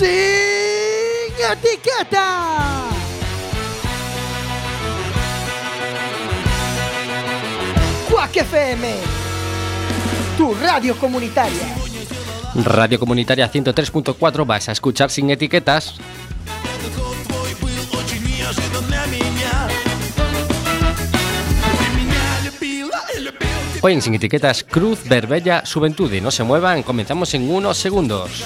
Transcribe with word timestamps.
sin 0.00 1.36
etiqueta. 1.52 2.88
Cuac 8.08 8.34
FM, 8.34 8.94
tu 10.38 10.54
radio 10.54 10.96
comunitaria. 10.96 11.76
Radio 12.64 12.98
Comunitaria 12.98 13.52
103.4 13.52 14.46
vas 14.46 14.70
a 14.70 14.72
escuchar 14.72 15.10
sin 15.10 15.28
etiquetas. 15.30 15.94
Hoy 23.82 23.94
en 23.94 24.02
Sin 24.02 24.14
Etiquetas, 24.14 24.64
Cruz 24.64 24.98
Berbella 25.08 25.62
Juventude. 25.72 26.20
No 26.20 26.30
se 26.30 26.42
muevan, 26.42 26.82
comenzamos 26.82 27.32
en 27.34 27.50
unos 27.50 27.78
segundos. 27.78 28.44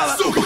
Campo 0.00 0.40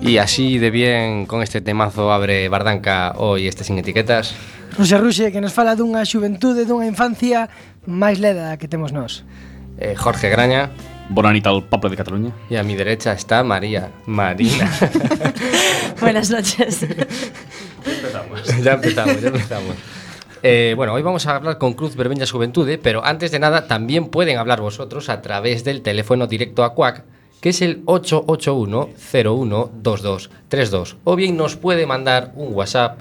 Y 0.00 0.18
así 0.18 0.58
de 0.58 0.70
bien 0.70 1.26
con 1.26 1.42
este 1.42 1.60
temazo 1.60 2.12
abre 2.12 2.48
Bardanca 2.48 3.14
hoy 3.16 3.48
este 3.48 3.64
sin 3.64 3.76
etiquetas. 3.78 4.34
Rosa 4.78 4.98
Ruxe, 4.98 5.32
que 5.32 5.40
nos 5.40 5.56
fala 5.56 5.72
dunha 5.72 6.04
xuventude, 6.04 6.68
dunha 6.68 6.84
infancia 6.84 7.48
máis 7.88 8.20
leda 8.20 8.60
que 8.60 8.68
temos 8.68 8.92
nós. 8.92 9.24
Eh, 9.80 9.96
Jorge 9.96 10.28
Graña. 10.28 10.68
Bonanita 11.08 11.50
al 11.50 11.62
poble 11.64 11.90
de 11.90 11.96
Cataluña. 11.96 12.32
Y 12.50 12.56
a 12.56 12.62
mi 12.62 12.74
derecha 12.74 13.12
está 13.12 13.44
María. 13.44 13.92
Marina. 14.06 14.68
Buenas 16.00 16.30
noches. 16.30 16.80
ya 16.82 17.92
empezamos. 17.94 18.40
Ya 18.62 18.72
empezamos, 18.72 19.20
ya 19.22 19.28
empezamos. 19.28 19.76
Eh, 20.42 20.74
bueno, 20.76 20.92
hoy 20.92 21.02
vamos 21.02 21.26
a 21.26 21.36
hablar 21.36 21.58
con 21.58 21.74
Cruz 21.74 21.96
Berbeña 21.96 22.26
Juventude, 22.26 22.76
pero 22.76 23.04
antes 23.04 23.30
de 23.30 23.38
nada 23.38 23.68
también 23.68 24.08
pueden 24.08 24.36
hablar 24.36 24.60
vosotros 24.60 25.08
a 25.08 25.22
través 25.22 25.64
del 25.64 25.82
teléfono 25.82 26.26
directo 26.26 26.64
a 26.64 26.74
CUAC, 26.74 27.04
que 27.40 27.50
es 27.50 27.62
el 27.62 27.82
881 27.86 28.90
01 29.12 29.70
22 29.72 30.30
32 30.48 30.96
o 31.04 31.16
bien 31.16 31.36
nos 31.36 31.56
puede 31.56 31.86
mandar 31.86 32.32
un 32.34 32.52
WhatsApp 32.52 32.98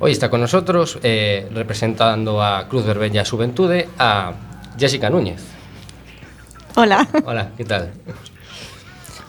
Hoy 0.00 0.12
está 0.12 0.30
con 0.30 0.40
nosotros, 0.40 1.00
eh, 1.02 1.48
representando 1.50 2.40
a 2.40 2.68
Cruz 2.68 2.86
Verbella 2.86 3.24
Juventude, 3.24 3.88
a 3.98 4.32
Jessica 4.78 5.10
Núñez. 5.10 5.42
Hola. 6.76 7.08
Hola, 7.24 7.50
¿qué 7.56 7.64
tal? 7.64 7.90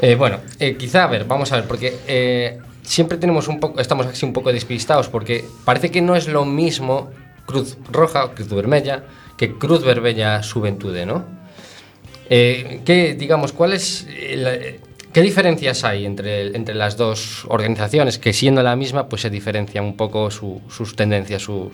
Eh, 0.02 0.16
bueno, 0.16 0.40
eh, 0.60 0.76
quizá, 0.78 1.04
a 1.04 1.08
ver, 1.08 1.26
vamos 1.26 1.52
a 1.52 1.58
ver, 1.58 1.66
porque 1.66 1.98
eh, 2.08 2.58
siempre 2.84 3.18
tenemos 3.18 3.48
un 3.48 3.60
poco, 3.60 3.80
estamos 3.82 4.06
así 4.06 4.26
un 4.26 4.34
poco 4.34 4.52
despistados, 4.54 5.10
porque 5.10 5.44
parece 5.66 5.92
que 5.92 6.02
no 6.02 6.16
es 6.16 6.28
lo 6.28 6.46
mismo 6.46 7.10
Cruz 7.46 7.78
Roja 7.92 8.26
o 8.26 8.32
Cruz 8.34 8.50
Vermella 8.50 9.04
que 9.38 9.54
Cruz 9.58 9.84
Berbella 9.84 10.42
Juventude, 10.44 11.06
¿no? 11.06 11.26
¿qué, 12.30 13.16
digamos, 13.18 13.52
cuál 13.54 13.74
es 13.74 14.06
la- 14.36 14.58
¿Qué 15.12 15.22
diferencias 15.22 15.84
hay 15.84 16.06
entre, 16.06 16.56
entre 16.56 16.76
las 16.76 16.96
dos 16.96 17.44
organizaciones 17.48 18.20
que 18.20 18.32
siendo 18.32 18.62
la 18.62 18.76
misma 18.76 19.10
pues 19.10 19.24
se 19.24 19.32
diferencian 19.32 19.84
un 19.84 19.98
poco 19.98 20.30
su- 20.30 20.62
sus 20.70 20.96
tendencias, 20.96 21.42
sus... 21.42 21.70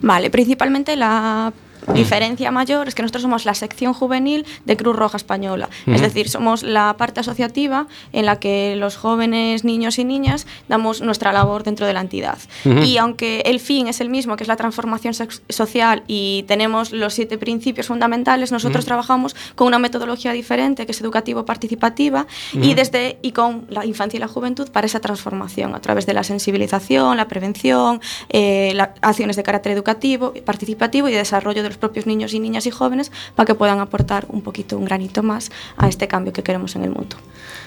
Vale, 0.00 0.30
principalmente 0.30 0.96
la 0.96 1.52
diferencia 1.92 2.50
mayor 2.50 2.88
es 2.88 2.94
que 2.94 3.02
nosotros 3.02 3.22
somos 3.22 3.44
la 3.44 3.54
sección 3.54 3.92
juvenil 3.94 4.46
de 4.64 4.76
Cruz 4.76 4.96
Roja 4.96 5.16
Española. 5.16 5.68
Es 5.86 6.00
decir, 6.00 6.28
somos 6.28 6.62
la 6.62 6.96
parte 6.96 7.20
asociativa 7.20 7.86
en 8.12 8.26
la 8.26 8.38
que 8.40 8.76
los 8.76 8.96
jóvenes, 8.96 9.64
niños 9.64 9.98
y 9.98 10.04
niñas 10.04 10.46
damos 10.68 11.00
nuestra 11.02 11.32
labor 11.32 11.62
dentro 11.64 11.86
de 11.86 11.92
la 11.92 12.00
entidad. 12.00 12.38
Y 12.64 12.96
aunque 12.96 13.40
el 13.44 13.60
fin 13.60 13.88
es 13.88 14.00
el 14.00 14.08
mismo, 14.08 14.36
que 14.36 14.44
es 14.44 14.48
la 14.48 14.56
transformación 14.56 15.14
social, 15.48 16.02
y 16.06 16.44
tenemos 16.48 16.92
los 16.92 17.14
siete 17.14 17.38
principios 17.38 17.86
fundamentales, 17.86 18.52
nosotros 18.52 18.84
trabajamos 18.84 19.36
con 19.54 19.66
una 19.66 19.78
metodología 19.78 20.32
diferente, 20.32 20.86
que 20.86 20.92
es 20.92 21.00
educativo-participativa, 21.00 22.26
y 22.52 22.74
desde 22.74 23.18
y 23.22 23.32
con 23.32 23.66
la 23.68 23.84
infancia 23.84 24.16
y 24.16 24.20
la 24.20 24.28
juventud 24.28 24.70
para 24.70 24.86
esa 24.86 25.00
transformación, 25.00 25.74
a 25.74 25.80
través 25.80 26.06
de 26.06 26.14
la 26.14 26.24
sensibilización, 26.24 27.16
la 27.16 27.28
prevención, 27.28 28.00
eh, 28.30 28.72
la- 28.74 28.94
acciones 29.02 29.36
de 29.36 29.42
carácter 29.42 29.72
educativo, 29.72 30.32
participativo 30.44 31.08
y 31.08 31.12
de 31.12 31.18
desarrollo 31.18 31.62
de 31.62 31.68
los 31.74 31.78
propios 31.78 32.06
niños 32.06 32.32
y 32.34 32.38
niñas 32.40 32.66
y 32.66 32.70
jóvenes 32.70 33.10
para 33.34 33.46
que 33.46 33.54
puedan 33.54 33.80
aportar 33.80 34.26
un 34.28 34.42
poquito, 34.42 34.78
un 34.78 34.84
granito 34.84 35.22
más 35.22 35.50
a 35.76 35.88
este 35.88 36.06
cambio 36.08 36.32
que 36.32 36.42
queremos 36.42 36.76
en 36.76 36.84
el 36.84 36.90
mundo. 36.90 37.16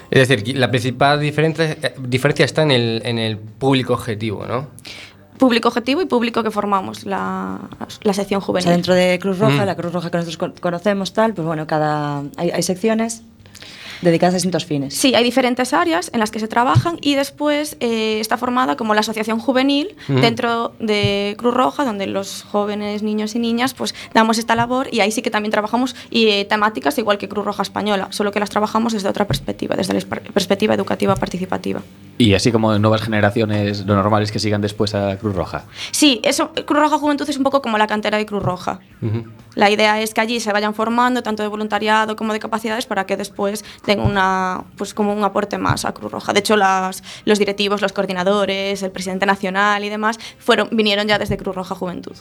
Es 0.09 0.27
decir, 0.27 0.57
la 0.57 0.69
principal 0.69 1.19
diferencia, 1.19 1.65
eh, 1.71 1.93
diferencia 1.99 2.45
está 2.45 2.61
en 2.63 2.71
el, 2.71 3.01
en 3.03 3.19
el 3.19 3.37
público 3.37 3.93
objetivo, 3.93 4.45
¿no? 4.47 4.67
Público 5.37 5.67
objetivo 5.67 6.01
y 6.01 6.05
público 6.05 6.41
que 6.41 6.49
formamos 6.51 7.05
la, 7.05 7.59
la 8.01 8.13
sección 8.13 8.39
O 8.41 8.45
juvenil. 8.45 8.63
sea, 8.63 8.71
dentro 8.71 8.93
de 8.95 9.19
Cruz 9.19 9.37
Roja, 9.37 9.63
Mm. 9.63 9.65
la 9.67 9.75
Cruz 9.75 9.91
Roja 9.93 10.09
que 10.09 10.17
nosotros 10.17 10.37
con- 10.37 10.53
conocemos, 10.53 11.11
tal, 11.13 11.33
pues 11.33 11.45
bueno, 11.45 11.67
cada 11.67 12.23
hay, 12.37 12.49
hay 12.51 12.63
secciones 12.63 13.21
dedicadas 14.01 14.33
a 14.33 14.37
distintos 14.37 14.65
fines. 14.65 14.93
Sí, 14.95 15.15
hay 15.15 15.23
diferentes 15.23 15.73
áreas 15.73 16.09
en 16.13 16.19
las 16.19 16.31
que 16.31 16.39
se 16.39 16.47
trabajan 16.47 16.97
y 17.01 17.15
después 17.15 17.77
eh, 17.79 18.19
está 18.19 18.37
formada 18.37 18.75
como 18.77 18.93
la 18.93 19.01
asociación 19.01 19.39
juvenil 19.39 19.95
dentro 20.07 20.73
de 20.79 21.35
Cruz 21.37 21.53
Roja, 21.53 21.85
donde 21.85 22.07
los 22.07 22.43
jóvenes, 22.43 23.03
niños 23.03 23.35
y 23.35 23.39
niñas, 23.39 23.73
pues 23.73 23.93
damos 24.13 24.37
esta 24.37 24.55
labor 24.55 24.87
y 24.91 24.99
ahí 24.99 25.11
sí 25.11 25.21
que 25.21 25.29
también 25.31 25.51
trabajamos 25.51 25.95
y, 26.09 26.27
eh, 26.27 26.45
temáticas 26.45 26.97
igual 26.97 27.17
que 27.17 27.27
Cruz 27.29 27.45
Roja 27.45 27.63
Española, 27.63 28.07
solo 28.11 28.31
que 28.31 28.39
las 28.39 28.49
trabajamos 28.49 28.93
desde 28.93 29.09
otra 29.09 29.25
perspectiva, 29.27 29.75
desde 29.75 29.93
la 29.93 30.01
per- 30.01 30.21
perspectiva 30.31 30.73
educativa 30.73 31.15
participativa. 31.15 31.81
Y 32.19 32.33
así 32.33 32.51
como 32.51 32.77
nuevas 32.79 33.01
generaciones, 33.01 33.85
lo 33.85 33.95
normal 33.95 34.23
es 34.23 34.31
que 34.31 34.39
sigan 34.39 34.59
después 34.59 34.95
a 34.95 35.17
Cruz 35.17 35.35
Roja. 35.35 35.65
Sí, 35.91 36.19
eso, 36.23 36.51
Cruz 36.65 36.79
Roja 36.79 36.97
Juventud 36.97 37.29
es 37.29 37.37
un 37.37 37.43
poco 37.43 37.61
como 37.61 37.77
la 37.77 37.85
cantera 37.85 38.17
de 38.17 38.25
Cruz 38.25 38.41
Roja. 38.41 38.79
La 39.53 39.69
idea 39.69 40.01
es 40.01 40.15
que 40.15 40.21
allí 40.21 40.39
se 40.39 40.51
vayan 40.51 40.73
formando 40.73 41.21
tanto 41.21 41.43
de 41.43 41.49
voluntariado 41.49 42.15
como 42.15 42.33
de 42.33 42.39
capacidades 42.39 42.87
para 42.87 43.05
que 43.05 43.17
después 43.17 43.63
den 43.85 43.99
una, 43.99 44.63
pues 44.77 44.95
como 44.95 45.13
un 45.13 45.23
aporte 45.23 45.59
más 45.59 45.85
a 45.85 45.93
Cruz 45.93 46.11
Roja. 46.11 46.33
De 46.33 46.39
hecho, 46.39 46.57
las, 46.57 47.03
los 47.25 47.37
directivos, 47.37 47.81
los 47.81 47.93
coordinadores, 47.93 48.81
el 48.81 48.91
presidente 48.91 49.27
nacional 49.27 49.83
y 49.83 49.89
demás 49.89 50.19
fueron, 50.39 50.69
vinieron 50.71 51.07
ya 51.07 51.19
desde 51.19 51.37
Cruz 51.37 51.55
Roja 51.55 51.75
Juventud. 51.75 52.15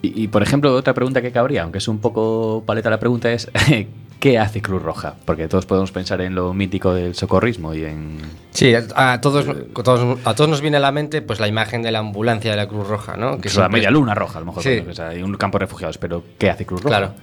Y, 0.00 0.22
y, 0.22 0.28
por 0.28 0.42
ejemplo, 0.42 0.74
otra 0.74 0.94
pregunta 0.94 1.20
que 1.20 1.32
cabría, 1.32 1.64
aunque 1.64 1.78
es 1.78 1.88
un 1.88 1.98
poco 1.98 2.62
paleta 2.64 2.88
la 2.88 2.98
pregunta, 2.98 3.30
es 3.30 3.50
¿qué 4.20 4.38
hace 4.38 4.62
Cruz 4.62 4.82
Roja? 4.82 5.14
Porque 5.24 5.48
todos 5.48 5.66
podemos 5.66 5.92
pensar 5.92 6.20
en 6.20 6.34
lo 6.34 6.52
mítico 6.54 6.94
del 6.94 7.14
socorrismo 7.14 7.74
y 7.74 7.84
en... 7.84 8.18
Sí, 8.50 8.74
a, 8.74 9.20
todos, 9.20 9.46
a 9.48 9.82
todos 9.82 10.18
a 10.24 10.34
todos 10.34 10.48
nos 10.50 10.60
viene 10.60 10.78
a 10.78 10.80
la 10.80 10.92
mente 10.92 11.20
pues 11.22 11.40
la 11.40 11.48
imagen 11.48 11.82
de 11.82 11.92
la 11.92 11.98
ambulancia 11.98 12.50
de 12.50 12.56
la 12.56 12.66
Cruz 12.66 12.88
Roja, 12.88 13.16
¿no? 13.16 13.38
Que 13.38 13.48
es 13.48 13.56
la 13.56 13.68
media 13.68 13.90
luna 13.90 14.14
roja, 14.14 14.38
a 14.38 14.40
lo 14.40 14.46
mejor, 14.46 14.62
Sí. 14.62 14.82
sea, 14.92 15.08
hay 15.08 15.22
un 15.22 15.34
campo 15.36 15.58
de 15.58 15.66
refugiados, 15.66 15.98
pero 15.98 16.22
¿qué 16.38 16.48
hace 16.50 16.64
Cruz 16.64 16.82
Roja? 16.82 16.96
Claro. 16.98 17.14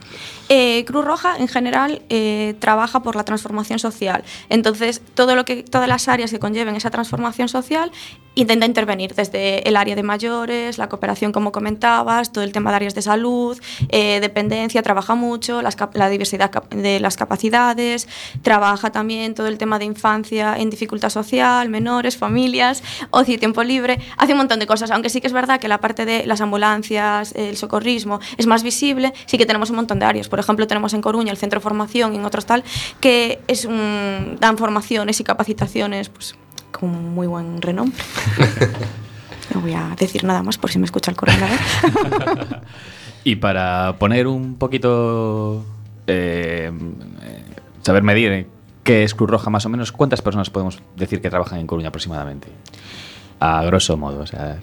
Eh, 0.49 0.83
Cruz 0.85 1.05
Roja 1.05 1.37
en 1.37 1.47
general 1.47 2.01
eh, 2.09 2.55
trabaja 2.59 3.01
por 3.01 3.15
la 3.15 3.23
transformación 3.23 3.79
social. 3.79 4.23
Entonces, 4.49 5.01
todo 5.13 5.35
lo 5.35 5.45
que, 5.45 5.63
todas 5.63 5.87
las 5.87 6.07
áreas 6.07 6.31
que 6.31 6.39
conlleven 6.39 6.75
esa 6.75 6.91
transformación 6.91 7.47
social 7.49 7.91
intenta 8.35 8.65
intervenir 8.65 9.13
desde 9.13 9.67
el 9.67 9.77
área 9.77 9.95
de 9.95 10.03
mayores, 10.03 10.77
la 10.77 10.89
cooperación, 10.89 11.31
como 11.31 11.51
comentabas, 11.51 12.31
todo 12.31 12.43
el 12.43 12.51
tema 12.51 12.71
de 12.71 12.77
áreas 12.77 12.95
de 12.95 13.01
salud, 13.01 13.59
eh, 13.89 14.19
dependencia, 14.21 14.81
trabaja 14.81 15.15
mucho, 15.15 15.61
la 15.61 16.09
diversidad 16.09 16.51
de 16.69 16.99
las 16.99 17.15
capacidades, 17.15 18.07
trabaja 18.41 18.91
también 18.91 19.35
todo 19.35 19.47
el 19.47 19.57
tema 19.57 19.77
de 19.77 19.85
infancia 19.85 20.55
en 20.57 20.69
dificultad 20.69 21.09
social, 21.09 21.69
menores, 21.69 22.17
familias, 22.17 22.83
ocio 23.11 23.35
y 23.35 23.37
tiempo 23.37 23.63
libre, 23.63 23.99
hace 24.17 24.31
un 24.31 24.39
montón 24.39 24.59
de 24.59 24.67
cosas, 24.67 24.89
aunque 24.91 25.09
sí 25.09 25.21
que 25.21 25.27
es 25.27 25.33
verdad 25.33 25.59
que 25.59 25.67
la 25.67 25.79
parte 25.79 26.05
de 26.05 26.25
las 26.25 26.41
ambulancias, 26.41 27.33
el 27.35 27.55
socorrismo 27.57 28.19
es 28.37 28.47
más 28.47 28.63
visible, 28.63 29.13
sí 29.25 29.37
que 29.37 29.45
tenemos 29.45 29.69
un 29.69 29.75
montón 29.75 29.99
de 29.99 30.05
áreas. 30.05 30.27
Por 30.33 30.39
ejemplo, 30.39 30.65
tenemos 30.65 30.95
en 30.95 31.01
Coruña 31.01 31.29
el 31.31 31.37
centro 31.37 31.59
de 31.59 31.63
formación 31.63 32.13
y 32.15 32.17
en 32.17 32.25
otros 32.25 32.47
tal, 32.47 32.63
que 32.99 33.39
es 33.47 33.65
un- 33.65 34.37
dan 34.39 34.57
formaciones 34.57 35.19
y 35.19 35.23
capacitaciones 35.23 36.09
pues, 36.09 36.33
con 36.71 37.13
muy 37.13 37.27
buen 37.27 37.61
renombre. 37.61 38.03
No 39.53 39.61
voy 39.61 39.73
a 39.73 39.93
decir 39.99 40.23
nada 40.23 40.41
más 40.41 40.57
por 40.57 40.71
si 40.71 40.79
me 40.79 40.85
escucha 40.85 41.11
el 41.11 41.17
coordinador. 41.17 41.59
Y 43.23 43.35
para 43.35 43.97
poner 43.99 44.25
un 44.25 44.55
poquito. 44.55 45.63
eh, 46.07 46.71
saber 47.83 48.01
medir 48.01 48.31
eh, 48.31 48.47
qué 48.83 49.03
es 49.03 49.13
Cruz 49.13 49.29
Roja 49.29 49.49
más 49.51 49.65
o 49.67 49.69
menos, 49.69 49.91
¿cuántas 49.91 50.21
personas 50.23 50.49
podemos 50.49 50.81
decir 50.95 51.21
que 51.21 51.29
trabajan 51.29 51.59
en 51.59 51.67
Coruña 51.67 51.89
aproximadamente? 51.89 52.47
A 53.39 53.63
grosso 53.65 53.95
modo, 53.97 54.21
o 54.21 54.25
sea. 54.25 54.57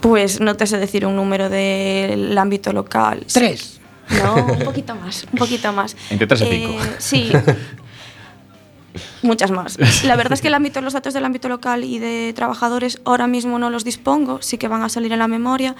Pues 0.00 0.40
no 0.40 0.56
te 0.56 0.66
sé 0.66 0.78
decir 0.78 1.06
un 1.06 1.16
número 1.16 1.48
del 1.48 2.36
ámbito 2.36 2.72
local. 2.72 3.24
Tres. 3.32 3.80
No, 4.22 4.34
un 4.52 4.58
poquito 4.64 4.94
más, 4.94 5.26
un 5.32 5.38
poquito 5.38 5.72
más. 5.72 5.96
Entre 6.10 6.26
tres 6.26 6.40
y 6.42 6.46
cinco. 6.46 6.74
Sí. 6.98 7.32
Muchas 9.22 9.50
más. 9.50 9.78
La 10.04 10.16
verdad 10.16 10.32
es 10.32 10.40
que 10.40 10.48
el 10.48 10.54
ámbito, 10.60 10.80
los 10.80 10.92
datos 10.92 11.14
del 11.14 11.24
ámbito 11.24 11.48
local 11.48 11.84
y 11.84 11.98
de 11.98 12.32
trabajadores 12.34 13.00
ahora 13.04 13.26
mismo 13.26 13.58
no 13.58 13.70
los 13.70 13.84
dispongo, 13.84 14.40
sí 14.42 14.58
que 14.58 14.68
van 14.68 14.82
a 14.82 14.88
salir 14.88 15.12
en 15.12 15.18
la 15.18 15.28
memoria, 15.28 15.74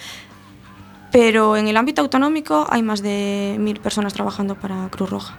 pero 1.13 1.57
en 1.57 1.69
el 1.69 1.77
ámbito 1.77 2.03
autonómico 2.03 2.67
hay 2.71 2.83
más 2.83 3.03
de 3.03 3.57
mil 3.59 3.81
personas 3.81 4.13
trabajando 4.13 4.57
para 4.57 4.89
Cruz 4.91 5.11
Roja. 5.11 5.39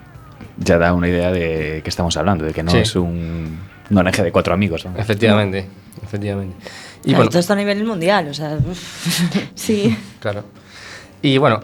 Ya 0.58 0.78
da 0.78 0.94
una 0.94 1.08
idea 1.08 1.32
de 1.32 1.82
qué 1.84 1.90
estamos 1.90 2.18
hablando, 2.18 2.44
de 2.46 2.54
que 2.54 2.64
no 2.64 2.72
Sí. 2.72 2.78
es 2.80 2.96
un, 2.96 3.60
una 3.90 4.02
ONG 4.02 4.24
de 4.24 4.32
cuatro 4.32 4.54
amigos. 4.54 4.86
¿no? 4.86 4.96
Efectivamente, 4.98 5.66
efectivamente. 6.04 6.56
Y 7.02 7.04
Claro, 7.04 7.18
bueno, 7.18 7.30
todo 7.30 7.40
esto 7.40 7.54
a 7.54 7.56
nivel 7.56 7.84
mundial, 7.84 8.28
o 8.30 8.34
sea. 8.34 8.58
Sí. 9.56 9.96
Claro. 10.20 10.44
Y 11.22 11.38
bueno, 11.38 11.62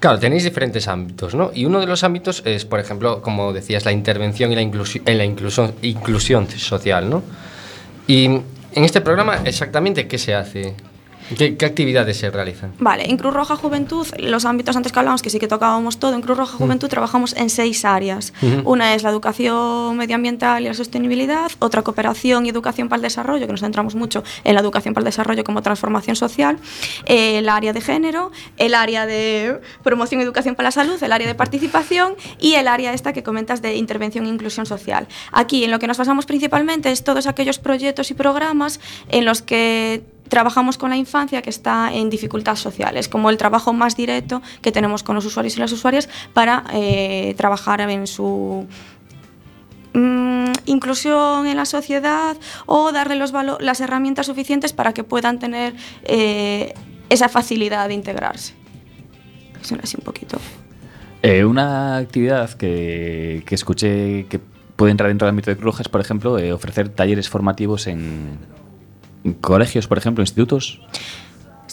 claro, 0.00 0.18
tenéis 0.18 0.44
diferentes 0.44 0.86
ámbitos, 0.88 1.34
¿no? 1.34 1.50
Y 1.54 1.64
uno 1.64 1.80
de 1.80 1.86
los 1.86 2.02
ámbitos 2.04 2.42
es, 2.44 2.64
por 2.64 2.80
ejemplo, 2.80 3.20
como 3.22 3.52
decías, 3.52 3.84
la 3.84 3.92
intervención 3.92 4.52
y 4.52 4.54
la, 4.54 4.62
inclusi- 4.62 5.02
en 5.06 5.18
la 5.18 5.24
inclusión, 5.24 5.74
inclusión 5.82 6.48
social, 6.50 7.08
¿no? 7.08 7.22
Y 8.06 8.24
en 8.26 8.44
este 8.84 9.00
programa, 9.00 9.40
exactamente, 9.44 10.06
¿qué 10.08 10.18
se 10.18 10.34
hace? 10.34 10.74
¿Qué, 11.36 11.56
qué 11.56 11.66
actividades 11.66 12.16
se 12.18 12.30
realizan? 12.30 12.72
Vale, 12.78 13.08
en 13.08 13.16
Cruz 13.16 13.32
Roja 13.34 13.56
Juventud, 13.56 14.06
los 14.18 14.44
ámbitos 14.44 14.76
antes 14.76 14.92
que 14.92 14.98
hablábamos, 14.98 15.22
que 15.22 15.30
sí 15.30 15.38
que 15.38 15.48
tocábamos 15.48 15.98
todo, 15.98 16.14
en 16.14 16.20
Cruz 16.20 16.36
Roja 16.36 16.56
Juventud 16.56 16.88
trabajamos 16.88 17.34
en 17.36 17.50
seis 17.50 17.84
áreas. 17.84 18.32
Una 18.64 18.94
es 18.94 19.02
la 19.02 19.10
educación 19.10 19.96
medioambiental 19.96 20.62
y 20.62 20.66
la 20.66 20.74
sostenibilidad, 20.74 21.50
otra 21.58 21.82
cooperación 21.82 22.46
y 22.46 22.50
educación 22.50 22.88
para 22.88 22.98
el 22.98 23.02
desarrollo, 23.02 23.46
que 23.46 23.52
nos 23.52 23.60
centramos 23.60 23.94
mucho 23.94 24.22
en 24.44 24.54
la 24.54 24.60
educación 24.60 24.94
para 24.94 25.02
el 25.02 25.06
desarrollo 25.06 25.44
como 25.44 25.62
transformación 25.62 26.16
social, 26.16 26.58
el 27.06 27.48
área 27.48 27.72
de 27.72 27.80
género, 27.80 28.30
el 28.56 28.74
área 28.74 29.06
de 29.06 29.60
promoción 29.82 30.20
y 30.20 30.24
educación 30.24 30.54
para 30.54 30.68
la 30.68 30.72
salud, 30.72 31.02
el 31.02 31.12
área 31.12 31.26
de 31.26 31.34
participación 31.34 32.14
y 32.38 32.54
el 32.54 32.68
área 32.68 32.92
esta 32.92 33.12
que 33.12 33.22
comentas 33.22 33.62
de 33.62 33.76
intervención 33.76 34.26
e 34.26 34.28
inclusión 34.28 34.66
social. 34.66 35.08
Aquí 35.32 35.64
en 35.64 35.70
lo 35.70 35.78
que 35.78 35.86
nos 35.86 35.98
basamos 35.98 36.26
principalmente 36.26 36.90
es 36.90 37.04
todos 37.04 37.26
aquellos 37.26 37.58
proyectos 37.58 38.10
y 38.10 38.14
programas 38.14 38.80
en 39.08 39.24
los 39.24 39.42
que 39.42 40.04
trabajamos 40.28 40.78
con 40.78 40.90
la 40.90 40.96
infancia 40.96 41.42
que 41.42 41.50
está 41.50 41.92
en 41.92 42.10
dificultades 42.10 42.60
sociales, 42.60 43.08
como 43.08 43.30
el 43.30 43.36
trabajo 43.36 43.72
más 43.72 43.96
directo 43.96 44.42
que 44.62 44.72
tenemos 44.72 45.02
con 45.02 45.14
los 45.14 45.24
usuarios 45.24 45.56
y 45.56 45.60
las 45.60 45.72
usuarias 45.72 46.08
para 46.32 46.64
eh, 46.72 47.34
trabajar 47.36 47.80
en 47.82 48.06
su 48.06 48.66
mm, 49.92 50.52
inclusión 50.66 51.46
en 51.46 51.56
la 51.56 51.64
sociedad 51.64 52.36
o 52.66 52.92
darle 52.92 53.16
los 53.16 53.32
las 53.60 53.80
herramientas 53.80 54.26
suficientes 54.26 54.72
para 54.72 54.92
que 54.92 55.04
puedan 55.04 55.38
tener 55.38 55.74
eh, 56.04 56.74
esa 57.10 57.28
facilidad 57.28 57.88
de 57.88 57.94
integrarse. 57.94 58.54
Eso 59.62 59.76
así 59.82 59.96
un 59.98 60.04
poquito. 60.04 60.38
Eh, 61.22 61.44
una 61.44 61.96
actividad 61.96 62.50
que, 62.50 63.42
que 63.46 63.54
escuché 63.54 64.26
que 64.26 64.40
puede 64.76 64.90
entrar 64.90 65.08
dentro 65.08 65.26
del 65.26 65.30
ámbito 65.30 65.50
de 65.50 65.56
Cruz 65.56 65.76
por 65.88 66.00
ejemplo, 66.00 66.34
ofrecer 66.54 66.90
talleres 66.90 67.30
formativos 67.30 67.86
en 67.86 68.38
colegios, 69.40 69.86
por 69.86 69.98
ejemplo, 69.98 70.22
institutos. 70.22 70.80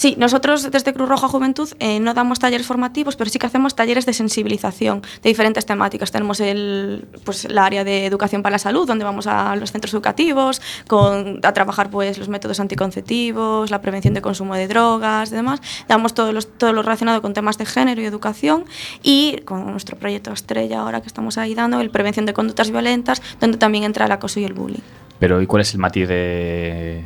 Sí, 0.01 0.15
nosotros 0.18 0.71
desde 0.71 0.94
Cruz 0.94 1.07
Roja 1.07 1.27
Juventud 1.27 1.69
eh, 1.80 2.00
no 2.00 2.15
damos 2.15 2.39
talleres 2.39 2.65
formativos, 2.65 3.15
pero 3.15 3.30
sí 3.30 3.38
que 3.38 3.45
hacemos 3.45 3.75
talleres 3.75 4.06
de 4.07 4.13
sensibilización 4.13 5.01
de 5.01 5.30
diferentes 5.30 5.65
temáticas. 5.68 6.12
Tenemos 6.12 6.39
el, 6.39 7.06
pues, 7.24 7.45
el 7.45 7.57
área 7.57 7.83
de 7.83 8.07
educación 8.07 8.42
para 8.42 8.53
la 8.53 8.57
salud, 8.57 8.88
donde 8.88 9.06
vamos 9.06 9.27
a 9.27 9.56
los 9.57 9.71
centros 9.71 9.94
educativos 9.94 10.59
con, 10.88 11.39
a 11.44 11.53
trabajar 11.53 11.92
pues, 11.92 12.18
los 12.18 12.30
métodos 12.30 12.59
anticonceptivos, 12.59 13.69
la 13.69 13.81
prevención 13.81 14.15
de 14.15 14.21
consumo 14.21 14.56
de 14.56 14.68
drogas 14.68 15.31
y 15.31 15.36
demás. 15.36 15.62
Damos 15.88 16.15
todo, 16.15 16.31
los, 16.31 16.48
todo 16.57 16.74
lo 16.74 16.81
relacionado 16.81 17.21
con 17.21 17.33
temas 17.33 17.59
de 17.59 17.68
género 17.68 18.01
y 18.01 18.06
educación 18.06 18.65
y 19.03 19.42
con 19.45 19.69
nuestro 19.71 19.98
proyecto 19.98 20.31
Estrella 20.31 20.81
ahora 20.81 21.01
que 21.01 21.07
estamos 21.07 21.38
ahí 21.38 21.53
dando, 21.53 21.80
el 21.80 21.92
prevención 21.92 22.25
de 22.25 22.33
conductas 22.33 22.71
violentas, 22.71 23.21
donde 23.39 23.59
también 23.59 23.83
entra 23.83 24.06
el 24.06 24.12
acoso 24.12 24.39
y 24.39 24.45
el 24.45 24.53
bullying. 24.53 24.81
Pero 25.19 25.39
¿y 25.42 25.45
cuál 25.45 25.62
es 25.62 25.74
el 25.75 25.80
matiz 25.80 26.07
de 26.07 27.06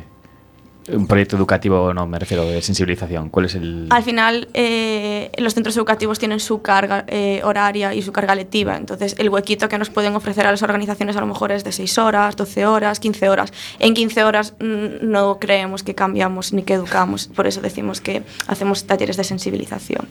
un 0.88 1.06
proyecto 1.06 1.36
educativo? 1.36 1.92
No, 1.92 2.06
me 2.06 2.18
refiero 2.18 2.44
de 2.44 2.62
sensibilización. 2.62 3.30
¿Cuál 3.30 3.46
es 3.46 3.54
el...? 3.54 3.86
Al 3.90 4.02
final, 4.02 4.48
eh, 4.54 5.30
los 5.38 5.54
centros 5.54 5.76
educativos 5.76 6.18
tienen 6.18 6.40
su 6.40 6.62
carga 6.62 7.04
eh, 7.08 7.40
horaria 7.44 7.94
y 7.94 8.02
su 8.02 8.12
carga 8.12 8.34
lectiva. 8.34 8.76
Entonces, 8.76 9.14
el 9.18 9.28
huequito 9.28 9.68
que 9.68 9.78
nos 9.78 9.90
pueden 9.90 10.14
ofrecer 10.14 10.46
a 10.46 10.50
las 10.50 10.62
organizaciones 10.62 11.16
a 11.16 11.20
lo 11.20 11.26
mejor 11.26 11.52
es 11.52 11.64
de 11.64 11.72
6 11.72 11.98
horas, 11.98 12.36
12 12.36 12.66
horas, 12.66 13.00
15 13.00 13.28
horas. 13.28 13.52
En 13.78 13.94
15 13.94 14.24
horas 14.24 14.54
mm, 14.60 15.08
no 15.08 15.38
creemos 15.38 15.82
que 15.82 15.94
cambiamos 15.94 16.52
ni 16.52 16.62
que 16.62 16.74
educamos. 16.74 17.28
Por 17.28 17.46
eso 17.46 17.60
decimos 17.60 18.00
que 18.00 18.22
hacemos 18.46 18.86
talleres 18.86 19.16
de 19.16 19.24
sensibilización. 19.24 20.06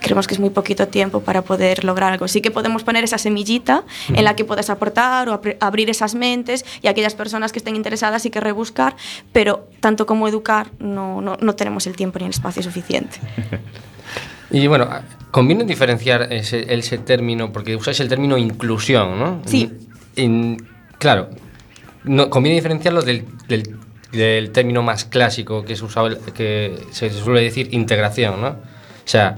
Creemos 0.00 0.26
que 0.26 0.34
es 0.34 0.40
muy 0.40 0.50
poquito 0.50 0.88
tiempo 0.88 1.20
para 1.20 1.42
poder 1.42 1.84
lograr 1.84 2.12
algo. 2.12 2.28
Sí 2.28 2.40
que 2.40 2.50
podemos 2.50 2.84
poner 2.84 3.04
esa 3.04 3.18
semillita 3.18 3.84
en 4.08 4.24
la 4.24 4.36
que 4.36 4.44
puedes 4.44 4.70
aportar 4.70 5.28
o 5.28 5.40
abrir 5.60 5.90
esas 5.90 6.14
mentes 6.14 6.64
y 6.82 6.88
aquellas 6.88 7.14
personas 7.14 7.52
que 7.52 7.58
estén 7.58 7.76
interesadas 7.76 8.24
y 8.26 8.30
que 8.30 8.40
rebuscar, 8.40 8.96
pero 9.32 9.68
tanto 9.80 10.06
como 10.06 10.28
educar 10.28 10.68
no, 10.78 11.20
no, 11.20 11.36
no 11.40 11.54
tenemos 11.54 11.86
el 11.86 11.96
tiempo 11.96 12.18
ni 12.18 12.26
el 12.26 12.30
espacio 12.30 12.62
suficiente. 12.62 13.18
Y 14.50 14.66
bueno, 14.66 14.88
conviene 15.30 15.64
diferenciar 15.64 16.32
ese, 16.32 16.72
ese 16.72 16.96
término, 16.96 17.52
porque 17.52 17.76
usáis 17.76 18.00
el 18.00 18.08
término 18.08 18.38
inclusión, 18.38 19.18
¿no? 19.18 19.42
Sí. 19.44 19.70
In- 20.16 20.66
claro, 20.98 21.28
no, 22.04 22.30
conviene 22.30 22.56
diferenciarlo 22.56 23.02
del, 23.02 23.26
del, 23.46 23.76
del 24.10 24.50
término 24.50 24.82
más 24.82 25.04
clásico 25.04 25.64
que, 25.66 25.74
es 25.74 25.82
usado, 25.82 26.16
que 26.32 26.78
se 26.92 27.10
suele 27.10 27.42
decir 27.42 27.68
integración, 27.74 28.40
¿no? 28.40 28.48
O 28.48 28.56
sea, 29.04 29.36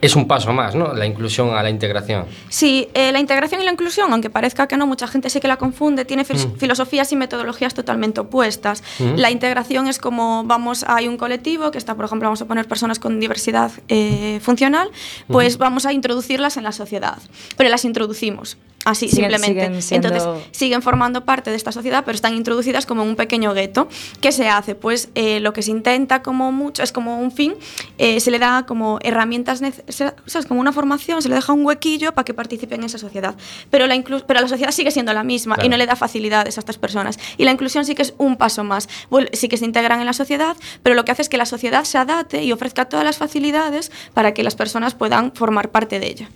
es 0.00 0.16
un 0.16 0.26
paso 0.26 0.52
más, 0.52 0.74
¿no? 0.74 0.94
La 0.94 1.04
inclusión 1.06 1.50
a 1.54 1.62
la 1.62 1.70
integración. 1.70 2.24
Sí, 2.48 2.88
eh, 2.94 3.12
la 3.12 3.20
integración 3.20 3.60
y 3.60 3.64
la 3.64 3.72
inclusión, 3.72 4.12
aunque 4.12 4.30
parezca 4.30 4.66
que 4.66 4.76
no, 4.76 4.86
mucha 4.86 5.06
gente 5.06 5.28
sí 5.30 5.40
que 5.40 5.48
la 5.48 5.56
confunde, 5.56 6.04
tiene 6.04 6.24
fil- 6.24 6.56
filosofías 6.56 7.12
y 7.12 7.16
metodologías 7.16 7.74
totalmente 7.74 8.20
opuestas. 8.20 8.82
La 9.16 9.30
integración 9.30 9.88
es 9.88 9.98
como 9.98 10.44
vamos, 10.44 10.84
hay 10.88 11.06
un 11.08 11.16
colectivo 11.16 11.70
que 11.70 11.78
está, 11.78 11.94
por 11.94 12.04
ejemplo, 12.06 12.26
vamos 12.28 12.40
a 12.42 12.46
poner 12.46 12.66
personas 12.66 12.98
con 12.98 13.20
diversidad 13.20 13.70
eh, 13.88 14.40
funcional, 14.42 14.90
pues 15.26 15.58
vamos 15.58 15.84
a 15.86 15.92
introducirlas 15.92 16.56
en 16.56 16.64
la 16.64 16.72
sociedad, 16.72 17.18
pero 17.56 17.68
las 17.68 17.84
introducimos. 17.84 18.56
Así, 18.86 19.08
Siguen- 19.08 19.30
simplemente. 19.30 19.46
siguen 19.66 19.82
siendo- 19.82 20.08
Entonces, 20.08 20.48
siguen 20.52 20.80
formando 20.80 21.26
parte 21.26 21.50
de 21.50 21.56
esta 21.56 21.70
sociedad, 21.70 22.02
pero 22.04 22.14
están 22.14 22.34
introducidas 22.34 22.86
como 22.86 23.02
en 23.02 23.08
un 23.10 23.16
pequeño 23.16 23.52
gueto. 23.52 23.88
¿Qué 24.22 24.32
se 24.32 24.48
hace? 24.48 24.74
Pues 24.74 25.10
eh, 25.14 25.38
lo 25.40 25.52
que 25.52 25.60
se 25.60 25.70
intenta 25.70 26.22
como 26.22 26.50
mucho, 26.50 26.82
es 26.82 26.90
como 26.90 27.18
un 27.20 27.30
fin, 27.30 27.54
eh, 27.98 28.20
se 28.20 28.30
le 28.30 28.38
da 28.38 28.64
como 28.66 28.98
herramientas, 29.02 29.58
se- 29.88 30.14
¿sabes? 30.26 30.46
como 30.46 30.60
una 30.60 30.72
formación, 30.72 31.20
se 31.20 31.28
le 31.28 31.34
deja 31.34 31.52
un 31.52 31.64
huequillo 31.66 32.12
para 32.14 32.24
que 32.24 32.32
participen 32.32 32.80
en 32.80 32.86
esa 32.86 32.96
sociedad. 32.96 33.34
Pero 33.70 33.86
la, 33.86 33.96
inclu- 33.96 34.24
pero 34.26 34.40
la 34.40 34.48
sociedad 34.48 34.70
sigue 34.72 34.90
siendo 34.90 35.12
la 35.12 35.24
misma 35.24 35.56
y 35.62 35.68
no 35.68 35.76
le 35.76 35.84
da 35.84 35.94
facilidades 35.94 36.56
a 36.56 36.60
estas 36.60 36.78
personas. 36.78 37.18
Y 37.36 37.44
la 37.44 37.50
inclusión 37.50 37.84
sí 37.84 37.94
que 37.94 38.02
es 38.02 38.14
un 38.16 38.36
paso 38.36 38.64
más. 38.64 38.88
Sí 39.34 39.48
que 39.48 39.58
se 39.58 39.66
integran 39.66 40.00
en 40.00 40.06
la 40.06 40.14
sociedad, 40.14 40.56
pero 40.82 40.94
lo 40.96 41.04
que 41.04 41.12
hace 41.12 41.20
es 41.20 41.28
que 41.28 41.36
la 41.36 41.44
sociedad 41.46 41.84
se 41.84 41.98
adapte 41.98 42.42
y 42.44 42.50
ofrezca 42.52 42.86
todas 42.86 43.04
las 43.04 43.18
facilidades 43.18 43.92
para 44.14 44.32
que 44.32 44.42
las 44.42 44.54
personas 44.54 44.94
puedan 44.94 45.32
formar 45.32 45.70
parte 45.70 46.00
de 46.00 46.06
ella. 46.06 46.30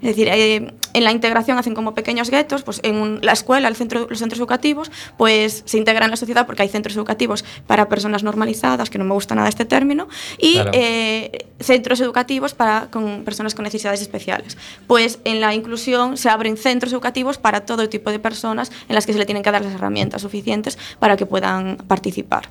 Es 0.00 0.08
decir, 0.08 0.28
eh, 0.28 0.72
en 0.94 1.04
la 1.04 1.12
integración 1.12 1.58
hacen 1.58 1.74
como 1.74 1.94
pequeños 1.94 2.30
guetos, 2.30 2.62
pues 2.62 2.80
en 2.82 2.96
un- 2.96 3.18
la 3.22 3.32
escuela, 3.32 3.68
el 3.68 3.76
centro, 3.76 4.06
los 4.08 4.18
centros 4.18 4.38
educativos, 4.38 4.90
pues 5.18 5.62
se 5.66 5.76
integran 5.76 6.04
en 6.04 6.10
la 6.12 6.16
sociedad 6.16 6.46
porque 6.46 6.62
hay 6.62 6.68
centros 6.70 6.96
educativos 6.96 7.44
para 7.66 7.88
personas 7.88 8.22
normalizadas, 8.22 8.88
que 8.88 8.96
no 8.96 9.04
me 9.04 9.12
gusta 9.12 9.34
nada 9.34 9.48
este 9.48 9.66
término, 9.66 10.08
y 10.38 10.54
Claro. 10.54 10.70
eh, 10.72 11.46
centros 11.60 12.00
educativos 12.00 12.54
para 12.54 12.88
con 12.90 13.24
personas 13.24 13.54
con 13.54 13.64
necesidades 13.64 14.00
especiales. 14.00 14.56
Pues 14.86 15.18
en 15.24 15.40
la 15.40 15.54
inclusión 15.54 16.16
se 16.16 16.30
abren 16.30 16.56
centros 16.56 16.92
educativos 16.94 17.36
para 17.36 17.66
todo 17.66 17.88
tipo 17.90 18.10
de 18.10 18.18
personas 18.18 18.72
en 18.88 18.94
las 18.94 19.04
que 19.04 19.12
se 19.12 19.18
le 19.18 19.26
tienen 19.26 19.42
que 19.42 19.50
dar 19.50 19.62
las 19.62 19.74
herramientas 19.74 20.22
suficientes 20.22 20.78
para 20.98 21.16
que 21.18 21.26
puedan 21.26 21.76
participar. 21.76 22.48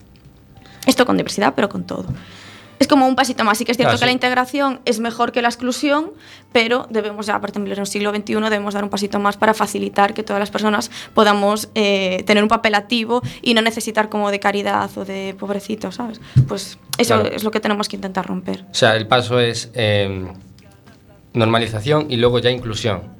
Esto 0.86 1.06
con 1.06 1.18
diversidad, 1.18 1.54
pero 1.56 1.68
con 1.68 1.84
todo. 1.84 2.06
Es 2.80 2.88
como 2.88 3.08
un 3.08 3.16
pasito 3.16 3.44
más. 3.44 3.58
Sí 3.58 3.66
que 3.66 3.72
es 3.72 3.78
cierto 3.78 3.92
Claro, 3.92 4.00
que 4.00 4.06
la 4.06 4.12
integración 4.14 4.80
es 4.86 5.00
mejor 5.00 5.32
que 5.32 5.42
la 5.42 5.50
exclusión, 5.50 6.12
pero 6.54 6.88
debemos, 6.90 7.26
ya, 7.26 7.40
por 7.40 7.50
ejemplo, 7.50 7.74
en 7.74 7.80
el 7.80 7.86
siglo 7.88 8.12
XXI 8.16 8.36
debemos 8.36 8.74
dar 8.74 8.84
un 8.84 8.90
pasito 8.90 9.20
más 9.20 9.36
para 9.38 9.54
facilitar 9.54 10.14
que 10.14 10.24
todas 10.24 10.40
las 10.40 10.50
personas 10.50 10.90
podamos 11.14 11.70
eh, 11.76 12.24
tener 12.26 12.42
un 12.42 12.50
papel 12.50 12.76
activo 12.76 13.22
y 13.42 13.54
no 13.54 13.62
necesitar 13.62 14.08
como 14.10 14.32
de 14.32 14.40
caridad 14.40 14.90
o 14.98 15.04
de 15.06 15.36
pobrecito, 15.38 15.92
¿sabes? 15.92 16.22
Pues 16.48 16.78
eso 16.98 17.16
Claro. 17.20 17.36
es 17.36 17.44
lo 17.44 17.52
que 17.52 17.60
tenemos 17.60 17.90
que 17.90 17.98
intentar 17.98 18.26
romper. 18.26 18.66
O 18.72 18.74
sea, 18.74 18.96
el 18.96 19.08
paso 19.08 19.40
es 19.40 19.70
eh, 19.74 20.28
normalización 21.34 22.08
y 22.10 22.18
luego 22.18 22.40
ya 22.40 22.50
inclusión. 22.50 23.19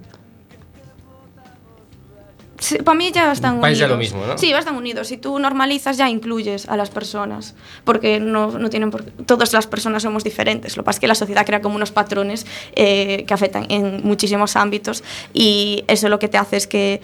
Para 2.84 2.98
mí 2.98 3.12
ya 3.12 3.32
están 3.32 3.62
Vais 3.62 3.78
unidos. 3.78 3.80
ya 3.80 3.88
lo 3.88 3.98
mismo, 3.98 4.26
¿no? 4.26 4.38
Sí, 4.38 4.50
ya 4.50 4.60
están 4.60 4.76
unidos. 4.76 5.08
Si 5.08 5.18
tú 5.18 5.40
normalizas, 5.40 5.98
ya 5.98 6.10
incluyes 6.10 6.68
a 6.68 6.76
las 6.78 6.90
personas. 6.90 7.56
Porque 7.84 8.20
no, 8.20 8.52
no 8.52 8.70
tienen 8.70 8.92
por 8.92 9.04
Todas 9.26 9.54
las 9.54 9.68
personas 9.68 10.04
somos 10.04 10.24
diferentes. 10.24 10.76
Lo 10.78 10.84
que 10.84 10.86
pasa 10.86 10.98
es 10.98 11.02
que 11.02 11.08
la 11.08 11.16
sociedad 11.16 11.46
crea 11.46 11.62
como 11.62 11.76
unos 11.76 11.92
patrones 11.92 12.46
eh, 12.76 13.24
que 13.28 13.34
afectan 13.34 13.66
en 13.70 14.02
muchísimos 14.04 14.56
ámbitos. 14.56 15.04
Y 15.34 15.84
eso 15.88 16.10
lo 16.10 16.20
que 16.20 16.28
te 16.28 16.38
hace 16.38 16.58
es 16.58 16.68
que 16.68 17.02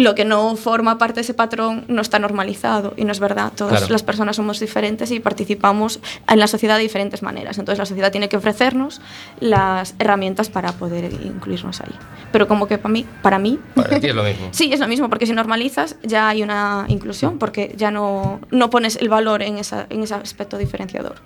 lo 0.00 0.14
que 0.14 0.24
no 0.24 0.56
forma 0.56 0.98
parte 0.98 1.16
de 1.16 1.20
ese 1.22 1.34
patrón 1.34 1.84
no 1.88 2.02
está 2.02 2.18
normalizado. 2.18 2.94
Y 2.96 3.04
no 3.04 3.12
es 3.12 3.20
verdad. 3.20 3.52
Todas 3.54 3.78
Claro. 3.78 3.92
las 3.92 4.02
personas 4.02 4.36
somos 4.36 4.58
diferentes 4.60 5.10
y 5.10 5.20
participamos 5.20 6.00
en 6.28 6.38
la 6.38 6.46
sociedad 6.46 6.76
de 6.76 6.82
diferentes 6.82 7.22
maneras. 7.22 7.58
Entonces 7.58 7.78
la 7.78 7.86
sociedad 7.86 8.10
tiene 8.10 8.28
que 8.28 8.36
ofrecernos 8.36 9.00
las 9.40 9.94
herramientas 9.98 10.48
para 10.50 10.72
poder 10.72 11.12
incluirnos 11.12 11.80
ahí. 11.80 11.94
Pero 12.32 12.46
como 12.48 12.66
que 12.66 12.78
para 12.78 12.92
mí, 12.92 13.06
para 13.22 13.38
mí 13.38 13.58
Para 13.74 14.00
ti 14.00 14.06
es 14.08 14.14
lo 14.14 14.24
mismo. 14.24 14.48
Sí, 14.52 14.72
es 14.72 14.80
lo 14.80 14.88
mismo, 14.88 15.08
porque 15.08 15.26
si 15.26 15.32
normalizas 15.32 15.96
ya 16.02 16.28
hay 16.28 16.42
una 16.42 16.84
inclusión, 16.88 17.38
porque 17.38 17.74
ya 17.76 17.90
no, 17.90 18.40
no 18.50 18.70
pones 18.70 18.96
el 18.96 19.08
valor 19.08 19.42
en, 19.42 19.58
esa, 19.58 19.86
en 19.90 20.02
ese 20.02 20.14
aspecto 20.14 20.58
diferenciador. 20.58 21.16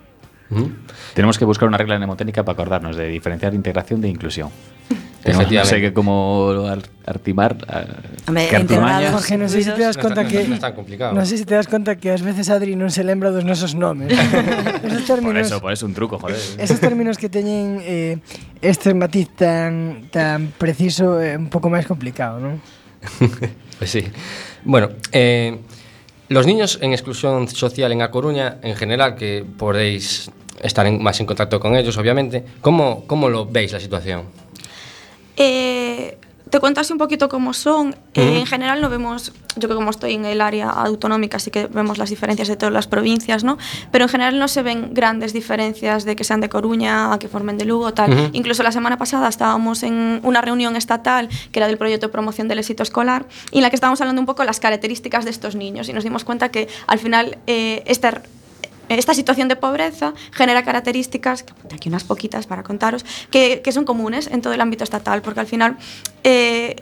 Ujú. 0.51 0.71
Tenemos 1.15 1.39
que 1.39 1.45
buscar 1.45 1.67
una 1.69 1.79
regla 1.79 1.97
mnemotécnica 1.99 2.45
para 2.45 2.53
acordarnos 2.55 2.97
de 2.97 3.09
diferenciar 3.09 3.55
integración 3.55 4.01
de 4.01 4.09
inclusión. 4.09 4.51
Tenemos, 5.25 5.51
no 5.51 5.65
sé 5.65 5.81
qué 5.81 5.93
cómo 5.97 6.53
ar- 6.69 6.85
artimar. 7.07 7.57
a- 7.67 7.85
que. 8.29 9.09
Jorge, 9.11 9.35
non 9.41 9.49
sei 9.49 9.65
se 9.65 9.73
te 9.73 9.81
das 9.81 9.97
No 9.97 10.05
está- 10.13 10.29
que 10.29 10.45
no 10.45 10.55
es 10.55 10.61
tan 10.61 10.77
complicado. 10.77 11.17
Non 11.17 11.25
sei 11.25 11.41
se 11.41 11.49
te 11.49 11.57
das 11.57 11.65
conta 11.65 11.97
que 11.97 12.13
ás 12.13 12.21
veces 12.21 12.53
Adri 12.53 12.77
non 12.77 12.93
se 12.93 13.01
lembra 13.09 13.33
dos 13.33 13.41
nosos 13.49 13.73
nomes. 13.73 14.13
Esos 14.85 15.09
Por 15.09 15.17
términos, 15.25 15.49
eso, 15.49 15.65
por 15.65 15.73
eso 15.73 15.89
un 15.89 15.97
truco, 15.97 16.21
joder. 16.21 16.37
esos 16.61 16.77
términos 16.77 17.17
que 17.17 17.33
teñen 17.33 17.81
eh, 17.81 18.21
este 18.61 18.93
matiz 18.93 19.33
tan 19.33 20.13
tan 20.13 20.53
preciso 20.61 21.17
é 21.17 21.41
un 21.41 21.49
pouco 21.49 21.73
máis 21.73 21.89
complicado, 21.89 22.37
non? 22.37 22.61
Pues 23.81 23.91
sí. 23.91 24.05
Bueno, 24.63 24.93
eh, 25.11 25.57
los 26.29 26.45
niños 26.47 26.79
en 26.85 26.93
exclusión 26.93 27.49
social 27.49 27.91
en 27.97 28.05
A 28.05 28.13
Coruña, 28.13 28.61
en 28.63 28.77
general, 28.77 29.17
que 29.17 29.41
podéis 29.45 30.29
estar 30.63 30.85
en- 30.87 31.01
más 31.03 31.17
en 31.21 31.27
contacto 31.27 31.59
con 31.61 31.77
ellos, 31.77 31.97
obviamente, 31.97 32.45
¿cómo, 32.61 33.05
cómo 33.09 33.29
lo 33.29 33.45
veis 33.49 33.73
la 33.73 33.81
situación? 33.81 34.44
Eh, 35.37 36.19
te 36.55 36.61
cuento 36.61 36.81
así 36.81 36.93
un 36.93 37.01
poquito 37.01 37.29
cómo 37.29 37.53
son. 37.53 37.97
Eh. 38.15 38.39
En 38.39 38.47
general 38.47 38.81
no 38.81 38.89
vemos, 38.89 39.33
yo 39.57 39.69
que 39.69 39.75
como 39.75 39.91
estoy 39.91 40.13
en 40.13 40.25
el 40.25 40.41
área 40.41 40.71
autonómica, 40.71 41.41
sí 41.41 41.51
que 41.51 41.67
vemos 41.67 41.99
las 41.99 42.11
diferencias 42.11 42.47
de 42.47 42.55
todas 42.55 42.73
las 42.73 42.87
provincias, 42.87 43.43
¿no? 43.43 43.59
Pero 43.91 44.05
en 44.05 44.09
general 44.09 44.39
no 44.39 44.47
se 44.47 44.63
ven 44.63 44.95
grandes 44.95 45.33
diferencias 45.33 46.05
de 46.05 46.15
que 46.15 46.23
sean 46.23 46.41
de 46.41 46.49
Coruña 46.49 47.13
a 47.13 47.19
que 47.19 47.27
formen 47.27 47.59
de 47.59 47.65
Lugo, 47.65 47.93
tal. 47.93 48.31
Incluso 48.35 48.63
la 48.63 48.71
semana 48.71 48.99
pasada 48.99 49.29
estábamos 49.29 49.83
en 49.83 50.21
una 50.23 50.43
reunión 50.43 50.77
estatal 50.77 51.29
que 51.51 51.59
era 51.59 51.67
del 51.67 51.77
proyecto 51.77 52.07
de 52.07 52.13
promoción 52.13 52.47
del 52.47 52.61
éxito 52.61 52.85
escolar 52.85 53.27
y 53.51 53.57
en 53.57 53.63
la 53.63 53.71
que 53.71 53.77
estábamos 53.77 54.01
hablando 54.01 54.23
un 54.23 54.27
poco 54.27 54.43
de 54.43 54.47
las 54.47 54.61
características 54.61 55.25
de 55.25 55.33
estos 55.33 55.57
niños 55.57 55.89
y 55.89 55.93
nos 55.93 56.05
dimos 56.05 56.23
cuenta 56.23 56.51
que 56.51 56.69
al 56.87 57.01
final 57.01 57.39
eh, 57.49 57.83
esta 57.87 58.23
esta 58.89 59.15
situación 59.15 59.49
de 59.49 59.57
pobreza 59.57 60.15
genera 60.33 60.63
características, 60.63 61.43
que 61.43 61.75
aquí 61.75 61.89
unas 61.89 62.05
poquitas 62.05 62.47
para 62.47 62.63
contaros, 62.63 63.05
que, 63.31 63.61
que 63.63 63.73
son 63.73 63.85
comunes 63.85 64.27
en 64.27 64.43
todo 64.43 64.53
el 64.53 64.61
ámbito 64.61 64.85
estatal, 64.85 65.23
porque 65.23 65.41
al 65.41 65.47
final 65.47 65.77
eh, 66.23 66.77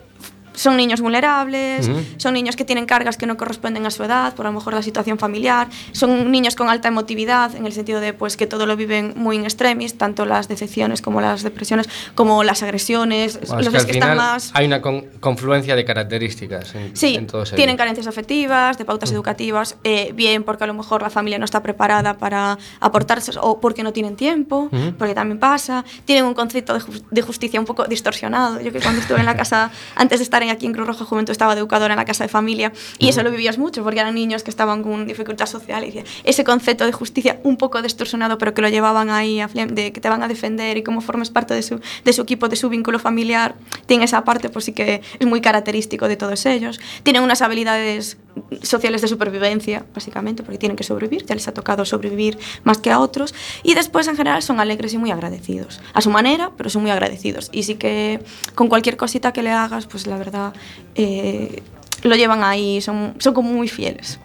son 0.54 0.76
niños 0.76 1.00
vulnerables, 1.00 1.88
Ujú. 1.88 2.00
son 2.18 2.34
niños 2.34 2.56
que 2.56 2.64
tienen 2.64 2.86
cargas 2.86 3.16
que 3.16 3.26
no 3.26 3.36
corresponden 3.36 3.86
a 3.86 3.90
su 3.90 4.02
edad, 4.04 4.34
por 4.34 4.46
a 4.46 4.50
lo 4.50 4.54
mejor 4.54 4.74
la 4.74 4.82
situación 4.82 5.18
familiar, 5.18 5.68
son 5.92 6.30
niños 6.30 6.56
con 6.56 6.68
alta 6.68 6.88
emotividad, 6.88 7.54
en 7.56 7.66
el 7.66 7.72
sentido 7.72 8.00
de 8.00 8.12
pues, 8.12 8.36
que 8.36 8.46
todo 8.46 8.66
lo 8.66 8.76
viven 8.76 9.12
muy 9.16 9.36
en 9.36 9.44
extremis, 9.44 9.96
tanto 9.98 10.24
las 10.26 10.48
decepciones 10.48 11.00
como 11.02 11.20
las 11.20 11.42
depresiones, 11.42 11.88
como 12.14 12.44
las 12.44 12.62
agresiones, 12.62 13.38
Bueno, 13.46 13.60
es 13.60 13.64
los 13.66 13.72
que 13.74 13.80
al 13.80 13.86
que 13.86 13.92
final 13.94 14.10
están 14.10 14.16
más... 14.16 14.50
hay 14.54 14.66
una 14.66 14.82
con- 14.82 15.06
confluencia 15.20 15.76
de 15.76 15.84
características 15.84 16.74
en, 16.74 16.96
Sí, 16.96 17.14
en 17.14 17.26
todos 17.26 17.52
tienen 17.52 17.76
carencias 17.76 18.06
afectivas, 18.06 18.78
de 18.78 18.84
pautas 18.84 19.10
educativas, 19.12 19.76
eh, 19.84 20.12
bien 20.14 20.42
porque 20.44 20.64
a 20.64 20.66
lo 20.66 20.74
mejor 20.74 21.02
la 21.02 21.10
familia 21.10 21.38
no 21.38 21.44
está 21.44 21.62
preparada 21.62 22.18
para 22.18 22.58
aportarse 22.80 23.32
o 23.40 23.60
porque 23.60 23.82
no 23.82 23.92
tienen 23.92 24.16
tiempo, 24.16 24.68
Ujú. 24.72 24.94
porque 24.98 25.14
también 25.14 25.38
pasa. 25.38 25.84
Tienen 26.04 26.24
un 26.24 26.34
concepto 26.34 26.74
de, 26.74 26.80
jus- 26.80 27.02
de 27.10 27.22
justicia 27.22 27.60
un 27.60 27.66
poco 27.66 27.84
distorsionado. 27.84 28.60
Yo 28.60 28.72
que 28.72 28.80
cuando 28.80 29.00
estuve 29.00 29.20
en 29.20 29.26
la 29.26 29.36
casa, 29.42 29.70
antes 29.94 30.18
de 30.18 30.24
estar 30.24 30.41
en- 30.42 30.50
aquí 30.50 30.66
en 30.66 30.72
Cruz 30.72 30.86
Roja 30.86 31.04
Juventud, 31.04 31.30
estaba 31.32 31.54
de 31.54 31.60
educadora 31.60 31.94
en 31.94 31.98
la 31.98 32.04
casa 32.04 32.24
de 32.24 32.28
familia 32.28 32.72
y 32.98 33.08
eso 33.08 33.22
lo 33.22 33.30
vivías 33.30 33.58
mucho 33.58 33.82
porque 33.82 34.00
eran 34.00 34.14
niños 34.14 34.42
que 34.42 34.50
estaban 34.50 34.82
con 34.82 35.06
dificultad 35.06 35.46
social 35.46 35.84
y 35.84 36.02
ese 36.24 36.44
concepto 36.44 36.84
de 36.86 36.92
justicia 36.92 37.40
un 37.44 37.56
poco 37.56 37.80
distorsionado, 37.82 38.38
pero 38.38 38.54
que 38.54 38.62
lo 38.62 38.68
llevaban 38.68 39.10
ahí, 39.10 39.40
a 39.40 39.48
de 39.48 39.92
que 39.92 40.00
te 40.00 40.08
van 40.08 40.22
a 40.22 40.28
defender 40.28 40.76
y 40.76 40.82
cómo 40.82 41.00
formes 41.00 41.30
parte 41.30 41.54
de 41.54 41.62
su, 41.62 41.80
de 42.04 42.12
su 42.12 42.22
equipo, 42.22 42.48
de 42.48 42.56
su 42.56 42.68
vínculo 42.68 42.98
familiar, 42.98 43.54
tiene 43.86 44.04
esa 44.04 44.24
parte, 44.24 44.48
pues 44.48 44.64
sí 44.66 44.72
que 44.72 45.02
es 45.18 45.26
muy 45.26 45.40
característico 45.40 46.08
de 46.08 46.16
todos 46.16 46.46
ellos. 46.46 46.80
Tienen 47.02 47.22
unas 47.22 47.42
habilidades 47.42 48.16
sociales 48.62 49.02
de 49.02 49.08
supervivencia, 49.08 49.84
básicamente, 49.94 50.42
porque 50.42 50.58
tienen 50.58 50.76
que 50.76 50.84
sobrevivir, 50.84 51.26
ya 51.26 51.34
les 51.34 51.46
ha 51.48 51.54
tocado 51.54 51.84
sobrevivir 51.84 52.38
más 52.64 52.78
que 52.78 52.90
a 52.90 53.00
otros, 53.00 53.34
y 53.62 53.74
después 53.74 54.08
en 54.08 54.16
general 54.16 54.42
son 54.42 54.60
alegres 54.60 54.94
y 54.94 54.98
muy 54.98 55.10
agradecidos, 55.10 55.80
a 55.92 56.00
su 56.00 56.10
manera, 56.10 56.50
pero 56.56 56.70
son 56.70 56.82
muy 56.82 56.90
agradecidos. 56.90 57.48
Y 57.52 57.64
sí 57.64 57.74
que 57.74 58.20
con 58.54 58.68
cualquier 58.68 58.96
cosita 58.96 59.32
que 59.32 59.42
le 59.42 59.50
hagas, 59.50 59.86
pues 59.86 60.06
la 60.06 60.16
verdad, 60.16 60.52
eh, 60.94 61.62
lo 62.02 62.16
llevan 62.16 62.42
ahí, 62.44 62.80
son, 62.80 63.14
son 63.18 63.34
como 63.34 63.52
muy 63.52 63.68
fieles. 63.68 64.18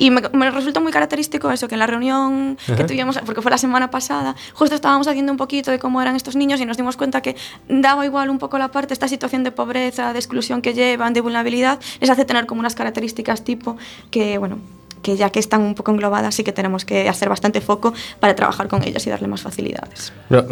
Y 0.00 0.10
me, 0.10 0.22
me 0.32 0.50
resulta 0.50 0.80
muy 0.80 0.92
característico 0.92 1.50
eso, 1.50 1.68
que 1.68 1.74
en 1.74 1.78
la 1.78 1.86
reunión 1.86 2.56
que 2.66 2.84
tuvimos, 2.84 3.18
porque 3.18 3.42
fue 3.42 3.50
la 3.50 3.58
semana 3.58 3.90
pasada, 3.90 4.34
justo 4.54 4.74
estábamos 4.74 5.06
haciendo 5.06 5.30
un 5.30 5.36
poquito 5.36 5.70
de 5.70 5.78
cómo 5.78 6.00
eran 6.00 6.16
estos 6.16 6.36
niños 6.36 6.58
y 6.58 6.64
nos 6.64 6.78
dimos 6.78 6.96
cuenta 6.96 7.20
que 7.20 7.36
daba 7.68 8.06
igual 8.06 8.30
un 8.30 8.38
poco 8.38 8.56
la 8.56 8.68
parte, 8.68 8.94
esta 8.94 9.08
situación 9.08 9.44
de 9.44 9.52
pobreza, 9.52 10.14
de 10.14 10.18
exclusión 10.18 10.62
que 10.62 10.72
llevan, 10.72 11.12
de 11.12 11.20
vulnerabilidad, 11.20 11.78
les 12.00 12.08
hace 12.08 12.24
tener 12.24 12.46
como 12.46 12.60
unas 12.60 12.74
características 12.74 13.44
tipo 13.44 13.76
que, 14.10 14.38
bueno, 14.38 14.58
que 15.02 15.18
ya 15.18 15.28
que 15.28 15.38
están 15.38 15.60
un 15.60 15.74
poco 15.74 15.90
englobadas, 15.92 16.34
sí 16.34 16.44
que 16.44 16.52
tenemos 16.52 16.86
que 16.86 17.06
hacer 17.06 17.28
bastante 17.28 17.60
foco 17.60 17.92
para 18.20 18.34
trabajar 18.34 18.68
con 18.68 18.82
ellas 18.82 19.06
y 19.06 19.10
darle 19.10 19.28
más 19.28 19.42
facilidades. 19.42 20.14
Pero, 20.30 20.46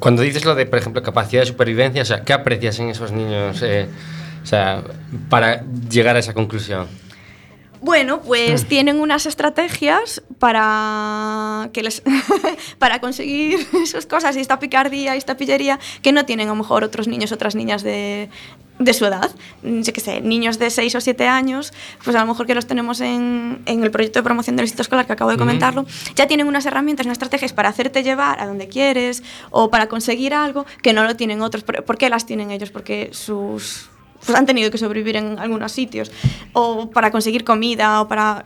cuando 0.00 0.20
dices 0.20 0.44
lo 0.44 0.54
de, 0.54 0.66
por 0.66 0.78
ejemplo, 0.78 1.02
capacidad 1.02 1.40
de 1.40 1.46
supervivencia, 1.46 2.02
o 2.02 2.04
sea, 2.04 2.24
¿qué 2.24 2.34
aprecias 2.34 2.78
en 2.78 2.90
esos 2.90 3.10
niños 3.10 3.62
eh, 3.62 3.88
o 4.42 4.46
sea, 4.46 4.82
para 5.30 5.64
llegar 5.88 6.16
a 6.16 6.18
esa 6.18 6.34
conclusión? 6.34 6.86
Bueno, 7.82 8.20
pues 8.20 8.66
tienen 8.68 9.00
unas 9.00 9.26
estrategias 9.26 10.22
para 10.38 11.68
que 11.72 11.82
les 11.82 12.00
para 12.78 13.00
conseguir 13.00 13.66
sus 13.86 14.06
cosas 14.06 14.36
y 14.36 14.40
esta 14.40 14.60
picardía 14.60 15.16
y 15.16 15.18
esta 15.18 15.36
pillería 15.36 15.80
que 16.00 16.12
no 16.12 16.24
tienen 16.24 16.46
a 16.46 16.52
lo 16.52 16.56
mejor 16.56 16.84
otros 16.84 17.08
niños, 17.08 17.32
otras 17.32 17.56
niñas 17.56 17.82
de, 17.82 18.28
de 18.78 18.94
su 18.94 19.04
edad. 19.04 19.32
Mm, 19.64 19.80
Yo 19.80 19.92
qué 19.92 20.00
sé, 20.00 20.20
niños 20.20 20.60
de 20.60 20.70
6 20.70 20.94
o 20.94 21.00
7 21.00 21.26
años, 21.26 21.72
pues 22.04 22.14
a 22.14 22.20
lo 22.20 22.26
mejor 22.26 22.46
que 22.46 22.54
los 22.54 22.66
tenemos 22.66 23.00
en, 23.00 23.62
en 23.66 23.82
el 23.82 23.90
proyecto 23.90 24.20
de 24.20 24.22
promoción 24.22 24.54
del 24.54 24.64
éxito 24.64 24.82
escolar 24.82 25.04
que 25.06 25.14
acabo 25.14 25.32
de 25.32 25.36
comentarlo, 25.36 25.84
ya 26.14 26.28
tienen 26.28 26.46
unas 26.46 26.64
herramientas, 26.66 27.04
unas 27.06 27.16
estrategias 27.16 27.52
para 27.52 27.68
hacerte 27.68 28.04
llevar 28.04 28.40
a 28.40 28.46
donde 28.46 28.68
quieres 28.68 29.24
o 29.50 29.70
para 29.70 29.88
conseguir 29.88 30.34
algo 30.34 30.66
que 30.82 30.92
no 30.92 31.02
lo 31.02 31.16
tienen 31.16 31.42
otros. 31.42 31.64
¿Por 31.64 31.82
por 31.82 31.98
qué 31.98 32.08
las 32.08 32.26
tienen 32.26 32.52
ellos? 32.52 32.70
Porque 32.70 33.10
sus 33.12 33.90
pues 34.24 34.36
han 34.38 34.46
tenido 34.46 34.70
que 34.70 34.78
sobrevivir 34.78 35.16
en 35.16 35.38
algunos 35.38 35.72
sitios 35.72 36.10
o 36.52 36.90
para 36.90 37.10
conseguir 37.10 37.44
comida 37.44 38.00
o 38.02 38.08
para 38.08 38.42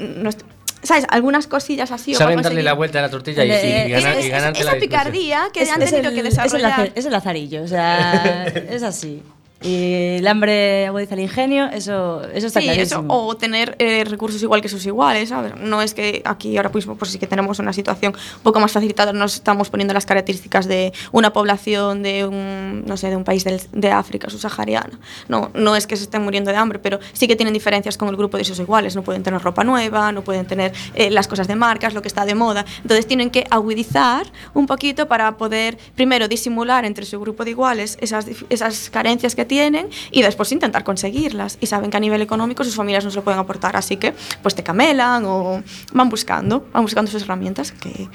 sabes 0.83 1.05
algunas 1.11 1.47
cosillas 1.49 1.91
así 1.91 2.15
o 2.15 2.19
Saben 2.19 2.41
darle 2.43 2.63
la 2.63 2.75
vuelta 2.75 3.01
a 3.01 3.03
la 3.03 3.11
tortilla 3.11 3.45
y, 3.45 3.49
y- 3.49 3.53
y 3.89 3.91
ganar, 3.91 4.13
es- 4.19 4.25
y 4.25 4.27
es- 4.29 4.33
ganarte 4.33 4.65
la 4.65 4.71
esa 4.73 4.81
picardía 4.81 5.49
que 5.53 5.63
Es- 5.63 5.71
han 5.71 5.83
es 5.83 5.91
tenido 5.91 6.11
el- 6.11 6.15
que 6.15 6.21
es 6.29 6.39
el 6.39 6.45
desarrollar. 6.45 6.93
Es 6.95 7.05
el 7.07 7.13
lazarillo, 7.13 7.63
o 7.65 7.69
sea, 7.69 8.45
es 8.71 8.83
así. 8.83 9.23
Y 9.63 10.17
el 10.19 10.29
hambre 10.29 10.87
agudiza 10.87 11.15
el 11.15 11.21
ingenio, 11.21 11.67
eso, 11.67 12.23
eso 12.35 12.47
está 12.47 12.61
Sí, 12.61 12.69
eso, 12.69 12.97
clarísimo. 13.01 13.07
o 13.27 13.37
tener 13.39 13.75
eh, 13.79 14.05
recursos 14.05 14.43
igual 14.43 14.61
que 14.61 14.69
sus 14.69 14.85
iguales, 14.85 15.31
¿sabes? 15.31 15.55
No 15.57 15.81
es 15.81 15.95
que 15.95 16.21
aquí 16.27 16.59
ahora 16.59 16.69
mismo 16.69 16.95
pues 16.97 17.11
sí 17.11 17.19
que 17.19 17.27
tenemos 17.27 17.59
una 17.59 17.73
situación 17.73 18.13
un 18.37 18.43
poco 18.43 18.61
más 18.61 18.73
facilitada, 18.73 19.15
nos 19.15 19.35
estamos 19.35 19.71
poniendo 19.71 19.95
las 19.95 20.05
características 20.05 20.67
de 20.69 20.93
una 21.11 21.33
población 21.33 22.03
de 22.03 22.27
un, 22.27 22.85
no 22.87 22.99
sé, 22.99 23.09
de 23.09 23.17
un 23.17 23.25
país 23.25 23.45
del- 23.45 23.63
de 23.73 23.91
África 23.91 24.29
subsahariana. 24.29 24.99
No, 25.29 25.51
no 25.55 25.75
es 25.75 25.87
que 25.87 25.97
se 25.97 26.03
estén 26.05 26.23
muriendo 26.23 26.51
de 26.51 26.59
hambre, 26.59 26.79
pero 26.79 27.01
sí 27.15 27.27
que 27.27 27.35
tienen 27.35 27.55
diferencias 27.55 27.97
con 27.97 28.09
el 28.09 28.17
grupo 28.17 28.37
de 28.37 28.45
sus 28.45 28.59
iguales. 28.59 28.95
No 28.95 29.03
pueden 29.03 29.23
tener 29.23 29.41
ropa 29.41 29.65
nueva, 29.65 30.13
no 30.13 30.23
pueden 30.23 30.45
tener 30.47 30.73
eh, 30.95 31.11
las 31.11 31.29
cosas 31.29 31.49
de 31.49 31.57
marcas, 31.57 31.95
lo 31.95 32.03
que 32.03 32.09
está 32.09 32.27
de 32.27 32.35
moda. 32.35 32.67
Entonces 32.83 33.07
tienen 33.07 33.31
que 33.31 33.47
agudizar 33.51 34.27
un 34.53 34.67
poquito 34.67 35.09
para 35.09 35.39
poder, 35.39 35.79
primero, 35.95 36.29
disimular 36.29 36.85
entre 36.85 37.07
su 37.07 37.19
grupo 37.19 37.43
de 37.45 37.53
iguales 37.53 37.97
esas, 38.03 38.27
esas 38.51 38.91
carencias 38.91 39.35
que 39.35 39.46
tienen 39.47 39.89
y 40.11 40.23
después 40.23 40.53
intentar 40.53 40.85
conseguirlas. 40.85 41.59
Y 41.61 41.67
saben 41.67 41.91
que 41.91 41.97
a 41.97 42.01
nivel 42.01 42.21
económico 42.23 42.65
sus 42.65 42.75
familias 42.75 43.05
no 43.05 43.11
se 43.11 43.17
lo 43.17 43.25
pueden 43.25 43.41
aportar, 43.41 43.77
así 43.77 43.97
que 43.97 44.13
pues 44.43 44.55
te 44.55 44.63
camelan 44.63 45.25
o 45.27 45.63
van 45.93 46.09
buscando, 46.09 46.67
van 46.73 46.83
buscando 46.83 47.11
sus 47.11 47.23
herramientas 47.23 47.73
que 47.73 48.09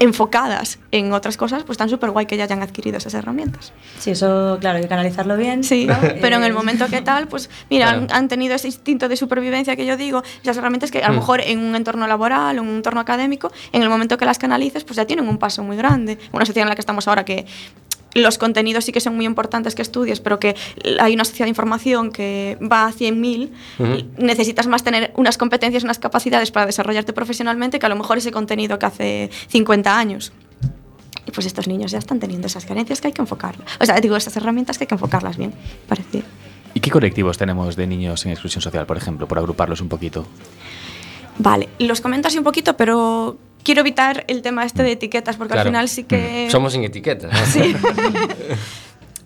enfocadas 0.00 0.78
en 0.90 1.12
otras 1.12 1.36
cosas, 1.36 1.62
pues 1.62 1.74
están 1.76 1.88
súper 1.88 2.10
guay 2.10 2.26
que 2.26 2.36
ya 2.36 2.44
hayan 2.44 2.62
adquirido 2.62 2.98
esas 2.98 3.14
herramientas. 3.14 3.72
Sí, 3.98 4.10
eso, 4.10 4.58
claro, 4.60 4.76
hay 4.76 4.82
que 4.82 4.88
canalizarlo 4.88 5.36
bien. 5.36 5.62
Sí, 5.64 5.86
¿no? 5.86 5.96
pero 6.20 6.36
en 6.36 6.42
el 6.44 6.50
Eh, 6.50 6.54
momento 6.54 6.86
que 6.88 7.00
tal, 7.00 7.28
pues 7.28 7.48
mira, 7.70 7.86
Claro. 7.90 8.02
han, 8.10 8.12
han 8.12 8.28
tenido 8.28 8.54
ese 8.54 8.66
instinto 8.66 9.08
de 9.08 9.16
supervivencia 9.16 9.76
que 9.76 9.86
yo 9.86 9.96
digo, 9.96 10.22
esas 10.42 10.56
herramientas 10.56 10.90
que 10.90 10.98
a 11.02 11.08
lo 11.08 11.14
Mm. 11.14 11.16
mejor 11.18 11.40
en 11.42 11.58
un 11.60 11.74
entorno 11.76 12.06
laboral, 12.06 12.56
en 12.58 12.64
un 12.64 12.76
entorno 12.76 13.00
académico, 13.00 13.50
en 13.72 13.82
el 13.82 13.88
momento 13.88 14.18
que 14.18 14.24
las 14.24 14.38
canalices, 14.38 14.84
pues 14.84 14.96
ya 14.96 15.06
tienen 15.06 15.28
un 15.28 15.38
paso 15.38 15.62
muy 15.62 15.76
grande. 15.76 16.18
Una 16.32 16.44
sociedad 16.44 16.64
en 16.66 16.70
la 16.70 16.74
que 16.74 16.80
estamos 16.82 17.06
ahora 17.08 17.24
que 17.24 17.46
los 18.14 18.38
contenidos 18.38 18.84
sí 18.84 18.92
que 18.92 19.00
son 19.00 19.16
muy 19.16 19.26
importantes 19.26 19.74
que 19.74 19.82
estudies, 19.82 20.20
pero 20.20 20.38
que 20.38 20.56
hay 20.98 21.14
una 21.14 21.24
sociedad 21.24 21.46
de 21.46 21.50
información 21.50 22.10
que 22.10 22.56
va 22.60 22.86
a 22.86 22.92
100.000, 22.92 23.50
Ujú. 23.78 24.06
necesitas 24.18 24.66
más 24.66 24.82
tener 24.82 25.12
unas 25.16 25.36
competencias, 25.36 25.84
unas 25.84 25.98
capacidades 25.98 26.50
para 26.50 26.66
desarrollarte 26.66 27.12
profesionalmente 27.12 27.78
que 27.78 27.86
a 27.86 27.88
lo 27.88 27.96
mejor 27.96 28.18
ese 28.18 28.30
contenido 28.32 28.78
que 28.78 28.86
hace 28.86 29.30
50 29.48 29.98
años. 29.98 30.32
Y 31.26 31.30
pues 31.30 31.46
estos 31.46 31.66
niños 31.68 31.90
ya 31.90 31.98
están 31.98 32.20
teniendo 32.20 32.46
esas 32.46 32.64
carencias 32.66 33.00
que 33.00 33.08
hay 33.08 33.12
que 33.12 33.22
enfocarlas. 33.22 33.66
O 33.80 33.86
sea, 33.86 33.98
digo, 34.00 34.14
esas 34.16 34.36
herramientas 34.36 34.76
que 34.78 34.84
hay 34.84 34.88
que 34.88 34.94
enfocarlas 34.94 35.36
bien, 35.36 35.54
parece. 35.88 36.22
¿Y 36.74 36.80
qué 36.80 36.90
colectivos 36.90 37.38
tenemos 37.38 37.76
de 37.76 37.86
niños 37.86 38.24
en 38.26 38.32
exclusión 38.32 38.60
social, 38.60 38.84
por 38.84 38.96
ejemplo, 38.96 39.26
por 39.26 39.38
agruparlos 39.38 39.80
un 39.80 39.88
poquito? 39.88 40.26
Vale, 41.38 41.68
los 41.78 42.00
comento 42.00 42.28
así 42.28 42.38
un 42.38 42.44
poquito, 42.44 42.76
pero 42.76 43.38
quiero 43.64 43.80
evitar 43.80 44.24
el 44.28 44.42
tema 44.42 44.64
este 44.64 44.82
de 44.84 44.92
etiquetas, 44.92 45.36
porque 45.36 45.54
Claro. 45.54 45.68
al 45.68 45.72
final 45.72 45.88
sí 45.88 46.04
que... 46.04 46.48
Somos 46.52 46.72
sin 46.74 46.84
etiquetas. 46.84 47.32
¿no? 47.32 47.46
Sí. 47.52 47.74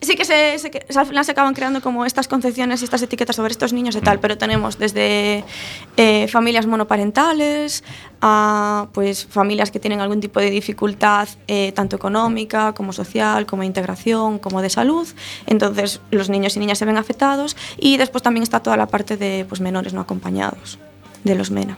Sí 0.00 0.14
que 0.14 0.24
se, 0.24 0.56
se- 0.60 0.70
al 0.96 1.06
final 1.06 1.24
se 1.24 1.32
acaban 1.32 1.54
creando 1.54 1.80
como 1.82 2.06
estas 2.06 2.28
concepciones 2.28 2.80
y 2.80 2.84
estas 2.84 3.02
etiquetas 3.02 3.34
sobre 3.34 3.50
estos 3.50 3.72
niños 3.72 3.96
y 3.96 4.00
tal, 4.00 4.20
pero 4.20 4.38
tenemos 4.38 4.78
desde 4.78 5.42
eh, 5.96 6.28
familias 6.28 6.66
monoparentales 6.66 7.82
a 8.20 8.86
pues 8.92 9.26
familias 9.26 9.72
que 9.72 9.80
tienen 9.80 10.00
algún 10.00 10.20
tipo 10.20 10.38
de 10.38 10.50
dificultad 10.50 11.28
eh, 11.48 11.72
tanto 11.72 11.96
económica 11.96 12.74
como 12.74 12.92
social, 12.92 13.44
como 13.44 13.62
de 13.62 13.66
integración, 13.66 14.38
como 14.38 14.62
de 14.62 14.70
salud. 14.70 15.08
Entonces 15.46 16.00
los 16.12 16.30
niños 16.30 16.56
y 16.56 16.60
niñas 16.60 16.78
se 16.78 16.84
ven 16.84 16.96
afectados 16.96 17.56
y 17.76 17.96
después 17.96 18.22
también 18.22 18.44
está 18.44 18.60
toda 18.60 18.76
la 18.76 18.86
parte 18.86 19.16
de 19.16 19.46
pues, 19.48 19.60
menores 19.60 19.94
no 19.94 20.00
acompañados, 20.00 20.78
de 21.24 21.34
los 21.34 21.50
MENA. 21.50 21.76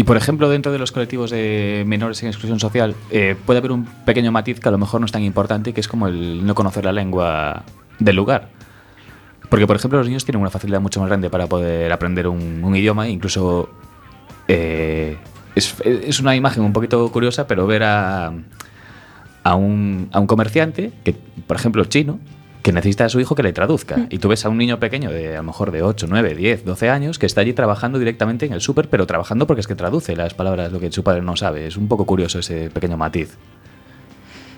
Y 0.00 0.04
por 0.04 0.16
ejemplo, 0.16 0.48
dentro 0.48 0.72
de 0.72 0.78
los 0.78 0.92
colectivos 0.92 1.30
de 1.30 1.84
menores 1.86 2.22
en 2.22 2.30
exclusión 2.30 2.58
social, 2.58 2.94
eh, 3.10 3.36
puede 3.44 3.58
haber 3.58 3.70
un 3.70 3.84
pequeño 3.84 4.32
matiz 4.32 4.58
que 4.58 4.66
a 4.66 4.72
lo 4.72 4.78
mejor 4.78 4.98
no 4.98 5.04
es 5.04 5.12
tan 5.12 5.22
importante, 5.22 5.74
que 5.74 5.80
es 5.82 5.88
como 5.88 6.08
el 6.08 6.46
no 6.46 6.54
conocer 6.54 6.86
la 6.86 6.92
lengua 6.92 7.64
del 7.98 8.16
lugar. 8.16 8.48
Porque, 9.50 9.66
por 9.66 9.76
ejemplo, 9.76 9.98
los 9.98 10.08
niños 10.08 10.24
tienen 10.24 10.40
una 10.40 10.48
facilidad 10.48 10.80
mucho 10.80 11.00
más 11.00 11.10
grande 11.10 11.28
para 11.28 11.48
poder 11.48 11.92
aprender 11.92 12.28
un, 12.28 12.74
idioma, 12.74 13.10
incluso 13.10 13.68
eh, 14.48 15.18
es, 15.54 15.74
es 15.84 16.18
una 16.18 16.34
imagen 16.34 16.64
un 16.64 16.72
poquito 16.72 17.12
curiosa, 17.12 17.46
pero 17.46 17.66
ver 17.66 17.82
a, 17.82 18.32
a, 19.44 19.54
un, 19.54 20.08
a 20.12 20.18
un 20.18 20.26
comerciante, 20.26 20.92
que, 21.04 21.12
por 21.46 21.58
ejemplo, 21.58 21.84
chino, 21.84 22.20
que 22.70 22.74
necesita 22.74 23.04
a 23.06 23.08
su 23.08 23.18
hijo 23.18 23.34
que 23.34 23.42
le 23.42 23.52
traduzca. 23.52 24.06
Y 24.10 24.18
tú 24.18 24.28
ves 24.28 24.44
a 24.44 24.48
un 24.48 24.56
niño 24.56 24.78
pequeño 24.78 25.10
de 25.10 25.34
a 25.34 25.38
lo 25.38 25.42
mejor 25.42 25.72
de 25.72 25.82
8, 25.82 26.06
9, 26.08 26.34
10, 26.36 26.64
12 26.64 26.88
años 26.88 27.18
que 27.18 27.26
está 27.26 27.40
allí 27.40 27.52
trabajando 27.52 27.98
directamente 27.98 28.46
en 28.46 28.52
el 28.52 28.60
súper, 28.60 28.88
pero 28.88 29.06
trabajando 29.06 29.46
porque 29.48 29.60
es 29.60 29.66
que 29.66 29.74
traduce 29.74 30.14
las 30.14 30.34
palabras, 30.34 30.70
lo 30.70 30.78
que 30.78 30.92
su 30.92 31.02
padre 31.02 31.20
no 31.22 31.36
sabe. 31.36 31.66
Es 31.66 31.76
un 31.76 31.88
poco 31.88 32.06
curioso 32.06 32.38
ese 32.38 32.70
pequeño 32.70 32.96
matiz. 32.96 33.36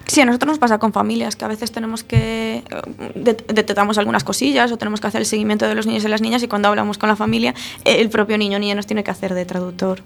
Sí, 0.07 0.21
a 0.21 0.27
nosotros 0.27 0.49
nos 0.49 0.59
pasa 0.59 0.79
con 0.79 0.93
familias 0.93 1.37
que 1.37 1.45
a 1.47 1.49
veces 1.49 1.73
tenemos 1.73 2.05
que 2.05 2.57
eh, 2.59 3.13
det- 3.15 3.47
detectamos 3.47 3.97
algunas 3.97 4.25
cosillas 4.25 4.71
o 4.71 4.77
tenemos 4.77 5.01
que 5.01 5.07
hacer 5.07 5.21
el 5.23 5.27
seguimiento 5.27 5.67
de 5.67 5.75
los 5.75 5.87
niños 5.87 6.05
y 6.05 6.09
las 6.09 6.21
niñas 6.21 6.43
y 6.43 6.49
cuando 6.49 6.69
hablamos 6.69 6.99
con 6.99 7.09
la 7.09 7.17
familia 7.17 7.55
eh, 7.87 7.97
el 8.01 8.11
propio 8.11 8.37
niño 8.37 8.57
o 8.59 8.61
niña 8.61 8.75
nos 8.75 8.87
tiene 8.87 9.05
que 9.05 9.11
hacer 9.11 9.33
de 9.33 9.47
traductor. 9.47 10.01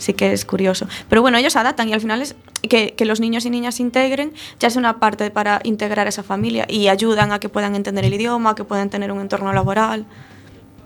sí 0.00 0.14
que 0.14 0.32
es 0.32 0.44
curioso. 0.44 0.88
Pero 1.08 1.22
bueno, 1.22 1.38
ellos 1.38 1.54
adaptan 1.54 1.88
y 1.88 1.92
al 1.92 2.00
final 2.00 2.22
es 2.22 2.34
que, 2.68 2.94
que, 2.94 3.04
los 3.04 3.20
niños 3.20 3.44
y 3.46 3.50
niñas 3.50 3.76
se 3.76 3.82
integren, 3.82 4.32
ya 4.58 4.66
es 4.66 4.74
una 4.74 4.98
parte 4.98 5.30
para 5.30 5.60
integrar 5.62 6.08
esa 6.08 6.24
familia 6.24 6.66
y 6.68 6.88
ayudan 6.88 7.30
a 7.30 7.38
que 7.38 7.48
puedan 7.48 7.76
entender 7.76 8.04
el 8.04 8.14
idioma, 8.14 8.50
a 8.50 8.54
que 8.56 8.64
puedan 8.64 8.90
tener 8.90 9.12
un 9.12 9.20
entorno 9.20 9.52
laboral. 9.52 10.06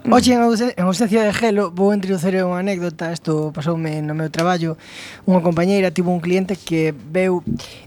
Mm. 0.04 0.12
Oxe, 0.12 0.34
en 0.76 0.84
ausencia 0.84 1.22
de 1.24 1.32
gelo, 1.32 1.70
vou 1.72 1.96
introducir 1.96 2.36
unha 2.44 2.60
anécdota 2.60 3.08
Isto 3.08 3.56
pasoume 3.56 4.04
no 4.04 4.12
meu 4.12 4.28
traballo 4.28 4.76
Unha 5.24 5.40
compañeira 5.40 5.96
tivo 5.96 6.12
un 6.12 6.20
cliente 6.20 6.60
que 6.60 6.92
veu 6.92 7.40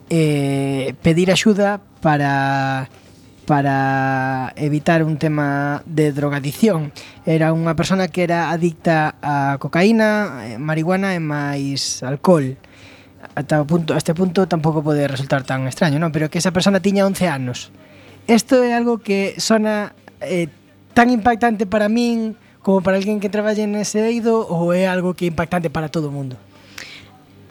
eh, 0.09 0.97
pedir 1.05 1.29
axuda 1.29 1.77
para 2.01 2.89
para 3.47 4.51
evitar 4.57 5.03
un 5.03 5.17
tema 5.17 5.81
de 5.87 6.11
drogadicción. 6.11 6.91
Era 7.23 7.55
unha 7.55 7.79
persona 7.79 8.11
que 8.11 8.27
era 8.27 8.51
adicta 8.51 9.15
a 9.23 9.55
cocaína, 9.55 10.43
eh, 10.43 10.59
marihuana 10.59 11.15
e 11.15 11.23
máis 11.23 12.03
alcohol. 12.03 12.59
Ata 13.39 13.63
o 13.63 13.65
punto, 13.65 13.95
este 13.95 14.11
punto 14.11 14.51
tampouco 14.51 14.83
pode 14.83 15.07
resultar 15.07 15.47
tan 15.47 15.63
extraño, 15.63 15.95
non? 15.95 16.11
Pero 16.11 16.27
que 16.27 16.43
esa 16.43 16.51
persona 16.51 16.83
tiña 16.83 17.07
11 17.07 17.31
anos. 17.31 17.71
Isto 18.27 18.59
é 18.59 18.75
algo 18.75 18.99
que 18.99 19.39
sona 19.39 19.95
eh, 20.19 20.51
tan 20.91 21.07
impactante 21.07 21.63
para 21.63 21.87
min 21.87 22.35
como 22.59 22.83
para 22.83 22.99
alguén 22.99 23.23
que 23.23 23.31
traballe 23.31 23.63
nese 23.63 24.03
eido 24.03 24.43
ou 24.43 24.75
é 24.75 24.91
algo 24.91 25.15
que 25.15 25.23
é 25.23 25.31
impactante 25.31 25.71
para 25.71 25.87
todo 25.87 26.11
o 26.11 26.13
mundo? 26.13 26.35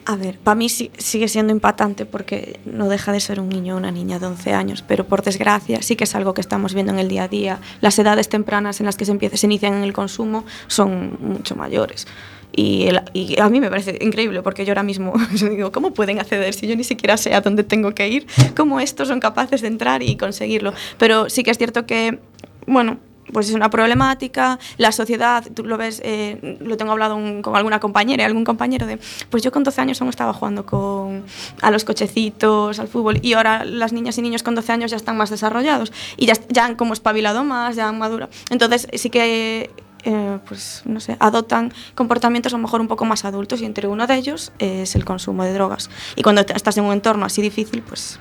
A 0.08 0.14
ver, 0.14 0.38
para 0.38 0.54
mí 0.54 0.68
sigue 0.68 1.26
siendo 1.26 1.52
impactante 1.52 2.06
porque 2.06 2.60
no 2.64 2.88
deja 2.88 3.10
de 3.10 3.18
ser 3.18 3.40
un 3.40 3.48
niño 3.48 3.74
o 3.74 3.78
una 3.78 3.90
niña 3.90 4.20
de 4.20 4.26
11 4.26 4.52
años, 4.52 4.84
pero 4.86 5.04
por 5.08 5.22
desgracia 5.24 5.82
sí 5.82 5.96
que 5.96 6.04
es 6.04 6.14
algo 6.14 6.32
que 6.32 6.40
estamos 6.40 6.74
viendo 6.74 6.92
en 6.92 7.00
el 7.00 7.08
día 7.08 7.24
a 7.24 7.28
día. 7.28 7.58
Las 7.80 7.98
edades 7.98 8.28
tempranas 8.28 8.78
en 8.78 8.86
las 8.86 8.96
que 8.96 9.04
se, 9.04 9.10
empieza, 9.10 9.36
se 9.36 9.46
inician 9.46 9.74
en 9.74 9.82
el 9.82 9.92
consumo 9.92 10.44
son 10.68 11.18
mucho 11.20 11.56
mayores. 11.56 12.06
Y, 12.52 12.84
el- 12.86 13.02
y 13.14 13.40
a 13.40 13.48
mí 13.48 13.60
me 13.60 13.68
parece 13.68 13.98
increíble 14.00 14.42
porque 14.42 14.64
yo 14.64 14.70
ahora 14.70 14.84
mismo 14.84 15.12
yo 15.34 15.48
digo, 15.48 15.72
¿cómo 15.72 15.92
pueden 15.92 16.20
acceder 16.20 16.54
si 16.54 16.68
yo 16.68 16.76
ni 16.76 16.84
siquiera 16.84 17.16
sé 17.16 17.34
a 17.34 17.40
dónde 17.40 17.64
tengo 17.64 17.92
que 17.92 18.08
ir? 18.08 18.28
¿Cómo 18.56 18.78
estos 18.78 19.08
son 19.08 19.18
capaces 19.18 19.60
de 19.60 19.66
entrar 19.66 20.04
y 20.04 20.16
conseguirlo? 20.16 20.72
Pero 20.98 21.28
sí 21.28 21.42
que 21.42 21.50
es 21.50 21.58
cierto 21.58 21.84
que, 21.84 22.20
bueno, 22.68 22.98
pues 23.32 23.48
es 23.48 23.54
una 23.54 23.70
problemática, 23.70 24.58
la 24.76 24.92
sociedad, 24.92 25.44
tú 25.54 25.64
lo 25.64 25.76
ves, 25.76 26.00
eh, 26.04 26.58
lo 26.60 26.76
tengo 26.76 26.92
hablado 26.92 27.16
con 27.42 27.56
alguna 27.56 27.80
compañera, 27.80 28.24
algún 28.24 28.44
compañero 28.44 28.86
de, 28.86 28.98
pues 29.30 29.42
yo 29.42 29.52
con 29.52 29.64
12 29.64 29.80
años 29.80 30.00
aún 30.00 30.10
estaba 30.10 30.32
jugando 30.32 30.64
con, 30.66 31.24
a 31.62 31.70
los 31.70 31.84
cochecitos, 31.84 32.78
al 32.78 32.88
fútbol, 32.88 33.18
y 33.22 33.34
ahora 33.34 33.64
las 33.64 33.92
niñas 33.92 34.18
y 34.18 34.22
niños 34.22 34.42
con 34.42 34.54
12 34.54 34.72
años 34.72 34.90
ya 34.90 34.96
están 34.96 35.16
más 35.16 35.30
desarrollados 35.30 35.92
y 36.16 36.26
ya, 36.26 36.34
ya 36.48 36.64
han 36.64 36.76
como 36.76 36.92
espabilado 36.92 37.44
más, 37.44 37.76
ya 37.76 37.88
han 37.88 37.98
madurado. 37.98 38.30
Entonces 38.50 38.88
sí 38.94 39.10
que, 39.10 39.70
eh, 40.04 40.38
pues 40.46 40.82
no 40.84 41.00
sé, 41.00 41.16
adoptan 41.18 41.72
comportamientos 41.94 42.52
a 42.54 42.56
lo 42.56 42.62
mejor 42.62 42.80
un 42.80 42.88
poco 42.88 43.04
más 43.04 43.24
adultos 43.24 43.60
y 43.60 43.64
entre 43.64 43.88
uno 43.88 44.06
de 44.06 44.14
ellos 44.14 44.52
es 44.58 44.94
el 44.94 45.04
consumo 45.04 45.44
de 45.44 45.52
drogas. 45.52 45.90
Y 46.14 46.22
cuando 46.22 46.42
estás 46.42 46.76
en 46.78 46.84
un 46.84 46.92
entorno 46.92 47.26
así 47.26 47.42
difícil, 47.42 47.82
pues 47.82 48.18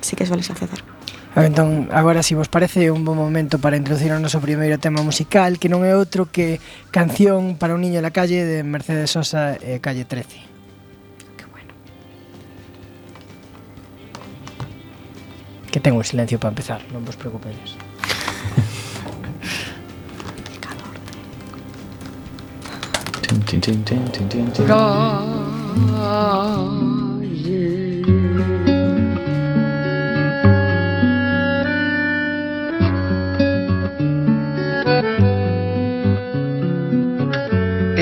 sí 0.00 0.16
que 0.16 0.26
sueles 0.26 0.50
acceder. 0.50 1.01
Entón, 1.34 1.88
agora, 1.92 2.22
se 2.22 2.34
vos 2.34 2.48
parece 2.48 2.90
un 2.90 3.04
bom 3.04 3.14
momento 3.16 3.58
para 3.58 3.80
introducir 3.80 4.12
o 4.12 4.20
noso 4.20 4.36
primeiro 4.36 4.76
tema 4.76 5.00
musical, 5.00 5.56
que 5.56 5.72
non 5.72 5.80
é 5.80 5.96
outro 5.96 6.28
que 6.28 6.60
Canción 6.92 7.56
para 7.56 7.72
un 7.72 7.80
niño 7.80 8.04
en 8.04 8.06
la 8.06 8.12
calle 8.12 8.44
de 8.44 8.60
Mercedes 8.60 9.16
Sosa 9.16 9.56
e 9.56 9.80
Calle 9.80 10.04
13. 10.04 10.28
Qué 11.40 11.44
bueno. 11.48 11.72
Que 15.72 15.80
ten 15.80 15.96
un 15.96 16.04
silencio 16.04 16.36
para 16.36 16.52
empezar, 16.52 16.84
non 16.92 17.00
vos 17.00 17.16
preocupedes. 17.16 17.80
Chin, 23.48 23.72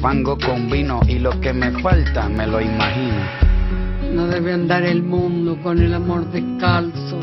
fango 0.00 0.38
con 0.38 0.70
vino 0.70 1.00
y 1.06 1.18
lo 1.18 1.38
que 1.40 1.52
me 1.52 1.70
falta 1.82 2.28
me 2.28 2.46
lo 2.46 2.60
imagino. 2.60 3.22
No 4.14 4.26
debe 4.26 4.54
andar 4.54 4.82
el 4.82 5.02
mundo 5.02 5.58
con 5.62 5.78
el 5.78 5.92
amor 5.94 6.30
descalzo, 6.32 7.20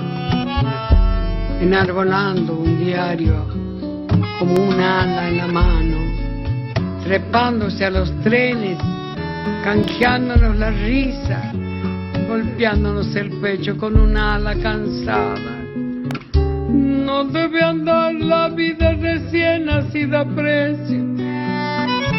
enarbolando 1.60 2.54
un 2.54 2.78
diario 2.86 3.48
como 4.40 4.54
un 4.54 4.80
ala 4.80 5.28
en 5.28 5.38
la 5.38 5.48
mano, 5.48 5.98
trepándose 7.04 7.84
a 7.86 7.90
los 7.90 8.12
trenes, 8.22 8.78
canjeándonos 9.63 10.56
la 10.58 10.70
risa, 10.70 11.52
golpeándonos 12.28 13.16
el 13.16 13.32
pecho 13.42 13.76
con 13.78 14.00
un 14.00 14.16
ala 14.16 14.56
cansada. 14.56 15.58
No 16.70 17.24
debe 17.26 17.63
andar 17.63 18.13
la 18.13 18.50
vida 18.50 18.94
recién 18.94 19.66
nacida 19.66 20.24
precio. 20.26 21.27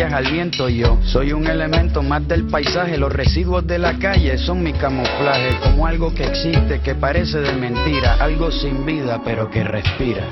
al 0.00 0.32
viento 0.32 0.68
yo 0.68 0.98
soy 1.04 1.32
un 1.32 1.46
elemento 1.46 2.02
más 2.02 2.26
del 2.26 2.46
paisaje 2.46 2.96
los 2.96 3.12
residuos 3.12 3.66
de 3.66 3.78
la 3.78 3.98
calle 3.98 4.38
son 4.38 4.62
mi 4.62 4.72
camuflaje 4.72 5.58
como 5.62 5.86
algo 5.86 6.14
que 6.14 6.24
existe 6.24 6.80
que 6.80 6.94
parece 6.94 7.38
de 7.38 7.52
mentira 7.52 8.14
algo 8.14 8.50
sin 8.50 8.86
vida 8.86 9.20
pero 9.22 9.50
que 9.50 9.62
respira 9.62 10.24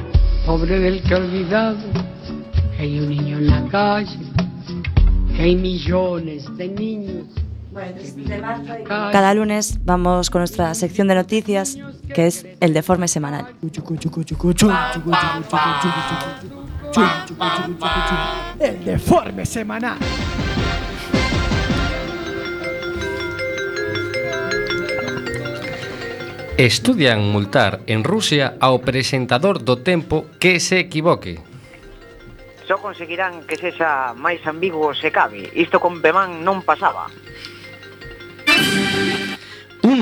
Pobre 0.46 0.81
del 0.81 1.03
que 1.03 1.14
ha 1.14 1.18
olvidado 1.18 1.77
que 2.77 2.83
hay 2.83 2.99
un 2.99 3.09
niño 3.11 3.38
en 3.38 3.46
la 3.46 3.68
calle, 3.68 4.18
que 5.37 5.42
hay 5.42 5.55
millones 5.55 6.44
de 6.57 6.68
niños. 6.68 7.27
Cada 8.88 9.35
lunes 9.35 9.79
vamos 9.85 10.31
con 10.31 10.40
nuestra 10.40 10.75
sección 10.75 11.07
de 11.07 11.14
noticias, 11.14 11.77
que 12.14 12.27
es 12.27 12.46
el 12.61 12.73
deforme 12.73 13.07
semanal. 13.07 13.55
el 18.61 18.85
deforme 18.85 19.46
semanal. 19.46 19.99
Estudian 26.59 27.25
multar 27.33 27.81
en 27.88 28.05
Rusia 28.05 28.61
ao 28.61 28.85
presentador 28.85 29.64
do 29.64 29.81
tempo 29.81 30.29
que 30.37 30.61
se 30.61 30.77
equivoque. 30.77 31.40
Só 32.68 32.77
conseguirán 32.77 33.49
que 33.49 33.57
sexa 33.57 34.12
máis 34.12 34.44
ambiguo 34.44 34.92
se 34.92 35.09
cabe. 35.09 35.49
Isto 35.57 35.81
con 35.81 36.05
Pemán 36.05 36.44
non 36.44 36.61
pasaba 36.61 37.09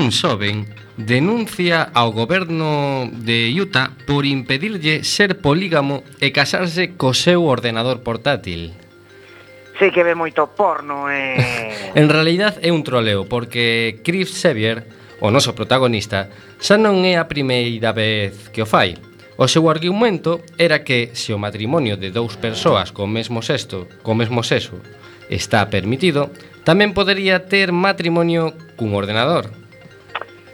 un 0.08 0.12
xoven 0.16 0.64
denuncia 0.96 1.92
ao 1.92 2.16
goberno 2.16 3.12
de 3.12 3.52
Utah 3.52 3.92
por 4.08 4.24
impedirlle 4.24 5.04
ser 5.04 5.44
polígamo 5.44 6.00
e 6.16 6.32
casarse 6.32 6.96
co 6.96 7.12
seu 7.12 7.44
ordenador 7.44 8.00
portátil. 8.00 8.72
Sí 9.76 9.92
que 9.92 10.00
ve 10.00 10.16
moito 10.16 10.48
porno, 10.56 11.12
eh. 11.12 11.92
en 12.00 12.08
realidad 12.08 12.56
é 12.64 12.72
un 12.72 12.88
troleo, 12.88 13.28
porque 13.28 14.00
Chris 14.00 14.32
Sevier, 14.32 14.88
o 15.20 15.28
noso 15.28 15.52
protagonista, 15.52 16.32
xa 16.56 16.80
non 16.80 17.04
é 17.04 17.20
a 17.20 17.28
primeira 17.28 17.92
vez 17.92 18.48
que 18.48 18.64
o 18.64 18.66
fai. 18.66 18.96
O 19.36 19.44
seu 19.44 19.68
argumento 19.68 20.40
era 20.56 20.88
que 20.88 21.12
se 21.12 21.36
o 21.36 21.38
matrimonio 21.38 22.00
de 22.00 22.08
dous 22.08 22.40
persoas 22.40 22.96
co 22.96 23.04
mesmo 23.04 23.44
sexto, 23.44 23.84
co 24.00 24.16
mesmo 24.16 24.40
sexo, 24.40 24.80
está 25.28 25.68
permitido, 25.68 26.32
tamén 26.64 26.96
podería 26.96 27.44
ter 27.44 27.76
matrimonio 27.76 28.56
cun 28.80 28.96
ordenador. 28.96 29.67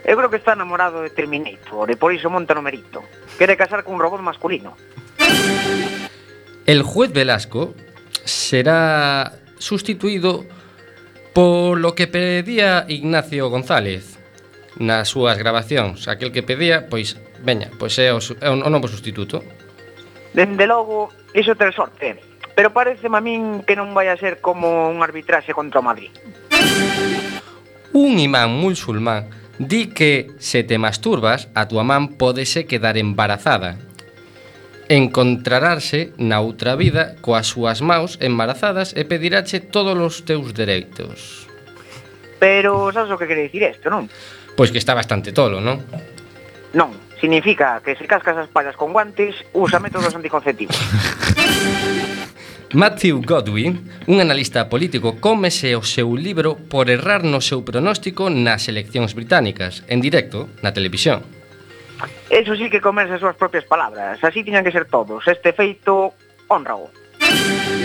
Eu 0.05 0.15
creo 0.17 0.29
que 0.29 0.37
está 0.37 0.53
enamorado 0.53 1.01
de 1.01 1.09
Terminator 1.09 1.89
e 1.89 1.97
por 1.97 2.13
iso 2.13 2.29
monta 2.29 2.53
no 2.53 2.61
merito. 2.61 3.01
Quere 3.41 3.57
casar 3.57 3.81
cun 3.81 3.97
robot 3.97 4.21
masculino. 4.21 4.77
El 6.69 6.85
juez 6.85 7.09
Velasco 7.09 7.73
será 8.21 9.33
sustituído 9.57 10.45
polo 11.33 11.97
que 11.97 12.05
pedía 12.05 12.85
Ignacio 12.85 13.49
González 13.49 14.21
nas 14.77 15.09
súas 15.09 15.41
grabacións. 15.41 16.05
Aquel 16.05 16.29
que 16.29 16.45
pedía, 16.45 16.85
pois, 16.85 17.17
veña, 17.41 17.73
pois 17.81 17.97
é 17.97 18.13
o, 18.13 18.21
é 18.21 18.49
o 18.53 18.69
novo 18.69 18.85
sustituto. 18.85 19.41
Dende 20.37 20.69
logo, 20.69 21.09
iso 21.33 21.57
ter 21.57 21.73
sorte. 21.73 22.21
Pero 22.53 22.69
parece 22.69 23.09
a 23.09 23.21
min 23.25 23.65
que 23.65 23.73
non 23.73 23.97
vai 23.97 24.13
a 24.13 24.21
ser 24.21 24.37
como 24.37 24.85
un 24.85 25.01
arbitraxe 25.01 25.49
contra 25.49 25.81
o 25.81 25.85
Madrid. 25.85 26.13
Un 27.89 28.21
imán 28.21 28.53
musulmán 28.53 29.44
Di 29.57 29.87
que 29.87 30.31
se 30.37 30.63
te 30.63 30.77
masturbas, 30.77 31.47
a 31.55 31.71
túa 31.71 31.87
man 31.87 32.19
pódese 32.19 32.67
quedar 32.67 32.99
embarazada. 32.99 33.79
Encontrararse 34.91 36.11
na 36.19 36.43
outra 36.43 36.75
vida 36.75 37.15
coas 37.23 37.47
súas 37.47 37.79
maus 37.79 38.19
embarazadas 38.19 38.91
e 38.99 39.07
pedirache 39.07 39.63
todos 39.63 39.95
os 39.95 40.27
teus 40.27 40.51
dereitos. 40.51 41.47
Pero 42.35 42.91
sabes 42.91 43.09
o 43.09 43.17
que 43.17 43.31
quere 43.31 43.47
dicir 43.47 43.63
isto, 43.63 43.87
non? 43.87 44.11
Pois 44.59 44.75
que 44.75 44.77
está 44.77 44.91
bastante 44.91 45.31
tolo, 45.31 45.63
non? 45.63 45.79
Non, 46.75 46.91
significa 47.23 47.79
que 47.79 47.95
se 47.95 48.03
cascas 48.11 48.35
as 48.35 48.51
pallas 48.51 48.75
con 48.75 48.91
guantes, 48.91 49.39
usa 49.55 49.79
métodos 49.79 50.11
anticonceptivos. 50.11 50.75
Matthew 52.73 53.21
Godwin, 53.21 53.89
un 54.07 54.21
analista 54.21 54.67
político, 54.67 55.21
cómese 55.21 55.75
o 55.75 55.83
seu 55.85 56.17
libro 56.17 56.57
por 56.57 56.89
errar 56.89 57.23
no 57.23 57.39
seu 57.39 57.61
pronóstico 57.61 58.27
nas 58.33 58.65
eleccións 58.67 59.13
británicas, 59.13 59.85
en 59.87 60.01
directo, 60.01 60.49
na 60.65 60.73
televisión. 60.73 61.21
Eso 62.29 62.57
sí 62.57 62.67
que 62.67 62.81
comerse 62.81 63.15
as 63.15 63.21
súas 63.21 63.37
propias 63.37 63.63
palabras, 63.63 64.19
así 64.19 64.43
tiñan 64.43 64.65
que 64.65 64.73
ser 64.73 64.89
todos. 64.89 65.23
Este 65.29 65.53
feito, 65.53 66.17
honrao. 66.49 66.89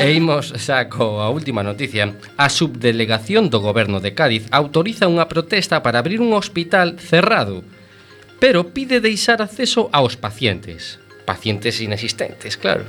E 0.01 0.17
imos 0.17 0.57
xa 0.57 0.89
coa 0.89 1.29
última 1.29 1.61
noticia. 1.63 2.17
A 2.41 2.49
subdelegación 2.49 3.53
do 3.53 3.61
goberno 3.61 4.01
de 4.01 4.17
Cádiz 4.17 4.49
autoriza 4.49 5.07
unha 5.07 5.29
protesta 5.29 5.85
para 5.85 6.01
abrir 6.01 6.25
un 6.25 6.33
hospital 6.33 6.97
cerrado, 6.99 7.63
pero 8.41 8.73
pide 8.73 8.99
deixar 9.05 9.45
acceso 9.45 9.93
aos 9.93 10.17
pacientes. 10.17 10.99
Pacientes 11.29 11.79
inexistentes, 11.85 12.57
claro. 12.57 12.89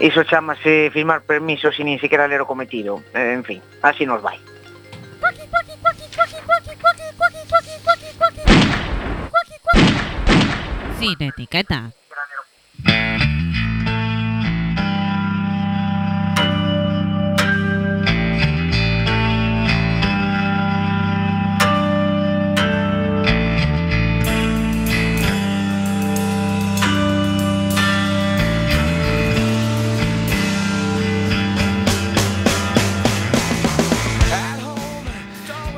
Iso 0.00 0.24
chamase 0.24 0.90
firmar 0.92 1.20
permisos 1.22 1.76
sin 1.76 1.86
nin 1.86 2.00
siquiera 2.00 2.26
ler 2.26 2.40
o 2.40 2.46
cometido. 2.46 3.04
Eh, 3.12 3.36
En 3.36 3.44
fin, 3.44 3.60
así 3.82 4.06
nos 4.06 4.22
vai. 4.22 4.38
Sin 10.98 11.16
etiqueta. 11.22 11.92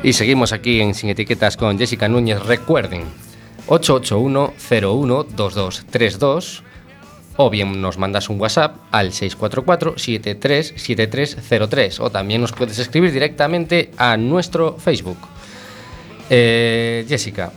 Y 0.02 0.12
seguimos 0.14 0.52
aquí 0.52 0.80
en 0.80 0.94
Sin 0.94 1.10
Etiquetas 1.10 1.56
con 1.56 1.78
Jessica 1.78 2.08
Núñez. 2.08 2.40
Recuerden, 2.44 3.04
881-01-2232 3.68 6.62
o 7.36 7.48
bien 7.48 7.80
nos 7.80 7.96
mandas 7.98 8.28
un 8.28 8.38
WhatsApp 8.40 8.76
al 8.90 9.12
644-737303 9.12 12.00
o 12.00 12.10
también 12.10 12.40
nos 12.42 12.52
puedes 12.52 12.78
escribir 12.78 13.10
directamente 13.12 13.90
a 13.96 14.16
nuestro 14.16 14.76
Facebook. 14.76 15.16
Eh, 16.28 17.04
Jessica, 17.08 17.52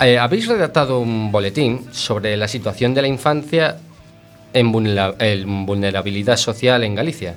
eh, 0.00 0.18
habéis 0.18 0.46
redactado 0.48 1.00
un 1.00 1.30
boletín 1.32 1.86
sobre 1.92 2.36
la 2.36 2.46
situación 2.48 2.94
de 2.94 3.02
la 3.02 3.08
infancia 3.08 3.78
en, 4.54 4.72
vulnera- 4.72 5.14
en 5.18 5.66
vulnerabilidad 5.66 6.36
social 6.36 6.84
en 6.84 6.94
Galicia. 6.94 7.34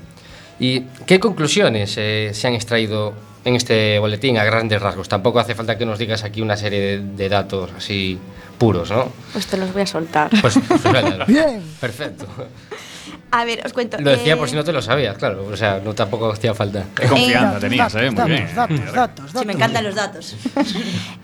¿Y 0.59 0.81
qué 1.05 1.19
conclusiones 1.19 1.95
eh, 1.97 2.29
se 2.33 2.47
han 2.47 2.53
extraído 2.53 3.13
en 3.45 3.55
este 3.55 3.97
boletín 3.99 4.37
a 4.37 4.43
grandes 4.43 4.81
rasgos. 4.81 5.07
Tampoco 5.07 5.39
hace 5.39 5.55
falta 5.55 5.77
que 5.77 5.85
nos 5.85 5.97
digas 5.99 6.23
aquí 6.23 6.41
una 6.41 6.57
serie 6.57 6.81
de, 6.81 6.99
de 6.99 7.29
datos 7.29 7.71
así 7.77 8.19
puros, 8.57 8.89
¿no? 8.89 9.11
Pues 9.31 9.47
te 9.47 9.57
los 9.57 9.71
voy 9.71 9.83
a 9.83 9.87
soltar. 9.87 10.29
Pues, 10.41 10.59
pues 10.67 10.81
Bien. 11.27 11.61
Perfecto. 11.79 12.27
A 13.31 13.43
ver, 13.45 13.61
os 13.65 13.73
cuento. 13.73 13.97
Lo 13.99 14.11
decía 14.11 14.33
eh, 14.33 14.37
por 14.37 14.49
si 14.49 14.55
no 14.55 14.63
te 14.63 14.71
lo 14.71 14.81
sabías, 14.81 15.17
claro. 15.17 15.45
O 15.45 15.57
sea, 15.57 15.81
no 15.83 15.93
tampoco 15.93 16.31
hacía 16.31 16.53
falta. 16.53 16.85
Qué 16.95 17.07
confianza 17.07 17.45
Datos, 17.45 17.61
tenías, 17.61 17.93
datos, 17.93 18.01
eh, 18.01 18.05
muy 18.11 18.15
datos, 18.15 18.29
bien. 18.29 18.55
Datos, 18.55 18.77
datos, 18.79 18.93
datos. 19.25 19.31
Sí, 19.41 19.45
me 19.45 19.53
encantan 19.53 19.83
los 19.83 19.95
datos. 19.95 20.35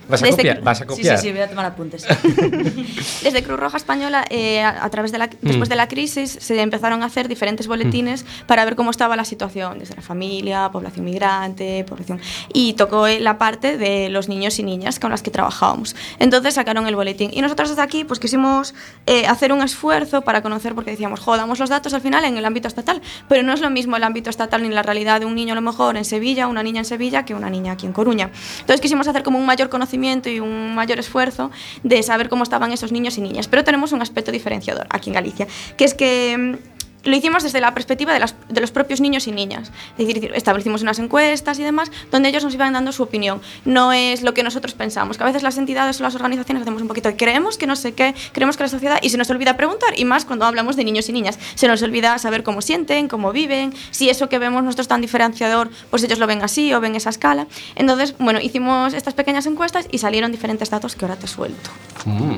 ¿Vas 0.08 0.22
a 0.22 0.26
Desde 0.26 0.36
copiar? 0.36 0.60
¿Vas 0.62 0.80
a 0.80 0.84
Sí, 0.84 0.88
copiar? 0.88 1.18
sí, 1.18 1.26
sí, 1.28 1.32
voy 1.32 1.40
a 1.40 1.48
tomar 1.48 1.64
apuntes. 1.66 2.06
Desde 3.22 3.42
Cruz 3.42 3.58
Roja 3.58 3.76
Española, 3.76 4.24
eh, 4.30 4.60
a, 4.62 4.84
a 4.84 4.90
través 4.90 5.12
de 5.12 5.18
la, 5.18 5.30
después 5.40 5.68
de 5.68 5.76
la 5.76 5.88
crisis, 5.88 6.36
se 6.40 6.60
empezaron 6.60 7.02
a 7.02 7.06
hacer 7.06 7.28
diferentes 7.28 7.66
boletines 7.66 8.24
para 8.46 8.64
ver 8.64 8.76
cómo 8.76 8.90
estaba 8.90 9.16
la 9.16 9.24
situación, 9.24 9.78
desde 9.78 9.94
la 9.94 10.02
familia, 10.02 10.68
población 10.70 11.04
migrante, 11.04 11.84
población. 11.88 12.20
Y 12.52 12.74
tocó 12.74 13.06
eh, 13.06 13.20
la 13.20 13.38
parte 13.38 13.78
de 13.78 14.08
los 14.10 14.28
niños 14.28 14.58
y 14.58 14.62
niñas 14.62 14.98
con 14.98 15.10
las 15.10 15.22
que 15.22 15.30
trabajábamos. 15.30 15.96
Entonces 16.18 16.54
sacaron 16.54 16.86
el 16.86 16.96
boletín. 16.96 17.30
Y 17.32 17.40
nosotros 17.40 17.70
desde 17.70 17.82
aquí, 17.82 18.04
pues 18.04 18.20
quisimos 18.20 18.74
eh, 19.06 19.26
hacer 19.26 19.52
un 19.52 19.62
esfuerzo 19.62 20.22
para 20.22 20.42
conocer, 20.42 20.74
porque 20.74 20.90
decíamos, 20.90 21.20
jodamos 21.20 21.58
los 21.58 21.70
datos 21.72 21.94
al 21.94 22.00
final 22.00 22.24
en 22.24 22.36
el 22.36 22.44
ámbito 22.44 22.68
estatal, 22.68 23.02
pero 23.28 23.42
no 23.42 23.52
es 23.52 23.60
lo 23.60 23.70
mismo 23.70 23.96
el 23.96 24.04
ámbito 24.04 24.30
estatal 24.30 24.62
ni 24.62 24.68
la 24.68 24.82
realidad 24.82 25.20
de 25.20 25.26
un 25.26 25.34
niño 25.34 25.52
a 25.52 25.56
lo 25.56 25.62
mejor 25.62 25.96
en 25.96 26.04
Sevilla, 26.04 26.46
una 26.46 26.62
niña 26.62 26.80
en 26.80 26.84
Sevilla, 26.84 27.24
que 27.24 27.34
una 27.34 27.50
niña 27.50 27.72
aquí 27.72 27.86
en 27.86 27.92
Coruña. 27.92 28.30
Entonces 28.60 28.80
quisimos 28.80 29.08
hacer 29.08 29.22
como 29.22 29.38
un 29.38 29.46
mayor 29.46 29.68
conocimiento 29.68 30.28
y 30.30 30.40
un 30.40 30.74
mayor 30.74 30.98
esfuerzo 30.98 31.50
de 31.82 32.02
saber 32.02 32.28
cómo 32.28 32.44
estaban 32.44 32.72
esos 32.72 32.92
niños 32.92 33.18
y 33.18 33.20
niñas. 33.20 33.48
Pero 33.48 33.64
tenemos 33.64 33.92
un 33.92 34.02
aspecto 34.02 34.30
diferenciador 34.30 34.86
aquí 34.90 35.10
en 35.10 35.14
Galicia, 35.14 35.46
que 35.76 35.84
es 35.84 35.94
que 35.94 36.36
mm, 36.38 36.81
lo 37.04 37.16
hicimos 37.16 37.42
desde 37.42 37.60
la 37.60 37.74
perspectiva 37.74 38.12
de, 38.12 38.20
las- 38.20 38.34
de 38.48 38.60
los 38.60 38.70
propios 38.70 39.00
niños 39.00 39.26
y 39.26 39.32
niñas. 39.32 39.70
Es 39.98 40.06
decir, 40.06 40.30
establecimos 40.34 40.82
unas 40.82 40.98
encuestas 40.98 41.58
y 41.58 41.62
demás 41.64 41.90
donde 42.10 42.28
ellos 42.28 42.44
nos 42.44 42.54
iban 42.54 42.72
dando 42.72 42.92
su 42.92 43.02
opinión. 43.02 43.40
No 43.64 43.92
es 43.92 44.22
lo 44.22 44.34
que 44.34 44.42
nosotros 44.42 44.74
pensamos, 44.74 45.16
que 45.16 45.24
a 45.24 45.26
veces 45.26 45.42
las 45.42 45.58
entidades 45.58 46.00
o 46.00 46.02
las 46.04 46.14
organizaciones 46.14 46.62
hacemos 46.62 46.80
un 46.82 46.88
poquito 46.88 47.08
de 47.08 47.16
creemos 47.16 47.58
que 47.58 47.66
no 47.66 47.74
sé 47.76 47.92
qué, 47.94 48.14
creemos 48.32 48.56
que 48.56 48.62
la 48.64 48.68
sociedad 48.68 48.98
y 49.02 49.10
se 49.10 49.18
nos 49.18 49.28
olvida 49.30 49.56
preguntar 49.56 49.98
y 49.98 50.04
más 50.04 50.24
cuando 50.24 50.44
hablamos 50.46 50.76
de 50.76 50.84
niños 50.84 51.08
y 51.08 51.12
niñas. 51.12 51.38
Se 51.54 51.66
nos 51.68 51.82
olvida 51.82 52.18
saber 52.18 52.42
cómo 52.42 52.62
sienten, 52.62 53.08
cómo 53.08 53.32
viven, 53.32 53.72
si 53.90 54.08
eso 54.08 54.28
que 54.28 54.38
vemos 54.38 54.62
nosotros 54.62 54.88
tan 54.88 55.00
diferenciador, 55.00 55.70
pues 55.90 56.04
ellos 56.04 56.18
lo 56.18 56.26
ven 56.26 56.42
así 56.42 56.72
o 56.72 56.80
ven 56.80 56.94
esa 56.94 57.10
escala. 57.10 57.46
Entonces, 57.74 58.14
bueno, 58.18 58.40
hicimos 58.40 58.94
estas 58.94 59.14
pequeñas 59.14 59.46
encuestas 59.46 59.86
y 59.90 59.98
salieron 59.98 60.30
diferentes 60.32 60.70
datos 60.70 60.94
que 60.94 61.04
ahora 61.04 61.16
te 61.16 61.26
suelto. 61.26 61.70
Mm. 62.04 62.36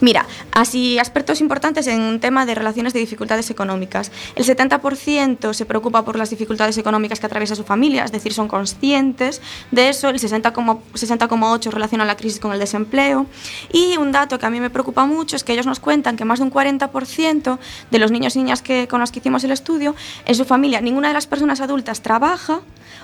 Mira, 0.00 0.26
así 0.52 0.98
aspectos 0.98 1.40
importantes 1.40 1.86
en 1.86 2.00
un 2.00 2.20
tema 2.20 2.46
de 2.46 2.54
relaciones 2.54 2.92
de 2.92 3.00
dificultades 3.00 3.50
económicas. 3.50 4.10
El 4.34 4.44
70% 4.44 5.52
se 5.52 5.66
preocupa 5.66 6.04
por 6.04 6.16
las 6.16 6.30
dificultades 6.30 6.78
económicas 6.78 7.20
que 7.20 7.26
atraviesa 7.26 7.54
su 7.54 7.64
familia, 7.64 8.04
es 8.04 8.12
decir, 8.12 8.32
son 8.32 8.48
conscientes 8.48 9.40
de 9.70 9.88
eso. 9.88 10.08
El 10.08 10.18
60,8% 10.18 10.80
60,8 10.94 11.70
relaciona 11.70 12.04
la 12.04 12.16
crisis 12.16 12.40
con 12.40 12.52
el 12.52 12.58
desempleo. 12.58 13.26
Y 13.72 13.96
un 13.96 14.12
dato 14.12 14.38
que 14.38 14.46
a 14.46 14.50
mí 14.50 14.60
me 14.60 14.70
preocupa 14.70 15.06
mucho 15.06 15.36
es 15.36 15.44
que 15.44 15.52
ellos 15.52 15.66
nos 15.66 15.80
cuentan 15.80 16.16
que 16.16 16.24
más 16.24 16.38
de 16.38 16.44
un 16.44 16.50
40% 16.52 17.58
de 17.90 17.98
los 17.98 18.10
niños 18.10 18.36
y 18.36 18.38
niñas 18.40 18.62
que, 18.62 18.88
con 18.88 19.00
los 19.00 19.12
que 19.12 19.18
hicimos 19.20 19.44
el 19.44 19.50
estudio, 19.50 19.94
en 20.26 20.34
su 20.34 20.44
familia 20.44 20.80
ninguna 20.80 21.08
de 21.08 21.14
las 21.14 21.26
personas 21.26 21.60
adultas 21.60 22.02
trabaja 22.02 22.60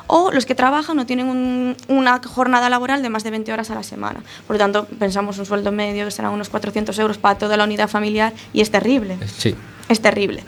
o 0.06 0.30
los 0.32 0.46
que 0.46 0.54
trabajan 0.54 0.96
no 0.96 1.06
tienen 1.06 1.28
un- 1.28 1.76
una 1.88 2.20
jornada 2.24 2.68
laboral 2.70 3.02
de 3.02 3.08
más 3.10 3.24
de 3.24 3.30
20 3.30 3.52
horas 3.52 3.70
a 3.70 3.74
la 3.74 3.82
semana. 3.82 4.20
Por 4.46 4.54
lo 4.56 4.58
tanto, 4.58 4.86
pensamos 4.98 5.38
un 5.38 5.46
sueldo 5.46 5.70
medio 5.72 6.04
que 6.06 6.10
será 6.10 6.30
unos 6.30 6.48
400 6.58 6.98
euros 6.98 7.18
para 7.18 7.38
toda 7.38 7.56
la 7.56 7.64
unidad 7.64 7.88
familiar 7.88 8.32
y 8.52 8.60
es 8.60 8.70
terrible. 8.70 9.16
Sí. 9.36 9.54
Es 9.88 10.00
terrible. 10.00 10.42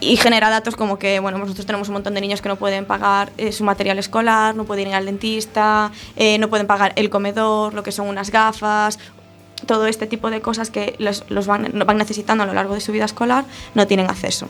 Y 0.00 0.16
genera 0.16 0.50
datos 0.50 0.74
como 0.74 0.98
que, 0.98 1.20
bueno, 1.20 1.38
nosotros 1.38 1.64
tenemos 1.64 1.88
un 1.88 1.94
montón 1.94 2.14
de 2.14 2.20
niños 2.20 2.42
que 2.42 2.48
no 2.48 2.56
pueden 2.56 2.84
pagar 2.84 3.30
eh, 3.38 3.52
su 3.52 3.64
material 3.64 3.98
escolar, 3.98 4.54
no 4.54 4.64
pueden 4.64 4.88
ir 4.88 4.94
al 4.94 5.06
dentista, 5.06 5.92
eh, 6.16 6.38
no 6.38 6.48
pueden 6.48 6.66
pagar 6.66 6.92
el 6.96 7.08
comedor, 7.08 7.72
lo 7.72 7.82
que 7.82 7.92
son 7.92 8.08
unas 8.08 8.30
gafas, 8.30 8.98
todo 9.66 9.86
este 9.86 10.06
tipo 10.06 10.30
de 10.30 10.40
cosas 10.40 10.70
que 10.70 10.96
los, 10.98 11.24
los 11.28 11.46
van, 11.46 11.72
van 11.86 11.96
necesitando 11.96 12.42
a 12.42 12.46
lo 12.46 12.52
largo 12.52 12.74
de 12.74 12.80
su 12.80 12.92
vida 12.92 13.04
escolar, 13.04 13.44
no 13.74 13.86
tienen 13.86 14.10
acceso. 14.10 14.48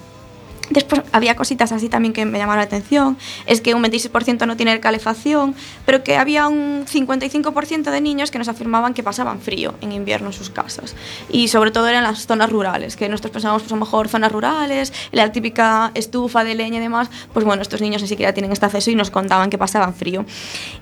Después 0.71 1.03
había 1.13 1.37
cositas 1.37 1.73
así 1.73 1.89
también 1.89 2.13
que 2.13 2.25
me 2.25 2.39
llamaron 2.39 2.59
la 2.59 2.65
atención. 2.65 3.17
Es 3.47 3.61
que 3.61 3.75
un 3.75 3.83
26% 3.83 4.47
no 4.47 4.57
tiene 4.57 4.81
calefacción, 4.81 5.55
pero 5.85 6.03
que 6.03 6.17
había 6.17 6.49
un 6.49 6.87
55% 6.87 7.91
de 7.91 8.01
niños 8.01 8.31
que 8.31 8.39
nos 8.39 8.49
afirmaban 8.49 8.95
que 8.95 9.03
pasaban 9.03 9.41
frío 9.41 9.75
en 9.81 9.93
invierno 9.93 10.29
en 10.29 10.33
sus 10.33 10.51
casas. 10.51 10.95
Y 11.31 11.49
sobre 11.49 11.71
todo 11.71 11.89
eran 11.89 12.05
las 12.05 12.27
zonas 12.27 12.51
rurales, 12.51 12.97
que 12.97 13.09
nosotros 13.09 13.33
pensábamos 13.33 13.63
pues 13.63 13.73
a 13.73 13.77
lo 13.77 13.81
mejor 13.81 14.09
zonas 14.09 14.33
rurales, 14.33 14.93
la 15.13 15.33
típica 15.33 15.91
estufa 15.95 16.45
de 16.45 16.55
leña 16.55 16.79
y 16.79 16.81
demás. 16.81 17.11
Pues 17.33 17.45
bueno, 17.45 17.63
estos 17.63 17.81
niños 17.81 18.03
ni 18.03 18.09
siquiera 18.09 18.33
tienen 18.33 18.53
este 18.53 18.67
acceso 18.67 18.91
y 18.91 18.95
nos 18.95 19.11
contaban 19.11 19.51
que 19.51 19.59
pasaban 19.59 19.95
frío. 19.95 20.25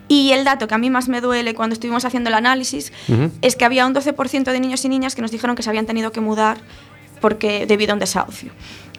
Y 0.09 0.33
el 0.33 0.45
dato 0.45 0.69
que 0.69 0.75
a 0.75 0.79
mí 0.79 0.91
más 0.91 1.09
me 1.09 1.21
duele 1.21 1.55
cuando 1.55 1.75
estuvimos 1.75 2.05
haciendo 2.05 2.29
el 2.29 2.35
análisis 2.35 2.93
es 3.41 3.57
que 3.57 3.65
había 3.65 3.87
un 3.87 3.95
12% 3.95 4.45
de 4.45 4.61
niños 4.61 4.85
y 4.85 4.89
niñas 4.89 5.15
que 5.15 5.23
nos 5.23 5.31
dijeron 5.31 5.57
que 5.57 5.63
se 5.63 5.71
habían 5.71 5.87
tenido 5.87 6.13
que 6.13 6.21
mudar 6.21 6.59
porque 7.21 7.67
debido 7.67 7.93
a 7.93 7.95
un 7.95 8.01
desahucio. 8.01 8.53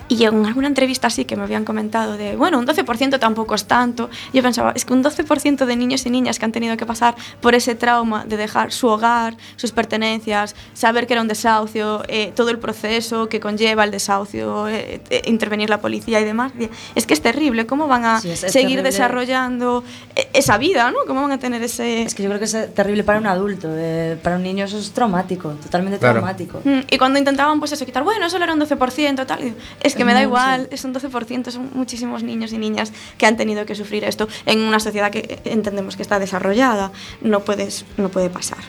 Y 0.09 0.25
en 0.25 0.45
alguna 0.45 0.67
entrevista 0.67 1.07
así 1.07 1.23
que 1.25 1.35
me 1.37 1.43
habían 1.43 1.63
comentado 1.63 2.17
de, 2.17 2.35
bueno, 2.35 2.59
un 2.59 2.67
12% 2.67 3.19
tampoco 3.19 3.55
es 3.55 3.65
tanto. 3.65 4.09
Yo 4.33 4.43
pensaba, 4.43 4.73
es 4.75 4.83
que 4.85 4.93
un 4.93 5.01
12% 5.03 5.65
de 5.65 5.75
niños 5.77 6.05
y 6.05 6.09
niñas 6.09 6.39
que 6.39 6.45
han 6.45 6.51
tenido 6.51 6.75
que 6.77 6.85
pasar 6.85 7.15
por 7.41 7.55
ese 7.55 7.73
trauma 7.73 8.25
de 8.25 8.35
dejar 8.37 8.71
su 8.73 8.87
hogar, 8.87 9.37
sus 9.55 9.71
pertenencias, 9.71 10.55
saber 10.73 11.07
que 11.07 11.13
era 11.13 11.21
un 11.21 11.29
desahucio, 11.29 12.03
eh, 12.09 12.33
todo 12.35 12.49
el 12.49 12.59
proceso 12.59 13.29
que 13.29 13.39
conlleva 13.39 13.85
el 13.85 13.91
desahucio, 13.91 14.67
eh, 14.67 15.01
eh, 15.09 15.21
intervenir 15.25 15.69
la 15.69 15.79
policía 15.79 16.19
y 16.19 16.25
demás. 16.25 16.51
Es 16.95 17.07
que 17.07 17.13
es 17.13 17.21
terrible, 17.21 17.65
¿cómo 17.65 17.87
van 17.87 18.03
a 18.05 18.19
Sí, 18.19 18.29
es- 18.29 18.43
es 18.43 18.51
seguir 18.51 18.77
terrible. 18.79 18.91
desarrollando 18.91 19.83
eh, 20.15 20.27
esa 20.33 20.57
vida, 20.57 20.91
¿no? 20.91 20.97
¿Cómo 21.07 21.21
van 21.21 21.31
a 21.31 21.39
tener 21.39 21.63
ese... 21.63 22.03
Es 22.03 22.13
que 22.13 22.23
yo 22.23 22.29
creo 22.29 22.39
que 22.39 22.45
es 22.45 22.75
terrible 22.75 23.03
para 23.03 23.19
un 23.19 23.25
adulto. 23.27 23.69
eh, 23.71 24.17
para 24.21 24.35
un 24.35 24.43
niño 24.43 24.65
eso 24.65 24.77
es 24.77 24.91
traumático, 24.91 25.49
totalmente 25.63 25.97
Claro. 25.97 26.15
traumático. 26.15 26.61
Mm, 26.63 26.79
Y 26.89 26.97
cuando 26.97 27.17
intentaban 27.19 27.59
pues 27.59 27.71
eso 27.71 27.85
quitar, 27.85 28.03
bueno, 28.03 28.29
solo 28.29 28.43
era 28.43 28.53
un 28.53 28.59
12%, 28.59 29.25
tal, 29.25 29.53
es 29.83 29.95
que 29.95 30.05
me 30.05 30.13
da 30.13 30.21
igual, 30.21 30.67
es 30.71 30.83
un 30.85 30.93
12%, 30.93 31.51
son 31.51 31.69
muchísimos 31.73 32.23
niños 32.23 32.53
y 32.53 32.57
niñas 32.57 32.91
que 33.17 33.25
han 33.25 33.37
tenido 33.37 33.65
que 33.65 33.75
sufrir 33.75 34.03
esto 34.03 34.27
en 34.45 34.59
una 34.59 34.79
sociedad 34.79 35.11
que 35.11 35.39
entendemos 35.45 35.95
que 35.95 36.01
está 36.01 36.19
desarrollada, 36.19 36.91
no 37.21 37.41
puedes 37.41 37.85
no 37.97 38.09
puede 38.09 38.29
pasar. 38.29 38.59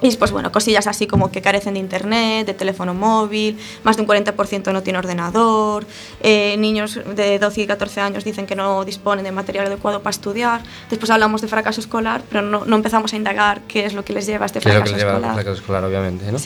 Y 0.00 0.08
después, 0.08 0.32
bueno, 0.32 0.52
cosillas 0.52 0.86
así 0.86 1.06
como 1.06 1.30
que 1.30 1.40
carecen 1.40 1.74
de 1.74 1.80
internet, 1.80 2.46
de 2.46 2.52
teléfono 2.52 2.92
móvil, 2.92 3.58
más 3.84 3.96
de 3.96 4.02
un 4.02 4.08
40% 4.08 4.70
no 4.70 4.82
tiene 4.82 4.98
ordenador, 4.98 5.86
eh, 6.20 6.56
niños 6.58 7.00
de 7.16 7.38
12 7.38 7.62
y 7.62 7.66
14 7.66 8.00
años 8.02 8.22
dicen 8.22 8.44
que 8.44 8.54
no 8.54 8.84
disponen 8.84 9.24
de 9.24 9.32
material 9.32 9.66
adecuado 9.66 10.00
para 10.00 10.10
estudiar. 10.10 10.62
Después 10.90 11.08
hablamos 11.10 11.40
de 11.40 11.48
fracaso 11.48 11.80
escolar, 11.80 12.22
pero 12.28 12.42
no, 12.42 12.66
no 12.66 12.76
empezamos 12.76 13.14
a 13.14 13.16
indagar 13.16 13.62
qué 13.62 13.86
es 13.86 13.94
lo 13.94 14.04
que 14.04 14.12
les 14.12 14.26
lleva 14.26 14.44
a 14.44 14.46
este 14.46 14.60
Que 14.60 14.68
es 14.68 14.74
lo 14.74 14.82
que 14.82 14.90
fracaso 14.90 14.96
les 14.96 15.00
lleva 15.00 15.12
escolar. 15.12 15.34
fracaso 15.34 15.56
escolar, 15.56 15.84
obviamente, 15.84 16.30
¿no? 16.30 16.38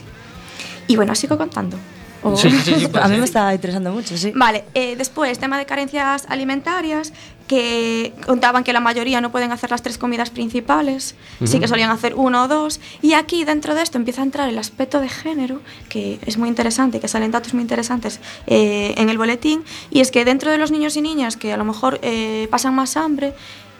Y 0.86 0.94
bueno, 0.94 1.14
sigo 1.16 1.36
contando. 1.36 1.76
O- 2.22 2.36
Sí, 2.36 2.50
sí, 2.50 2.74
sí, 2.78 2.88
a 3.00 3.08
mí 3.08 3.16
me 3.16 3.24
está 3.24 3.52
interesando 3.54 3.92
mucho, 3.92 4.16
sí. 4.16 4.32
Vale, 4.34 4.64
eh, 4.74 4.96
después, 4.96 5.38
tema 5.38 5.58
de 5.58 5.66
carencias 5.66 6.26
alimentarias, 6.28 7.12
que 7.46 8.12
contaban 8.26 8.62
que 8.62 8.74
la 8.74 8.80
mayoría 8.80 9.22
no 9.22 9.32
pueden 9.32 9.52
hacer 9.52 9.70
las 9.70 9.80
tres 9.82 9.96
comidas 9.96 10.28
principales, 10.28 11.14
sí 11.44 11.58
que 11.58 11.66
solían 11.66 11.90
hacer 11.90 12.14
uno 12.14 12.42
o 12.44 12.48
dos, 12.48 12.78
y 13.00 13.14
aquí 13.14 13.44
dentro 13.44 13.74
de 13.74 13.80
esto 13.82 13.96
empieza 13.96 14.20
a 14.20 14.24
entrar 14.24 14.48
el 14.50 14.58
aspecto 14.58 15.00
de 15.00 15.08
género, 15.08 15.62
que 15.88 16.18
es 16.26 16.36
muy 16.36 16.50
interesante, 16.50 17.00
que 17.00 17.08
salen 17.08 17.30
datos 17.30 17.54
muy 17.54 17.62
interesantes 17.62 18.20
eh, 18.46 18.92
en 18.98 19.08
el 19.08 19.16
boletín, 19.16 19.64
y 19.90 20.00
es 20.00 20.10
que 20.10 20.26
dentro 20.26 20.50
de 20.50 20.58
los 20.58 20.70
niños 20.70 20.94
y 20.96 21.00
niñas 21.00 21.38
que 21.38 21.50
a 21.52 21.56
lo 21.56 21.64
mejor 21.64 21.98
eh, 22.02 22.48
pasan 22.50 22.74
más 22.74 22.98
hambre, 22.98 23.32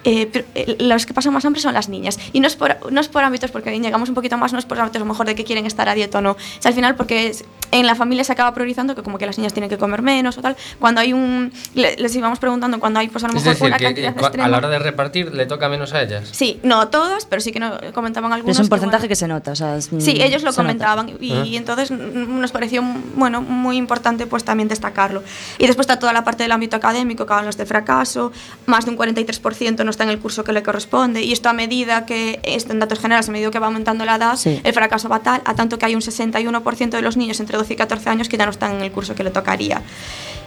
eh, 0.04 0.28
pero, 0.32 0.44
eh, 0.54 0.76
los 0.80 1.06
que 1.06 1.14
pasan 1.14 1.32
más 1.32 1.44
hambre 1.44 1.60
son 1.60 1.74
las 1.74 1.88
niñas. 1.88 2.18
Y 2.32 2.40
no 2.40 2.46
es, 2.46 2.56
por, 2.56 2.92
no 2.92 3.00
es 3.00 3.08
por 3.08 3.22
ámbitos, 3.24 3.50
porque 3.50 3.78
llegamos 3.78 4.08
un 4.08 4.14
poquito 4.14 4.36
más, 4.38 4.52
no 4.52 4.58
es 4.58 4.64
por 4.64 4.78
ámbitos 4.78 4.96
a 4.96 5.04
lo 5.04 5.04
mejor 5.10 5.26
de 5.26 5.34
que 5.34 5.44
quieren 5.44 5.66
estar 5.66 5.88
a 5.88 5.94
dieta 5.94 6.18
o 6.18 6.20
no. 6.22 6.36
Es 6.58 6.66
al 6.66 6.74
final 6.74 6.94
porque 6.96 7.28
es- 7.28 7.44
en 7.70 7.84
la 7.84 7.94
familia 7.94 8.24
se 8.24 8.32
acaba 8.32 8.54
priorizando 8.54 8.94
que 8.94 9.02
como 9.02 9.18
que 9.18 9.26
las 9.26 9.36
niñas 9.36 9.52
tienen 9.52 9.68
que 9.68 9.76
comer 9.76 10.00
menos 10.00 10.38
o 10.38 10.40
tal. 10.42 10.56
Cuando 10.78 11.00
hay 11.02 11.12
un... 11.12 11.52
le- 11.74 11.96
les 11.96 12.16
íbamos 12.16 12.38
preguntando 12.38 12.80
cuando 12.80 12.98
hay 13.00 13.08
pues 13.08 13.24
a 13.24 13.28
lo 13.28 13.34
Es 13.34 13.40
mejor 13.44 13.52
decir, 13.52 13.66
una 13.66 13.76
que, 13.76 13.84
cantidad 13.84 14.14
que 14.14 14.20
cua- 14.20 14.22
a 14.24 14.26
extrema. 14.28 14.48
la 14.48 14.56
hora 14.56 14.68
de 14.70 14.78
repartir 14.78 15.34
le 15.34 15.44
toca 15.44 15.68
menos 15.68 15.92
a 15.92 16.00
ellas. 16.02 16.28
Sí, 16.32 16.60
no 16.62 16.88
todas, 16.88 17.26
pero 17.26 17.42
sí 17.42 17.52
que 17.52 17.60
no, 17.60 17.72
comentaban 17.92 18.30
Pero 18.30 18.36
algunos. 18.36 18.56
es 18.56 18.60
un 18.60 18.66
que, 18.66 18.70
porcentaje 18.70 19.02
bueno, 19.02 19.08
que 19.10 19.16
se 19.16 19.28
nota. 19.28 19.52
O 19.52 19.56
sea, 19.56 19.76
es- 19.76 19.90
Sí, 19.98 20.12
ellos 20.22 20.42
lo 20.42 20.50
nota. 20.50 20.56
comentaban 20.62 21.10
y, 21.20 21.32
y 21.34 21.56
entonces 21.58 21.90
mm, 21.90 22.40
nos 22.40 22.52
pareció 22.52 22.82
bueno 23.16 23.42
muy 23.42 23.76
importante 23.76 24.26
pues 24.26 24.44
también 24.44 24.68
destacarlo. 24.68 25.22
Y 25.58 25.66
después 25.66 25.84
está 25.84 25.98
toda 25.98 26.14
la 26.14 26.24
parte 26.24 26.44
del 26.44 26.52
ámbito 26.52 26.76
académico 26.76 27.26
que 27.26 27.32
hablan 27.34 27.48
de 27.54 27.66
fracaso, 27.66 28.32
más 28.66 28.84
de 28.86 28.92
un 28.92 28.96
43% 28.96 29.84
no 29.88 29.90
está 29.90 30.04
en 30.04 30.10
el 30.10 30.18
curso 30.18 30.44
que 30.44 30.52
le 30.52 30.62
corresponde 30.62 31.22
y 31.22 31.32
esto 31.32 31.48
a 31.48 31.54
medida 31.54 32.04
que, 32.04 32.40
esto 32.42 32.72
en 32.72 32.78
datos 32.78 32.98
generales, 33.00 33.26
a 33.28 33.32
medida 33.32 33.50
que 33.50 33.58
va 33.58 33.68
aumentando 33.68 34.04
la 34.04 34.16
edad, 34.16 34.36
Sí. 34.36 34.60
el 34.62 34.72
fracaso 34.74 35.08
va 35.08 35.20
tal, 35.20 35.40
a 35.46 35.54
tanto 35.54 35.78
que 35.78 35.86
hay 35.86 35.94
un 35.94 36.02
61% 36.02 36.90
de 36.90 37.02
los 37.02 37.16
niños 37.16 37.40
entre 37.40 37.56
12 37.56 37.72
y 37.72 37.76
14 37.76 38.10
años 38.10 38.28
que 38.28 38.36
ya 38.36 38.44
no 38.44 38.50
están 38.50 38.76
en 38.76 38.82
el 38.82 38.92
curso 38.92 39.14
que 39.14 39.24
le 39.24 39.30
tocaría. 39.30 39.82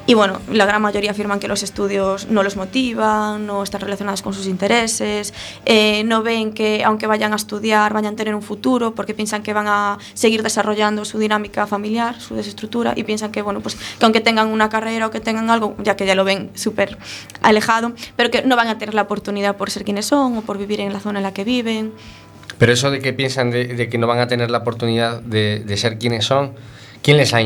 Y 0.07 0.15
bueno, 0.15 0.39
la 0.51 0.65
gran 0.65 0.81
mayoría 0.81 1.11
afirman 1.11 1.39
que 1.39 1.47
los 1.47 1.61
estudios 1.61 2.27
no 2.27 2.41
los 2.41 2.55
motivan, 2.55 3.45
no 3.45 3.61
están 3.61 3.81
relacionados 3.81 4.23
con 4.23 4.33
sus 4.33 4.47
intereses, 4.47 5.31
eh, 5.65 6.03
no 6.05 6.23
ven 6.23 6.53
que 6.53 6.83
aunque 6.83 7.05
vayan 7.05 7.33
a 7.33 7.35
estudiar 7.35 7.93
vayan 7.93 8.15
a 8.15 8.17
tener 8.17 8.33
un 8.33 8.41
futuro 8.41 8.95
porque 8.95 9.13
piensan 9.13 9.43
que 9.43 9.53
van 9.53 9.67
a 9.67 9.99
seguir 10.15 10.41
desarrollando 10.41 11.05
su 11.05 11.19
dinámica 11.19 11.67
familiar, 11.67 12.19
su 12.19 12.33
desestructura 12.35 12.93
y 12.95 13.03
piensan 13.03 13.31
que 13.31 13.43
bueno, 13.43 13.61
pues 13.61 13.75
que 13.75 14.05
aunque 14.05 14.21
tengan 14.21 14.47
una 14.47 14.69
carrera 14.69 15.05
o 15.05 15.11
que 15.11 15.19
tengan 15.19 15.51
algo, 15.51 15.75
ya 15.83 15.95
que 15.95 16.07
ya 16.07 16.15
lo 16.15 16.23
ven 16.23 16.49
súper 16.55 16.97
alejado, 17.43 17.93
pero 18.15 18.31
que 18.31 18.41
no 18.41 18.55
van 18.55 18.69
a 18.69 18.79
tener 18.79 18.95
la 18.95 19.03
oportunidad 19.03 19.30
por 19.57 19.69
ser 19.69 19.83
quienes 19.83 20.05
son 20.05 20.37
o 20.37 20.41
por 20.41 20.57
vivir 20.57 20.79
en 20.79 20.93
la 20.93 20.99
zona 20.99 21.19
en 21.19 21.23
la 21.23 21.33
que 21.33 21.43
viven. 21.43 21.93
Pero 22.57 22.73
eso 22.73 22.91
de 22.91 22.99
que 22.99 23.13
piensan 23.13 23.49
de, 23.51 23.65
de 23.67 23.89
que 23.89 23.97
no 23.97 24.07
van 24.07 24.19
a 24.19 24.27
tener 24.27 24.51
la 24.51 24.59
oportunidad 24.59 25.21
de, 25.21 25.59
de 25.65 25.77
ser 25.77 25.97
quienes 25.97 26.25
son, 26.25 26.53
¿quién 27.01 27.17
les 27.17 27.33
ha, 27.33 27.39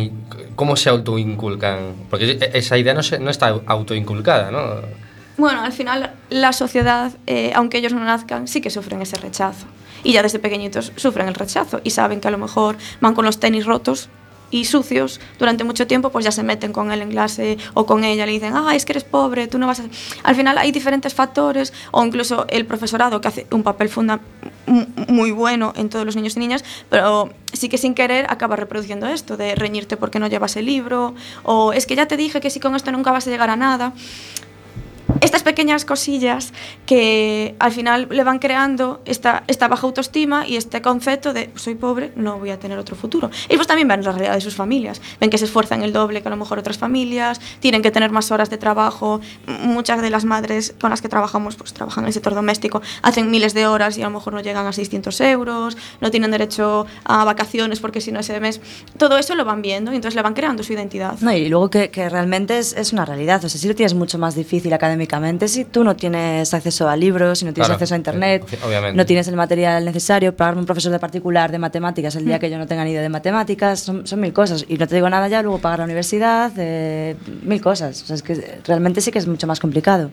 ¿cómo 0.56 0.76
se 0.76 0.90
autoinculcan? 0.90 1.94
Porque 2.10 2.32
e- 2.32 2.52
esa 2.58 2.78
idea 2.78 2.94
no, 2.94 3.04
se, 3.04 3.20
no 3.20 3.30
está 3.30 3.48
autoinculcada, 3.66 4.52
¿no? 4.52 4.82
Bueno, 5.38 5.62
al 5.62 5.72
final 5.74 6.14
la 6.30 6.54
sociedad, 6.54 7.12
eh, 7.28 7.52
aunque 7.56 7.78
ellos 7.78 7.94
no 7.94 8.00
nazcan, 8.04 8.48
sí 8.48 8.62
que 8.62 8.70
sufren 8.70 9.02
ese 9.02 9.18
rechazo. 9.18 9.66
Y 10.04 10.14
ya 10.14 10.22
desde 10.22 10.40
pequeñitos 10.40 10.92
sufren 10.96 11.28
el 11.28 11.34
rechazo 11.34 11.82
y 11.84 11.90
saben 11.90 12.20
que 12.22 12.28
a 12.28 12.32
lo 12.32 12.38
mejor 12.38 12.78
van 13.02 13.16
con 13.16 13.26
los 13.26 13.40
tenis 13.40 13.66
rotos 13.66 14.10
y 14.52 14.66
sucios 14.66 15.20
durante 15.40 15.64
mucho 15.64 15.88
tiempo, 15.88 16.10
pues 16.10 16.26
ya 16.26 16.32
se 16.32 16.44
meten 16.44 16.74
con 16.74 16.92
él 16.92 17.02
en 17.02 17.12
clase 17.12 17.58
o 17.74 17.86
con 17.86 18.04
ella, 18.04 18.26
le 18.26 18.32
dicen, 18.32 18.54
ah, 18.56 18.76
es 18.76 18.86
que 18.86 18.94
eres 18.94 19.04
pobre, 19.04 19.48
tú 19.48 19.58
no 19.58 19.68
vas 19.68 19.80
a... 19.80 19.84
Al 20.24 20.36
final 20.36 20.58
hay 20.58 20.72
diferentes 20.72 21.14
factores, 21.14 21.74
o 21.92 22.04
incluso 22.06 22.46
el 22.50 22.66
profesorado, 22.66 23.22
que 23.22 23.28
hace 23.28 23.48
un 23.52 23.64
papel 23.64 23.90
funda 23.90 24.20
muy 25.08 25.32
bueno 25.32 25.74
en 25.76 25.90
todos 25.90 26.06
los 26.06 26.16
niños 26.16 26.36
y 26.38 26.40
niñas, 26.40 26.64
pero 26.90 27.30
sí 27.54 27.70
que 27.70 27.78
sin 27.78 27.94
querer 27.94 28.26
acaba 28.30 28.56
reproduciendo 28.56 29.08
esto, 29.08 29.38
de 29.38 29.56
reñirte 29.56 29.98
porque 29.98 30.20
no 30.20 30.28
llevas 30.28 30.56
el 30.56 30.66
libro, 30.66 31.16
o 31.44 31.74
es 31.74 31.86
que 31.86 31.96
ya 31.96 32.08
te 32.08 32.18
dije 32.18 32.40
que 32.42 32.50
si 32.50 32.60
con 32.60 32.76
esto 32.76 32.92
nunca 32.92 33.12
vas 33.12 33.28
a 33.28 33.30
llegar 33.30 33.50
a 33.50 33.56
nada. 33.56 33.94
Estas 35.22 35.44
pequeñas 35.44 35.86
cosillas 35.86 36.54
que 36.86 37.56
al 37.60 37.72
final 37.72 38.08
le 38.10 38.24
van 38.24 38.40
creando 38.40 39.02
esta, 39.06 39.44
esta 39.48 39.68
baja 39.68 39.88
autoestima 39.88 40.48
y 40.48 40.56
este 40.56 40.82
concepto 40.82 41.34
de 41.34 41.50
soy 41.56 41.76
pobre, 41.76 42.12
no 42.16 42.40
voy 42.40 42.50
a 42.50 42.60
tener 42.60 42.78
otro 42.78 42.96
futuro. 42.96 43.30
Y 43.50 43.56
pues 43.56 43.68
también 43.68 43.88
ven 43.88 44.04
la 44.04 44.12
realidad 44.12 44.34
de 44.34 44.42
sus 44.42 44.56
familias, 44.56 45.02
ven 45.20 45.30
que 45.30 45.38
se 45.38 45.46
esfuerzan 45.46 45.84
el 45.84 45.94
doble 45.94 46.22
que 46.22 46.28
a 46.28 46.32
lo 46.32 46.38
mejor 46.38 46.60
otras 46.60 46.78
familias, 46.78 47.40
tienen 47.60 47.82
que 47.82 47.92
tener 47.92 48.12
más 48.12 48.32
horas 48.32 48.50
de 48.50 48.58
trabajo, 48.58 49.22
muchas 49.64 50.02
de 50.02 50.10
las 50.10 50.26
madres 50.26 50.74
con 50.80 50.90
las 50.90 51.02
que 51.02 51.10
trabajamos 51.10 51.56
pues 51.56 51.74
trabajan 51.74 52.04
en 52.04 52.08
el 52.08 52.14
sector 52.14 52.34
doméstico, 52.34 52.82
hacen 53.02 53.32
miles 53.32 53.54
de 53.54 53.68
horas 53.68 53.98
y 53.98 54.02
a 54.02 54.06
lo 54.06 54.12
mejor 54.12 54.34
no 54.34 54.42
llegan 54.42 54.66
a 54.68 54.74
600 54.74 55.20
euros, 55.22 55.78
no 56.02 56.12
tienen 56.12 56.32
derecho 56.32 56.86
a 57.04 57.24
vacaciones 57.24 57.80
porque 57.80 58.02
si 58.02 58.12
no 58.12 58.20
ese 58.20 58.40
mes, 58.40 58.62
todo 58.98 59.18
eso 59.18 59.36
lo 59.36 59.46
van 59.46 59.62
viendo 59.62 59.92
y 59.92 59.96
entonces 59.96 60.16
le 60.16 60.22
van 60.22 60.34
creando 60.34 60.64
su 60.64 60.74
identidad. 60.74 61.20
No, 61.22 61.32
y 61.32 61.48
luego 61.48 61.70
que, 61.70 61.90
que 61.90 62.10
realmente 62.10 62.58
es, 62.58 62.74
es 62.74 62.94
una 62.94 63.06
realidad. 63.06 63.44
O 63.44 63.50
sea, 63.50 63.60
si 63.60 63.68
lo 63.68 63.76
tienes 63.76 63.94
mucho 63.94 64.18
más 64.18 64.36
difícil 64.36 64.74
académicamente, 64.96 65.48
si 65.48 65.66
tú 65.66 65.84
no 65.84 65.96
tienes 65.96 66.54
acceso 66.54 66.88
a 66.88 66.96
libros, 66.96 67.40
si 67.40 67.46
no 67.46 67.54
tienes 67.54 67.68
Claro, 67.68 67.74
acceso 67.76 67.94
a 67.94 67.98
internet, 67.98 68.46
eh, 68.52 68.58
obviamente. 68.66 68.98
no 68.98 69.06
tienes 69.06 69.28
el 69.28 69.36
material 69.36 69.84
necesario, 69.84 70.36
pagarme 70.36 70.62
un 70.62 70.66
profesor 70.66 70.92
de 70.92 71.00
particular 71.00 71.52
de 71.52 71.60
matemáticas 71.60 72.16
el 72.16 72.26
día 72.26 72.40
que 72.40 72.50
yo 72.50 72.58
no 72.58 72.66
tenga 72.66 72.84
ni 72.84 72.92
idea 72.92 73.02
de 73.02 73.10
matemáticas, 73.10 73.82
son, 73.82 74.08
son 74.08 74.20
mil 74.22 74.34
cosas. 74.34 74.66
Y 74.68 74.78
no 74.78 74.88
te 74.88 74.96
digo 74.96 75.10
nada 75.10 75.28
ya, 75.28 75.42
luego 75.42 75.60
pagar 75.60 75.80
la 75.80 75.86
universidad, 75.86 76.52
eh, 76.58 77.16
mil 77.44 77.62
cosas. 77.62 78.02
O 78.04 78.06
sea, 78.06 78.16
es 78.16 78.24
que 78.24 78.60
realmente 78.66 79.02
sí 79.02 79.12
que 79.12 79.20
es 79.20 79.28
mucho 79.28 79.48
más 79.48 79.60
complicado. 79.60 80.10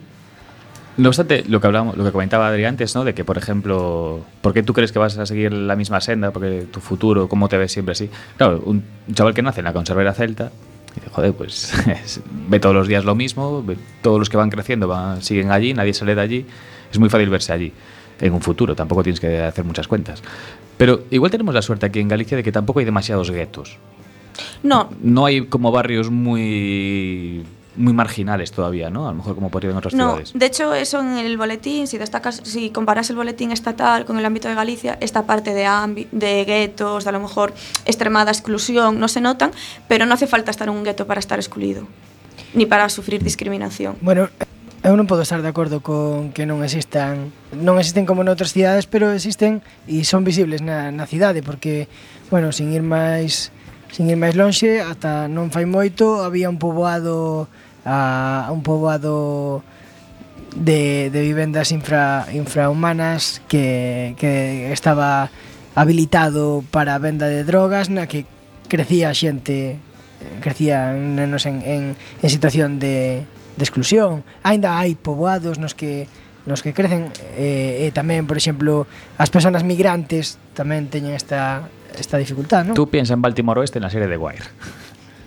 No 0.96 1.08
obstante, 1.08 1.42
lo 1.48 1.58
que 1.60 1.66
hablábamos, 1.68 1.96
lo 1.96 2.04
que 2.04 2.12
comentaba 2.12 2.48
Adri 2.48 2.66
antes, 2.66 2.94
¿no? 2.94 3.02
De 3.04 3.14
que, 3.14 3.24
por 3.24 3.38
ejemplo, 3.38 4.20
¿por 4.42 4.52
qué 4.52 4.62
tú 4.62 4.74
crees 4.74 4.92
que 4.92 4.98
vas 4.98 5.16
a 5.16 5.24
seguir 5.24 5.50
la 5.52 5.74
misma 5.74 6.02
senda? 6.02 6.32
Porque 6.32 6.66
tu 6.70 6.80
futuro, 6.80 7.28
¿cómo 7.28 7.48
te 7.48 7.56
ves 7.56 7.72
siempre 7.72 7.92
así? 7.92 8.10
Claro, 8.36 8.62
un 8.66 8.84
chaval 9.14 9.32
que 9.32 9.40
nace 9.40 9.60
en 9.60 9.64
la 9.64 9.72
conservera 9.72 10.12
celta, 10.12 10.50
joder, 11.12 11.32
pues 11.34 11.72
es- 12.04 12.20
ve 12.48 12.60
todos 12.60 12.74
los 12.74 12.88
días 12.88 13.04
lo 13.04 13.14
mismo, 13.14 13.62
ve- 13.62 13.76
todos 14.02 14.18
los 14.18 14.28
que 14.30 14.36
van 14.36 14.50
creciendo 14.50 14.88
van, 14.88 15.22
siguen 15.22 15.50
allí, 15.50 15.74
nadie 15.74 15.94
sale 15.94 16.14
de 16.14 16.20
allí. 16.20 16.46
Es 16.90 16.98
muy 16.98 17.08
fácil 17.08 17.28
verse 17.30 17.52
allí. 17.52 17.72
En 18.20 18.32
un 18.34 18.40
futuro, 18.42 18.74
tampoco 18.76 19.02
tienes 19.02 19.18
que 19.20 19.40
hacer 19.40 19.64
muchas 19.64 19.88
cuentas. 19.88 20.22
Pero 20.76 21.04
igual 21.10 21.30
tenemos 21.30 21.54
la 21.54 21.62
suerte 21.62 21.86
aquí 21.86 21.98
en 22.00 22.08
Galicia 22.08 22.36
de 22.36 22.42
que 22.42 22.52
tampoco 22.52 22.78
hay 22.78 22.84
demasiados 22.84 23.30
guetos. 23.30 23.78
No, 24.62 24.90
No 25.02 25.26
hay 25.26 25.46
como 25.46 25.72
barrios 25.72 26.10
muy 26.10 27.42
muy 27.76 27.92
marginales 27.92 28.52
todavía, 28.52 28.90
¿no? 28.90 29.08
A 29.08 29.12
lo 29.12 29.16
mejor 29.16 29.34
como 29.34 29.50
podría 29.50 29.70
en 29.70 29.76
otras 29.76 29.94
no, 29.94 30.10
ciudades. 30.10 30.32
De 30.34 30.46
hecho, 30.46 30.74
eso 30.74 31.00
en 31.00 31.16
el 31.16 31.36
boletín, 31.36 31.86
si 31.86 31.96
destacas, 31.96 32.40
si 32.44 32.70
comparas 32.70 33.08
el 33.10 33.16
boletín 33.16 33.50
estatal 33.50 34.04
con 34.04 34.18
el 34.18 34.24
ámbito 34.24 34.48
de 34.48 34.54
Galicia, 34.54 34.98
esta 35.00 35.24
parte 35.24 35.54
de, 35.54 35.64
ambi, 35.64 36.06
de 36.12 36.44
guetos, 36.44 37.04
de 37.04 37.10
a 37.10 37.12
lo 37.12 37.20
mejor 37.20 37.54
extremada 37.84 38.30
exclusión, 38.30 39.00
no 39.00 39.08
se 39.08 39.20
notan, 39.20 39.52
pero 39.88 40.04
no 40.04 40.14
hace 40.14 40.26
falta 40.26 40.50
estar 40.50 40.68
en 40.68 40.74
un 40.74 40.84
gueto 40.84 41.06
para 41.06 41.18
estar 41.18 41.38
excluído, 41.38 41.86
ni 42.54 42.66
para 42.66 42.88
sufrir 42.88 43.22
discriminación. 43.22 43.96
Bueno, 44.00 44.28
eu 44.84 44.92
non 44.92 45.08
podo 45.08 45.24
estar 45.24 45.40
de 45.40 45.48
acordo 45.48 45.80
con 45.80 46.34
que 46.36 46.44
non 46.44 46.60
existan, 46.60 47.32
non 47.56 47.80
existen 47.80 48.04
como 48.04 48.20
noutras 48.20 48.52
cidades, 48.52 48.84
pero 48.84 49.08
existen 49.16 49.64
e 49.88 50.04
son 50.04 50.28
visibles 50.28 50.60
na, 50.60 50.92
na 50.92 51.08
cidade, 51.08 51.40
porque, 51.40 51.88
bueno, 52.28 52.52
sin 52.52 52.68
ir 52.74 52.84
máis... 52.84 53.48
Sin 53.92 54.08
ir 54.08 54.16
máis 54.16 54.32
lonxe, 54.32 54.80
ata 54.80 55.28
non 55.28 55.52
fai 55.52 55.68
moito, 55.68 56.24
había 56.24 56.48
un 56.48 56.56
poboado 56.56 57.44
a, 57.84 58.48
un 58.52 58.62
poboado 58.62 59.62
de, 60.56 61.10
de 61.10 61.20
vivendas 61.22 61.72
infra, 61.72 62.26
infrahumanas 62.32 63.42
que, 63.48 64.14
que 64.18 64.72
estaba 64.72 65.30
habilitado 65.74 66.62
para 66.70 66.94
a 66.94 67.00
venda 67.00 67.26
de 67.26 67.44
drogas 67.44 67.88
na 67.88 68.04
que 68.04 68.28
crecía 68.68 69.12
xente 69.16 69.80
crecía 70.44 70.92
nenos 70.92 71.48
en, 71.48 71.64
en, 71.64 71.82
en 71.96 72.28
situación 72.30 72.76
de, 72.76 73.24
de 73.56 73.62
exclusión 73.64 74.20
aínda 74.44 74.76
hai 74.76 74.92
poboados 74.94 75.56
nos 75.56 75.72
que 75.72 76.06
nos 76.44 76.60
que 76.60 76.74
crecen 76.74 77.08
eh, 77.38 77.86
e 77.86 77.94
tamén, 77.94 78.26
por 78.26 78.34
exemplo, 78.34 78.84
as 79.16 79.30
persoas 79.30 79.62
migrantes 79.62 80.36
tamén 80.58 80.90
teñen 80.90 81.14
esta 81.14 81.70
esta 81.94 82.18
dificultad, 82.18 82.66
non? 82.66 82.74
Tú 82.74 82.88
piensa 82.88 83.14
en 83.14 83.22
Baltimore 83.22 83.62
Oeste 83.62 83.78
na 83.78 83.92
serie 83.92 84.08
de 84.10 84.18
Wire. 84.18 84.44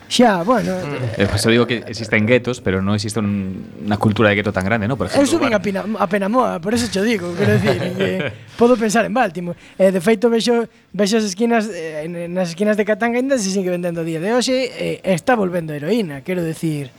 Xa, 0.07 0.43
bueno... 0.43 0.71
Eh, 1.17 1.27
pues, 1.29 1.43
digo 1.45 1.65
que 1.65 1.83
existen 1.87 2.25
guetos, 2.25 2.61
pero 2.61 2.81
non 2.81 2.93
existe 2.93 3.17
un, 3.17 3.65
unha 3.81 3.97
cultura 3.97 4.29
de 4.29 4.37
gueto 4.37 4.53
tan 4.53 4.61
grande, 4.61 4.85
¿no? 4.85 4.93
Por 4.93 5.09
ejemplo, 5.09 5.25
eu 5.25 5.29
subín 5.29 5.57
a, 5.57 5.59
Pina, 5.59 5.81
a 5.81 6.05
Penamoa, 6.05 6.61
por 6.61 6.77
eso 6.77 6.85
te 6.85 7.01
digo, 7.01 7.33
quero 7.33 7.57
decir, 7.57 7.77
que 7.97 8.09
eh, 8.29 8.33
podo 8.53 8.77
pensar 8.77 9.05
en 9.09 9.13
Baltimore. 9.17 9.57
Eh, 9.81 9.89
de 9.89 10.01
feito, 10.01 10.29
vexo, 10.29 10.69
vexo 10.93 11.17
as 11.17 11.25
esquinas, 11.25 11.65
eh, 11.73 12.05
nas 12.29 12.53
esquinas 12.53 12.77
de 12.77 12.85
Catanga 12.85 13.17
ainda 13.17 13.41
se 13.41 13.49
sigue 13.49 13.73
vendendo 13.73 14.05
día 14.05 14.21
de 14.21 14.29
hoxe, 14.29 14.69
eh, 14.77 15.01
está 15.01 15.33
volvendo 15.33 15.73
heroína, 15.73 16.21
quero 16.21 16.45
decir, 16.45 16.93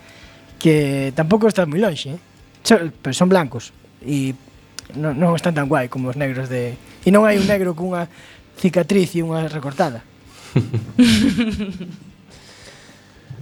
que 0.58 1.14
tampouco 1.14 1.46
está 1.46 1.62
moi 1.62 1.78
lonxe, 1.78 2.18
eh? 2.18 2.20
Son, 2.66 2.90
pero 2.90 3.14
son 3.14 3.30
blancos, 3.30 3.70
e 4.02 4.34
non, 4.98 5.14
non 5.14 5.38
están 5.38 5.54
tan 5.54 5.70
guai 5.70 5.86
como 5.86 6.10
os 6.10 6.18
negros 6.18 6.50
de... 6.50 6.74
E 7.06 7.08
non 7.14 7.22
hai 7.22 7.38
un 7.38 7.46
negro 7.46 7.78
cunha 7.78 8.10
cicatriz 8.58 9.14
e 9.14 9.22
unha 9.22 9.46
recortada. 9.46 10.02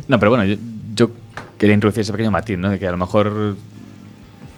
No, 0.08 0.18
pero 0.18 0.30
bueno, 0.30 0.44
yo, 0.44 0.56
yo 0.94 1.10
quería 1.58 1.74
introducir 1.74 2.02
ese 2.02 2.12
pequeño 2.12 2.30
matiz, 2.30 2.58
¿no? 2.58 2.70
De 2.70 2.78
que 2.78 2.86
a 2.86 2.90
lo 2.90 2.96
mejor, 2.96 3.56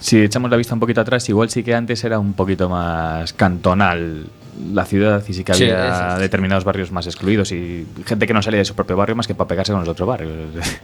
si 0.00 0.18
echamos 0.20 0.50
la 0.50 0.56
vista 0.56 0.74
un 0.74 0.80
poquito 0.80 1.00
atrás, 1.00 1.28
igual 1.28 1.48
sí 1.50 1.62
que 1.62 1.74
antes 1.74 2.02
era 2.04 2.18
un 2.18 2.32
poquito 2.32 2.68
más 2.68 3.32
cantonal 3.32 4.26
la 4.72 4.84
ciudad 4.86 5.22
y 5.28 5.34
sí 5.34 5.44
que 5.44 5.52
había 5.52 6.14
es. 6.14 6.20
determinados 6.20 6.64
barrios 6.64 6.90
más 6.90 7.06
excluidos 7.06 7.52
y 7.52 7.86
gente 8.06 8.26
que 8.26 8.32
no 8.32 8.40
salía 8.42 8.58
de 8.58 8.64
su 8.64 8.74
propio 8.74 8.96
barrio 8.96 9.14
más 9.14 9.26
que 9.26 9.34
para 9.34 9.48
pegarse 9.48 9.72
con 9.72 9.80
los 9.80 9.88
otros 9.88 10.08
barrios. 10.08 10.32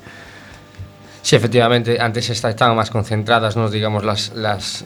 Sí, 1.24 1.36
efectivamente, 1.36 2.00
antes 2.00 2.28
esta- 2.30 2.50
estaban 2.50 2.74
más 2.76 2.90
concentradas, 2.90 3.56
¿no? 3.56 3.70
digamos, 3.70 4.02
las, 4.04 4.32
las, 4.34 4.84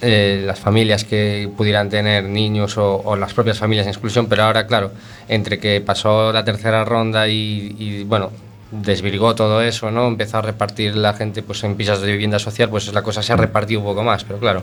eh, 0.00 0.44
las 0.46 0.60
familias 0.60 1.02
que 1.02 1.50
pudieran 1.56 1.88
tener 1.90 2.22
niños 2.22 2.78
o, 2.78 2.98
o 3.04 3.16
las 3.16 3.34
propias 3.34 3.58
familias 3.58 3.84
en 3.86 3.90
exclusión, 3.90 4.26
pero 4.28 4.44
ahora, 4.44 4.68
claro, 4.68 4.92
entre 5.26 5.58
que 5.58 5.80
pasó 5.80 6.32
la 6.32 6.44
tercera 6.44 6.84
ronda 6.84 7.26
y, 7.26 7.74
y, 7.80 8.04
bueno, 8.04 8.30
desvirgó 8.82 9.34
todo 9.34 9.60
eso, 9.62 9.90
¿no? 9.90 10.06
Empezó 10.08 10.38
a 10.38 10.42
repartir 10.42 10.96
la 10.96 11.12
gente 11.14 11.42
pues 11.42 11.62
en 11.64 11.76
pisos 11.76 12.00
de 12.00 12.12
vivienda 12.12 12.38
social, 12.38 12.68
pues 12.68 12.92
la 12.92 13.02
cosa 13.02 13.22
se 13.22 13.32
ha 13.32 13.36
repartido 13.36 13.80
un 13.80 13.86
poco 13.86 14.02
más, 14.02 14.24
pero 14.24 14.38
claro. 14.38 14.62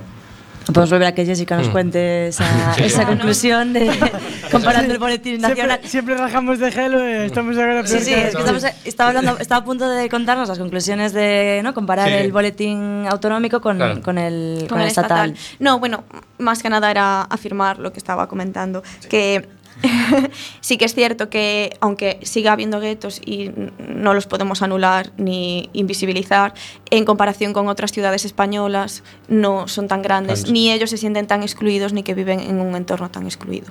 Podemos 0.68 0.92
volver 0.92 1.08
a 1.10 1.12
que 1.14 1.26
Jessica 1.26 1.58
nos 1.58 1.68
Mm. 1.68 1.72
cuente 1.74 2.28
esa, 2.28 2.46
Sí. 2.78 2.84
esa 2.84 3.06
conclusión 3.06 3.74
de 3.74 3.92
comparando 4.52 4.94
el 4.94 4.98
boletín 5.00 5.42
nacional. 5.42 5.80
Siempre, 5.82 5.90
siempre 5.90 6.16
rajamos 6.18 6.58
de 6.60 6.72
gelo 6.72 7.02
e 7.02 7.26
estamos 7.26 7.58
agora 7.58 7.86
Sí, 7.86 8.00
sí, 8.00 8.14
es 8.14 8.34
que 8.34 8.40
estamos, 8.40 8.64
estaba, 8.86 9.10
hablando, 9.10 9.38
estaba 9.40 9.60
a 9.62 9.66
punto 9.66 9.90
de 9.90 10.08
contarnos 10.08 10.48
las 10.48 10.58
conclusiones 10.60 11.12
de 11.12 11.60
¿no? 11.66 11.74
comparar 11.74 12.08
Sí. 12.08 12.14
el 12.14 12.32
boletín 12.32 13.06
autonómico 13.10 13.60
con, 13.60 13.76
Claro. 13.76 14.02
con 14.02 14.18
el, 14.18 14.66
con 14.70 14.80
el 14.80 14.88
estatal. 14.88 15.36
No, 15.60 15.80
bueno, 15.80 16.06
más 16.38 16.64
que 16.64 16.70
nada 16.70 16.90
era 16.90 17.24
afirmar 17.24 17.80
lo 17.80 17.92
que 17.92 18.00
estaba 18.00 18.28
comentando, 18.30 18.84
que 19.10 19.46
sí 20.62 20.78
que 20.78 20.86
es 20.86 20.94
cierto 20.94 21.30
que, 21.30 21.78
aunque 21.80 22.20
siga 22.24 22.52
habiendo 22.54 22.80
guetos 22.80 23.22
y 23.26 23.52
no 23.88 24.14
los 24.14 24.28
podemos 24.28 24.62
anular 24.62 25.12
ni 25.18 25.70
invisibilizar, 25.74 26.54
en 26.90 27.06
comparación 27.06 27.54
con 27.54 27.68
otras 27.68 27.92
ciudades 27.92 28.26
españolas, 28.26 29.04
no 29.28 29.68
son 29.68 29.88
tan 29.88 30.02
grandes, 30.02 30.50
ni 30.50 30.72
ellos 30.72 30.90
se 30.90 30.98
sienten 30.98 31.28
tan 31.28 31.44
excluidos, 31.44 31.94
ni 31.94 32.04
que 32.04 32.14
viven 32.14 32.40
en 32.40 32.60
un 32.60 32.76
entorno 32.76 33.10
tan 33.10 33.26
excluido. 33.26 33.68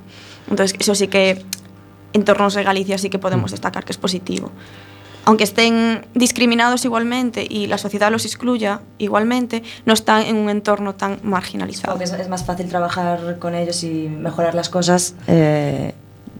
Entonces, 0.48 0.76
eso 0.78 0.94
sí 0.94 1.08
que, 1.08 1.44
entornos 2.12 2.54
de 2.54 2.62
Galicia 2.62 2.98
sí 2.98 3.10
que 3.10 3.18
podemos 3.18 3.50
destacar 3.50 3.84
que 3.84 3.92
es 3.92 3.98
positivo. 3.98 4.52
Aunque 5.24 5.44
estén 5.44 6.04
discriminados 6.14 6.84
igualmente 6.84 7.46
y 7.48 7.66
la 7.68 7.78
sociedad 7.78 8.10
los 8.10 8.24
excluya 8.24 8.80
igualmente, 8.98 9.62
no 9.86 9.92
están 9.92 10.22
en 10.22 10.36
un 10.36 10.50
entorno 10.50 10.94
tan 10.96 11.20
marginalizado. 11.22 12.00
Es, 12.00 12.12
es 12.12 12.28
más 12.28 12.44
fácil 12.44 12.68
trabajar 12.68 13.38
con 13.38 13.54
ellos 13.54 13.84
y 13.84 14.08
mejorar 14.08 14.54
las 14.54 14.68
cosas 14.68 15.14
eh, 15.28 15.94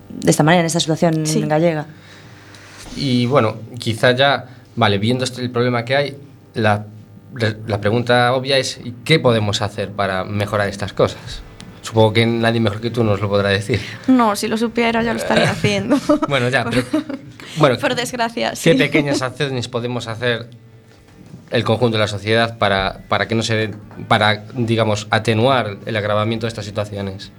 de 0.09 0.31
esta 0.31 0.43
manera, 0.43 0.61
en 0.61 0.67
esta 0.67 0.81
situación 0.81 1.27
Sí. 1.27 1.41
gallega. 1.43 1.87
Y 2.97 3.27
bueno, 3.27 3.57
quizá 3.79 4.13
ya, 4.13 4.47
vale, 4.77 4.99
viendo 4.99 5.25
este, 5.25 5.43
el 5.43 5.51
problema 5.51 5.85
que 5.85 5.97
hay, 5.97 6.17
la, 6.55 6.85
la 7.67 7.81
pregunta 7.81 8.33
obvia 8.35 8.59
es 8.59 8.79
¿y 8.85 8.93
¿qué 9.05 9.19
podemos 9.19 9.63
hacer 9.63 9.93
para 9.93 10.25
mejorar 10.25 10.69
estas 10.69 10.93
cosas? 10.93 11.41
Supongo 11.83 12.13
que 12.13 12.25
nadie 12.25 12.61
mejor 12.61 12.81
que 12.81 12.91
tú 12.91 13.05
nos 13.05 13.21
lo 13.21 13.29
podrá 13.29 13.51
decir. 13.51 13.81
No, 14.07 14.35
si 14.37 14.49
lo 14.49 14.57
supiera 14.57 15.03
ya 15.03 15.13
lo 15.13 15.19
estaría 15.19 15.51
haciendo. 15.51 15.99
Bueno, 16.29 16.49
ya, 16.49 16.65
pero... 16.65 16.83
Bueno, 17.59 17.77
Por 17.79 17.95
desgracia, 17.95 18.51
¿qué 18.51 18.57
sí. 18.57 18.75
pequeñas 18.75 19.21
acciones 19.23 19.69
podemos 19.69 20.07
hacer 20.09 20.49
el 21.51 21.65
conjunto 21.65 21.99
de 21.99 22.01
la 22.01 22.09
sociedad 22.09 22.57
para, 22.57 23.01
para 23.09 23.29
que 23.29 23.35
no 23.35 23.43
se... 23.43 23.75
para, 24.09 24.45
digamos, 24.55 25.07
atenuar 25.11 25.77
el 25.85 25.97
agravamiento 25.97 26.47
de 26.47 26.49
estas 26.49 26.65
situaciones? 26.65 27.31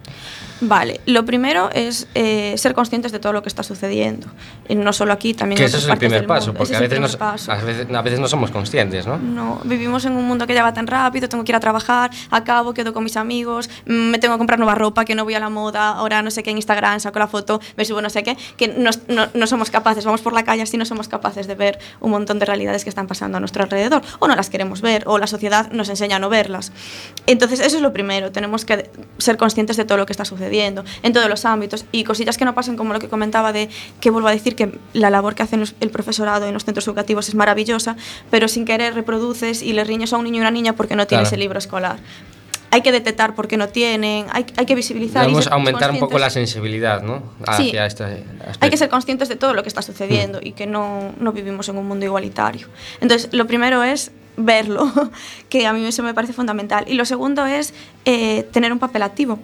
Vale, 0.65 1.01
lo 1.05 1.25
primero 1.25 1.69
es 1.73 2.07
eh, 2.15 2.53
ser 2.57 2.73
conscientes 2.73 3.11
de 3.11 3.19
todo 3.19 3.33
lo 3.33 3.41
que 3.43 3.49
está 3.49 3.63
sucediendo. 3.63 4.27
Y 4.69 4.75
no 4.75 4.93
solo 4.93 5.11
aquí, 5.13 5.33
también 5.33 5.57
Que 5.57 5.63
en 5.63 5.67
otras 5.69 5.81
es 5.83 5.85
el 5.85 5.89
partes 5.89 6.07
primer 6.07 6.19
del 6.21 6.27
paso, 6.27 6.47
mundo. 6.47 6.57
porque 6.59 6.73
Ese 6.73 6.83
a 6.83 6.85
es 6.85 6.91
el 6.93 6.99
veces, 6.99 6.99
primer 6.99 7.09
nos- 7.09 7.15
paso. 7.17 7.51
a, 7.51 7.55
veces, 7.57 7.87
a 7.95 8.01
veces 8.01 8.19
no 8.19 8.27
somos 8.27 8.51
conscientes, 8.51 9.05
¿no? 9.05 9.17
No, 9.17 9.59
vivimos 9.65 10.05
en 10.05 10.13
un 10.13 10.25
mundo 10.25 10.47
que 10.47 10.53
ya 10.53 10.63
va 10.63 10.73
tan 10.73 10.87
rápido, 10.87 11.27
tengo 11.29 11.43
que 11.43 11.51
ir 11.51 11.55
a 11.55 11.59
trabajar, 11.59 12.11
acabo, 12.31 12.73
quedo 12.73 12.93
con 12.93 13.03
mis 13.03 13.17
amigos, 13.17 13.69
mm, 13.85 13.91
me 13.91 14.19
tengo 14.19 14.35
que 14.35 14.37
comprar 14.37 14.59
nueva 14.59 14.75
ropa, 14.75 15.05
que 15.05 15.15
no 15.15 15.23
voy 15.25 15.33
a 15.33 15.39
la 15.39 15.49
moda, 15.49 15.89
ahora 15.89 16.21
no 16.21 16.31
sé 16.31 16.43
qué 16.43 16.51
en 16.51 16.57
Instagram, 16.57 16.99
saco 16.99 17.19
la 17.19 17.27
foto, 17.27 17.59
me 17.75 17.83
subo 17.85 18.01
no 18.01 18.09
sé 18.09 18.23
qué, 18.23 18.37
que 18.57 18.69
no, 18.69 18.89
no- 19.09 19.27
no 19.33 19.47
somos 19.47 19.69
capaces, 19.69 20.05
vamos 20.05 20.21
por 20.21 20.33
la 20.33 20.43
calle 20.43 20.61
así 20.61 20.77
no 20.77 20.85
somos 20.85 21.07
capaces 21.07 21.47
de 21.47 21.55
ver 21.55 21.79
un 21.99 22.11
montón 22.11 22.39
de 22.39 22.45
realidades 22.45 22.83
que 22.83 22.89
están 22.89 23.07
pasando 23.07 23.37
a 23.37 23.39
nuestro 23.39 23.63
alrededor, 23.63 24.01
o 24.19 24.27
no 24.27 24.35
las 24.35 24.49
queremos 24.49 24.81
ver, 24.81 25.03
o 25.07 25.17
la 25.17 25.27
sociedad 25.27 25.71
nos 25.71 25.89
enseña 25.89 26.15
a 26.15 26.19
no 26.19 26.29
verlas. 26.29 26.71
Entonces, 27.27 27.59
eso 27.59 27.77
es 27.77 27.81
lo 27.81 27.91
primero, 27.93 28.31
tenemos 28.31 28.65
que 28.65 28.89
ser 29.17 29.37
conscientes 29.37 29.77
de 29.77 29.85
todo 29.85 29.97
lo 29.97 30.05
que 30.05 30.13
está 30.13 30.25
sucediendo, 30.25 30.52
en 30.61 31.13
todos 31.13 31.29
los 31.29 31.45
ámbitos, 31.45 31.85
y 31.91 32.03
cosillas 32.03 32.37
que 32.37 32.45
no 32.45 32.53
pasen 32.53 32.75
como 32.77 32.93
lo 32.93 32.99
que 32.99 33.09
comentaba 33.09 33.51
de 33.53 33.69
que 33.99 34.09
vuelvo 34.11 34.27
a 34.27 34.31
decir 34.31 34.55
que 34.55 34.77
la 34.93 35.09
labor 35.09 35.33
que 35.35 35.43
hacen 35.43 35.59
los- 35.61 35.75
el 35.79 35.89
profesorado 35.89 36.45
en 36.47 36.53
los 36.53 36.63
centros 36.65 36.87
educativos 36.87 37.27
es 37.29 37.35
maravillosa, 37.35 37.95
pero 38.29 38.47
sin 38.47 38.65
querer 38.65 38.93
reproduces 38.93 39.61
y 39.61 39.73
le 39.73 39.83
riñes 39.83 40.13
a 40.13 40.17
un 40.17 40.25
niño 40.25 40.37
y 40.37 40.41
una 40.41 40.51
niña 40.51 40.73
porque 40.73 40.95
no 40.95 41.07
tiene 41.07 41.21
Claro. 41.23 41.27
ese 41.27 41.37
libro 41.37 41.57
escolar. 41.59 41.97
Hay 42.71 42.81
que 42.81 42.91
detectar 42.91 43.35
por 43.35 43.47
qué 43.47 43.55
no 43.55 43.69
tienen, 43.69 44.25
hay, 44.31 44.47
hay 44.57 44.65
que 44.65 44.73
visibilizar. 44.73 45.21
Debemos 45.21 45.45
aumentar 45.45 45.91
un 45.91 45.99
poco 45.99 46.17
la 46.17 46.31
sensibilidad, 46.31 47.03
¿no? 47.03 47.19
Sí. 47.55 47.69
Hacia 47.69 47.85
este 47.85 48.03
aspecto. 48.03 48.57
hay 48.61 48.69
que 48.71 48.77
ser 48.77 48.89
conscientes 48.89 49.29
de 49.29 49.35
todo 49.35 49.53
lo 49.53 49.61
que 49.61 49.69
está 49.69 49.83
sucediendo 49.83 50.39
y 50.41 50.53
que 50.53 50.65
no, 50.65 51.13
no 51.19 51.31
vivimos 51.33 51.69
en 51.69 51.77
un 51.77 51.87
mundo 51.87 52.03
igualitario. 52.05 52.67
Entonces, 52.99 53.29
lo 53.31 53.45
primero 53.45 53.83
es 53.83 54.11
verlo, 54.37 54.91
que 55.49 55.67
a 55.67 55.73
mí 55.73 55.85
eso 55.85 56.01
me 56.01 56.15
parece 56.15 56.33
fundamental. 56.33 56.85
Y 56.87 56.95
lo 56.95 57.05
segundo 57.05 57.45
es 57.45 57.75
eh, 58.05 58.41
tener 58.51 58.73
un 58.73 58.79
papel 58.79 59.03
activo. 59.03 59.37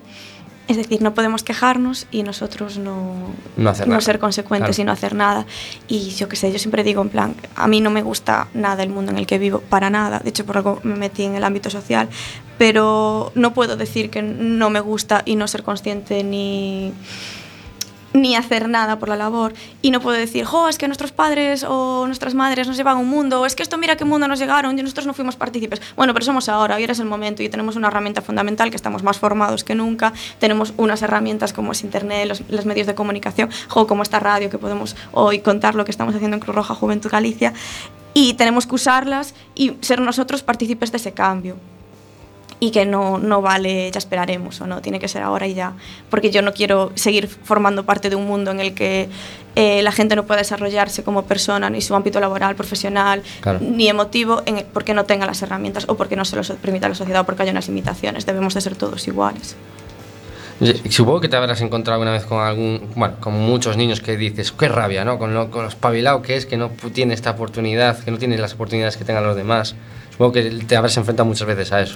Es 0.69 0.77
decir, 0.77 1.01
no 1.01 1.13
podemos 1.15 1.43
quejarnos 1.43 2.05
y 2.11 2.23
nosotros 2.23 2.77
no, 2.77 3.33
No 3.57 3.69
hacer 3.71 3.87
nada. 3.87 3.99
ser 4.01 4.19
consecuentes 4.19 4.75
Claro. 4.75 4.83
y 4.83 4.85
no 4.85 4.91
hacer 4.91 5.15
nada. 5.15 5.45
Y 5.87 6.11
yo 6.11 6.29
qué 6.29 6.35
sé, 6.35 6.51
yo 6.53 6.59
siempre 6.59 6.83
digo 6.83 7.01
en 7.01 7.09
plan, 7.09 7.35
a 7.55 7.67
mí 7.67 7.81
no 7.81 7.89
me 7.89 8.03
gusta 8.03 8.47
nada 8.53 8.83
el 8.83 8.89
mundo 8.89 9.11
en 9.11 9.17
el 9.17 9.25
que 9.25 9.39
vivo, 9.39 9.59
para 9.67 9.89
nada. 9.89 10.19
De 10.19 10.29
hecho, 10.29 10.45
por 10.45 10.57
algo 10.57 10.79
me 10.83 10.95
metí 10.95 11.23
en 11.23 11.33
el 11.35 11.43
ámbito 11.43 11.69
social. 11.71 12.07
Pero 12.59 13.31
no 13.35 13.53
puedo 13.53 13.77
decir 13.77 14.09
que 14.11 14.21
no 14.21 14.69
me 14.69 14.79
gusta 14.79 15.23
y 15.25 15.35
no 15.35 15.47
ser 15.47 15.63
consciente 15.63 16.23
ni 16.23 16.93
ni 18.13 18.35
hacer 18.35 18.69
nada 18.69 18.99
por 18.99 19.09
la 19.09 19.15
labor. 19.15 19.53
Y 19.81 19.91
no 19.91 19.99
puedo 19.99 20.17
decir, 20.17 20.45
jo, 20.45 20.67
es 20.67 20.77
que 20.77 20.87
nuestros 20.87 21.11
padres 21.11 21.65
o 21.67 22.05
nuestras 22.05 22.33
madres 22.33 22.67
nos 22.67 22.77
llevan 22.77 22.97
un 22.97 23.07
mundo, 23.07 23.41
o 23.41 23.45
es 23.45 23.55
que 23.55 23.63
esto 23.63 23.77
mira 23.77 23.95
qué 23.95 24.05
mundo 24.05 24.27
nos 24.27 24.39
llegaron 24.39 24.77
y 24.77 24.83
nosotros 24.83 25.05
no 25.05 25.13
fuimos 25.13 25.35
partícipes. 25.35 25.81
Bueno, 25.95 26.13
pero 26.13 26.25
somos 26.25 26.49
ahora, 26.49 26.75
hoy 26.75 26.83
era 26.83 26.93
el 26.93 27.05
momento 27.05 27.43
y 27.43 27.49
tenemos 27.49 27.75
una 27.75 27.87
herramienta 27.87 28.21
fundamental 28.21 28.69
que 28.69 28.75
estamos 28.75 29.03
más 29.03 29.19
formados 29.19 29.63
que 29.63 29.75
nunca, 29.75 30.13
tenemos 30.39 30.73
unas 30.77 31.01
herramientas 31.01 31.53
como 31.53 31.71
es 31.71 31.83
internet, 31.83 32.27
los, 32.27 32.41
los 32.49 32.65
medios 32.65 32.87
de 32.87 32.95
comunicación, 32.95 33.49
jo, 33.67 33.87
como 33.87 34.03
esta 34.03 34.19
radio 34.19 34.49
que 34.49 34.57
podemos 34.57 34.95
hoy 35.11 35.39
contar 35.39 35.75
lo 35.75 35.85
que 35.85 35.91
estamos 35.91 36.15
haciendo 36.15 36.35
en 36.35 36.41
Cruz 36.41 36.55
Roja 36.55 36.75
Juventud 36.75 37.09
Galicia. 37.09 37.53
Y 38.13 38.33
tenemos 38.33 38.65
que 38.65 38.75
usarlas 38.75 39.35
y 39.53 39.73
ser 39.81 40.01
nosotros 40.01 40.41
partícipes 40.41 40.91
de 40.91 40.97
ese 40.97 41.13
cambio 41.13 41.57
y 42.61 42.71
que 42.71 42.85
no, 42.85 43.17
no 43.19 43.41
vale, 43.41 43.89
ya 43.91 43.97
esperaremos 43.99 44.59
o 44.61 44.67
no, 44.67 44.81
tiene 44.81 44.99
que 44.99 45.07
ser 45.07 45.21
ahora 45.23 45.47
y 45.47 45.53
ya. 45.53 45.73
Porque 46.09 46.29
yo 46.29 46.41
no 46.41 46.53
quiero 46.53 46.91
seguir 46.95 47.27
formando 47.27 47.85
parte 47.85 48.09
de 48.09 48.15
un 48.17 48.25
mundo 48.25 48.51
en 48.51 48.59
el 48.59 48.73
que 48.73 49.07
eh, 49.55 49.81
la 49.81 49.91
gente 49.93 50.15
no 50.15 50.25
pueda 50.25 50.39
desarrollarse 50.39 51.03
como 51.03 51.23
persona, 51.23 51.69
ni 51.69 51.81
su 51.81 51.95
ámbito 51.95 52.19
laboral, 52.19 52.55
profesional, 52.55 53.23
Claro. 53.41 53.59
ni 53.61 53.87
emotivo, 53.87 54.41
en- 54.45 54.65
porque 54.73 54.93
no 54.93 55.05
tenga 55.05 55.25
las 55.25 55.41
herramientas 55.41 55.85
o 55.87 55.95
porque 55.95 56.15
no 56.17 56.25
se 56.25 56.35
lo 56.35 56.43
permita 56.61 56.89
la 56.89 56.95
sociedad 56.95 57.21
o 57.21 57.25
porque 57.25 57.43
haya 57.43 57.51
unas 57.51 57.67
limitaciones. 57.67 58.25
Debemos 58.25 58.53
de 58.53 58.61
ser 58.61 58.75
todos 58.75 59.07
iguales. 59.07 59.55
Supongo 60.89 61.21
que 61.21 61.29
te 61.29 61.37
habrás 61.37 61.61
encontrado 61.61 62.01
una 62.01 62.11
vez 62.11 62.25
con 62.25 62.41
algún, 62.41 62.89
bueno, 62.95 63.15
con 63.19 63.33
muchos 63.33 63.77
niños 63.77 64.01
que 64.01 64.17
dices, 64.17 64.51
qué 64.51 64.67
rabia, 64.67 65.05
¿no? 65.05 65.17
Con 65.17 65.33
lo, 65.33 65.49
con 65.51 65.65
espabilado 65.65 66.21
que 66.21 66.35
es, 66.35 66.45
que 66.45 66.57
no 66.57 66.69
tiene 66.93 67.13
esta 67.13 67.31
oportunidad, 67.31 68.03
que 68.03 68.11
no 68.11 68.17
tiene 68.17 68.37
las 68.37 68.53
oportunidades 68.53 68.97
que 68.97 69.05
tengan 69.05 69.23
los 69.23 69.35
demás. 69.35 69.75
Supongo 70.11 70.33
que 70.33 70.49
te 70.49 70.75
habrás 70.75 70.97
enfrentado 70.97 71.25
muchas 71.25 71.47
veces 71.47 71.71
a 71.71 71.79
eso. 71.79 71.95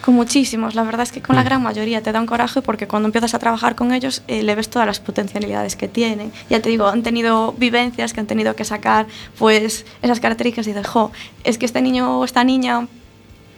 Con 0.00 0.14
muchísimos, 0.14 0.76
la 0.76 0.84
verdad 0.84 1.02
es 1.02 1.10
que 1.10 1.20
con 1.20 1.34
la 1.34 1.42
gran 1.42 1.60
mayoría 1.60 2.02
te 2.02 2.12
da 2.12 2.20
un 2.20 2.26
coraje 2.26 2.62
porque 2.62 2.86
cuando 2.86 3.08
empiezas 3.08 3.34
a 3.34 3.40
trabajar 3.40 3.74
con 3.74 3.92
ellos 3.92 4.22
eh, 4.28 4.44
le 4.44 4.54
ves 4.54 4.68
todas 4.68 4.86
las 4.86 5.00
potencialidades 5.00 5.74
que 5.74 5.88
tienen. 5.88 6.30
Ya 6.48 6.60
te 6.60 6.68
digo, 6.68 6.86
han 6.86 7.02
tenido 7.02 7.52
vivencias 7.58 8.12
que 8.12 8.20
han 8.20 8.28
tenido 8.28 8.54
que 8.54 8.64
sacar 8.64 9.08
pues 9.40 9.86
esas 10.02 10.20
características 10.20 10.68
y 10.68 10.70
dices, 10.70 10.86
jo, 10.86 11.10
es 11.42 11.58
que 11.58 11.66
este 11.66 11.82
niño 11.82 12.20
o 12.20 12.24
esta 12.24 12.44
niña 12.44 12.86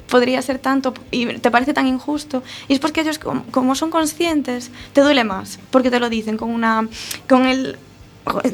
podría 0.09 0.40
ser 0.42 0.59
tanto 0.59 0.94
y 1.11 1.26
te 1.38 1.50
parece 1.50 1.74
tan 1.74 1.86
injusto. 1.86 2.42
Y 2.68 2.74
es 2.74 2.78
porque 2.78 3.00
ellos, 3.00 3.18
como, 3.18 3.74
son 3.74 3.90
conscientes, 3.90 4.70
te 4.92 5.00
duele 5.00 5.24
más, 5.24 5.59
porque 5.70 5.90
te 5.90 6.00
lo 6.00 6.09
dicen 6.09 6.36
con 6.36 6.50
una. 6.50 6.88
con 7.28 7.46
el. 7.46 7.78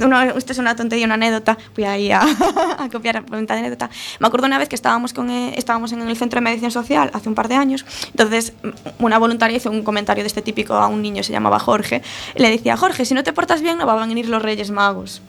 una- 0.04 0.24
es 0.30 0.58
una 0.58 0.76
tontería, 0.76 1.06
una 1.06 1.14
anécdota. 1.14 1.56
Voy 1.74 1.84
ahí 1.84 2.12
a, 2.12 2.20
copiar 2.92 3.24
la 3.30 3.36
anécdota. 3.54 3.88
Me 4.18 4.26
acuerdo 4.26 4.46
una 4.46 4.58
vez 4.58 4.68
que 4.68 4.74
estábamos, 4.76 5.12
con, 5.14 5.30
eh, 5.30 5.54
estábamos 5.56 5.92
en 5.92 6.02
el 6.02 6.16
centro 6.16 6.38
de 6.40 6.44
mediación 6.44 6.70
social 6.70 7.10
hace 7.14 7.28
un 7.28 7.34
par 7.34 7.48
de 7.48 7.54
años. 7.54 7.86
Entonces, 8.08 8.52
una 8.98 9.18
voluntaria 9.18 9.56
hizo 9.56 9.70
un 9.70 9.82
comentario 9.82 10.22
de 10.24 10.28
este 10.28 10.42
típico 10.42 10.74
a 10.74 10.88
un 10.88 11.00
niño, 11.00 11.22
se 11.22 11.32
llamaba 11.32 11.58
Jorge. 11.58 12.02
Le 12.34 12.50
decía: 12.50 12.76
Jorge, 12.76 13.04
si 13.06 13.14
no 13.14 13.22
te 13.22 13.32
portas 13.32 13.62
bien, 13.62 13.78
no 13.78 13.86
van 13.86 13.98
a 14.02 14.06
venir 14.06 14.28
los 14.28 14.42
Reyes 14.42 14.70
Magos. 14.70 15.22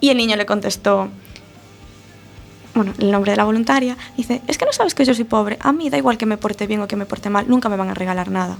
Y 0.00 0.10
el 0.10 0.16
niño 0.16 0.36
le 0.36 0.46
contestó: 0.46 1.08
bueno, 2.78 2.94
el 2.98 3.10
nombre 3.10 3.32
de 3.32 3.36
la 3.36 3.44
voluntaria, 3.44 3.96
dice, 4.16 4.40
es 4.46 4.56
que 4.56 4.64
no 4.64 4.72
sabes 4.72 4.94
que 4.94 5.04
yo 5.04 5.12
soy 5.12 5.24
pobre, 5.24 5.58
a 5.60 5.72
mí 5.72 5.90
da 5.90 5.98
igual 5.98 6.16
que 6.16 6.26
me 6.26 6.36
porte 6.36 6.68
bien 6.68 6.80
o 6.80 6.86
que 6.86 6.94
me 6.94 7.06
porte 7.06 7.28
mal, 7.28 7.46
nunca 7.48 7.68
me 7.68 7.76
van 7.76 7.90
a 7.90 7.94
regalar 7.94 8.30
nada. 8.30 8.56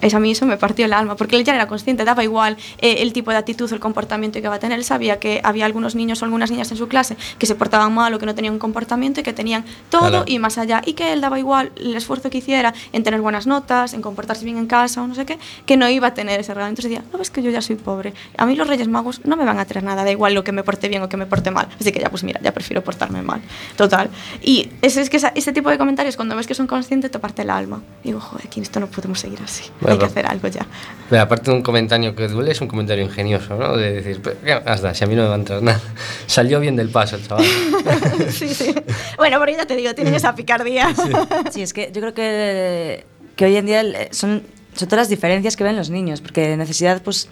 Eso 0.00 0.16
a 0.16 0.20
mí 0.20 0.30
eso 0.32 0.46
me 0.46 0.56
partió 0.56 0.84
el 0.84 0.92
alma, 0.92 1.16
porque 1.16 1.36
él 1.36 1.44
ya 1.44 1.54
era 1.54 1.66
consciente, 1.66 2.04
daba 2.04 2.22
igual 2.24 2.56
eh, 2.78 2.96
el 3.00 3.12
tipo 3.12 3.30
de 3.30 3.36
actitud 3.36 3.70
o 3.70 3.74
el 3.74 3.80
comportamiento 3.80 4.38
que 4.40 4.46
iba 4.46 4.54
a 4.54 4.58
tener. 4.58 4.78
Él 4.78 4.84
sabía 4.84 5.18
que 5.18 5.40
había 5.44 5.64
algunos 5.66 5.94
niños 5.94 6.22
o 6.22 6.24
algunas 6.24 6.50
niñas 6.50 6.70
en 6.70 6.76
su 6.76 6.88
clase 6.88 7.16
que 7.38 7.46
se 7.46 7.54
portaban 7.54 7.92
mal 7.94 8.12
o 8.14 8.18
que 8.18 8.26
no 8.26 8.34
tenían 8.34 8.54
un 8.54 8.58
comportamiento 8.60 9.20
y 9.20 9.22
que 9.22 9.32
tenían 9.32 9.64
todo 9.90 10.08
Claro. 10.08 10.24
y 10.26 10.38
más 10.38 10.58
allá. 10.58 10.82
Y 10.84 10.92
que 10.94 11.12
él 11.12 11.20
daba 11.20 11.38
igual 11.38 11.72
el 11.76 11.94
esfuerzo 11.96 12.30
que 12.30 12.38
hiciera 12.38 12.74
en 12.92 13.02
tener 13.02 13.20
buenas 13.20 13.46
notas, 13.46 13.94
en 13.94 14.02
comportarse 14.02 14.44
bien 14.44 14.56
en 14.58 14.66
casa 14.66 15.02
o 15.02 15.06
no 15.06 15.14
sé 15.14 15.26
qué, 15.26 15.38
que 15.66 15.76
no 15.76 15.88
iba 15.88 16.08
a 16.08 16.14
tener 16.14 16.40
ese 16.40 16.54
regalo. 16.54 16.70
Entonces 16.70 16.90
decía, 16.90 17.04
no 17.12 17.18
ves 17.18 17.30
que 17.30 17.42
yo 17.42 17.50
ya 17.50 17.60
soy 17.62 17.76
pobre. 17.76 18.14
A 18.38 18.46
mí 18.46 18.54
los 18.56 18.66
Reyes 18.66 18.88
Magos 18.88 19.20
no 19.24 19.36
me 19.36 19.44
van 19.44 19.58
a 19.58 19.64
traer 19.64 19.84
nada, 19.84 20.04
da 20.04 20.10
igual 20.10 20.34
lo 20.34 20.44
que 20.44 20.52
me 20.52 20.62
porte 20.62 20.88
bien 20.88 21.02
o 21.02 21.08
que 21.08 21.16
me 21.16 21.26
porte 21.26 21.50
mal. 21.50 21.68
Así 21.80 21.92
que 21.92 22.00
ya, 22.00 22.10
pues 22.10 22.24
mira, 22.24 22.40
ya 22.42 22.52
prefiero 22.52 22.82
portarme 22.84 23.22
mal. 23.22 23.40
Total. 23.76 24.10
Y 24.42 24.70
ese, 24.82 25.00
es 25.02 25.10
que 25.10 25.16
ese 25.34 25.52
tipo 25.52 25.70
de 25.70 25.78
comentarios, 25.78 26.16
cuando 26.16 26.36
ves 26.36 26.46
que 26.46 26.54
son 26.54 26.66
conscientes, 26.66 27.10
te 27.10 27.18
parte 27.18 27.42
el 27.42 27.50
alma. 27.50 27.82
Digo, 28.04 28.20
joder, 28.20 28.46
aquí 28.46 28.60
esto 28.60 28.80
no 28.80 28.86
podemos 28.86 29.20
seguir 29.20 29.40
así. 29.42 29.64
Hay 29.86 29.98
que 29.98 30.04
hacer 30.04 30.26
algo 30.26 30.48
ya. 30.48 30.66
Pero 31.08 31.22
aparte 31.22 31.50
de 31.50 31.56
un 31.56 31.62
comentario 31.62 32.14
que 32.16 32.28
duele, 32.28 32.52
es 32.52 32.60
un 32.60 32.68
comentario 32.68 33.04
ingenioso, 33.04 33.54
¿no? 33.56 33.76
De 33.76 33.92
decir, 33.92 34.20
"Pero, 34.22 34.36
¿qué 34.44 34.60
más 34.68 34.80
da? 34.80 34.92
Si 34.94 35.04
a 35.04 35.06
mí 35.06 35.14
no 35.14 35.22
me 35.22 35.28
va 35.28 35.34
a 35.34 35.38
entrar 35.38 35.62
nada. 35.62 35.80
Salió 36.26 36.58
bien 36.60 36.76
del 36.76 36.88
paso 36.90 37.16
el 37.16 37.26
chaval. 37.26 37.44
sí, 38.30 38.48
sí. 38.48 38.74
Bueno, 39.16 39.38
pero 39.38 39.52
ya 39.52 39.66
te 39.66 39.76
digo, 39.76 39.94
tienen 39.94 40.14
esa 40.14 40.34
picardía. 40.34 40.94
Sí, 41.50 41.62
es 41.62 41.72
que 41.72 41.90
yo 41.92 42.00
creo 42.00 42.14
que, 42.14 43.04
que 43.36 43.44
hoy 43.44 43.56
en 43.56 43.66
día 43.66 43.82
son, 44.10 44.42
son 44.74 44.88
todas 44.88 45.02
las 45.02 45.08
diferencias 45.08 45.56
que 45.56 45.64
ven 45.64 45.76
los 45.76 45.90
niños, 45.90 46.20
porque 46.20 46.56
necesidad, 46.56 47.00
pues, 47.02 47.28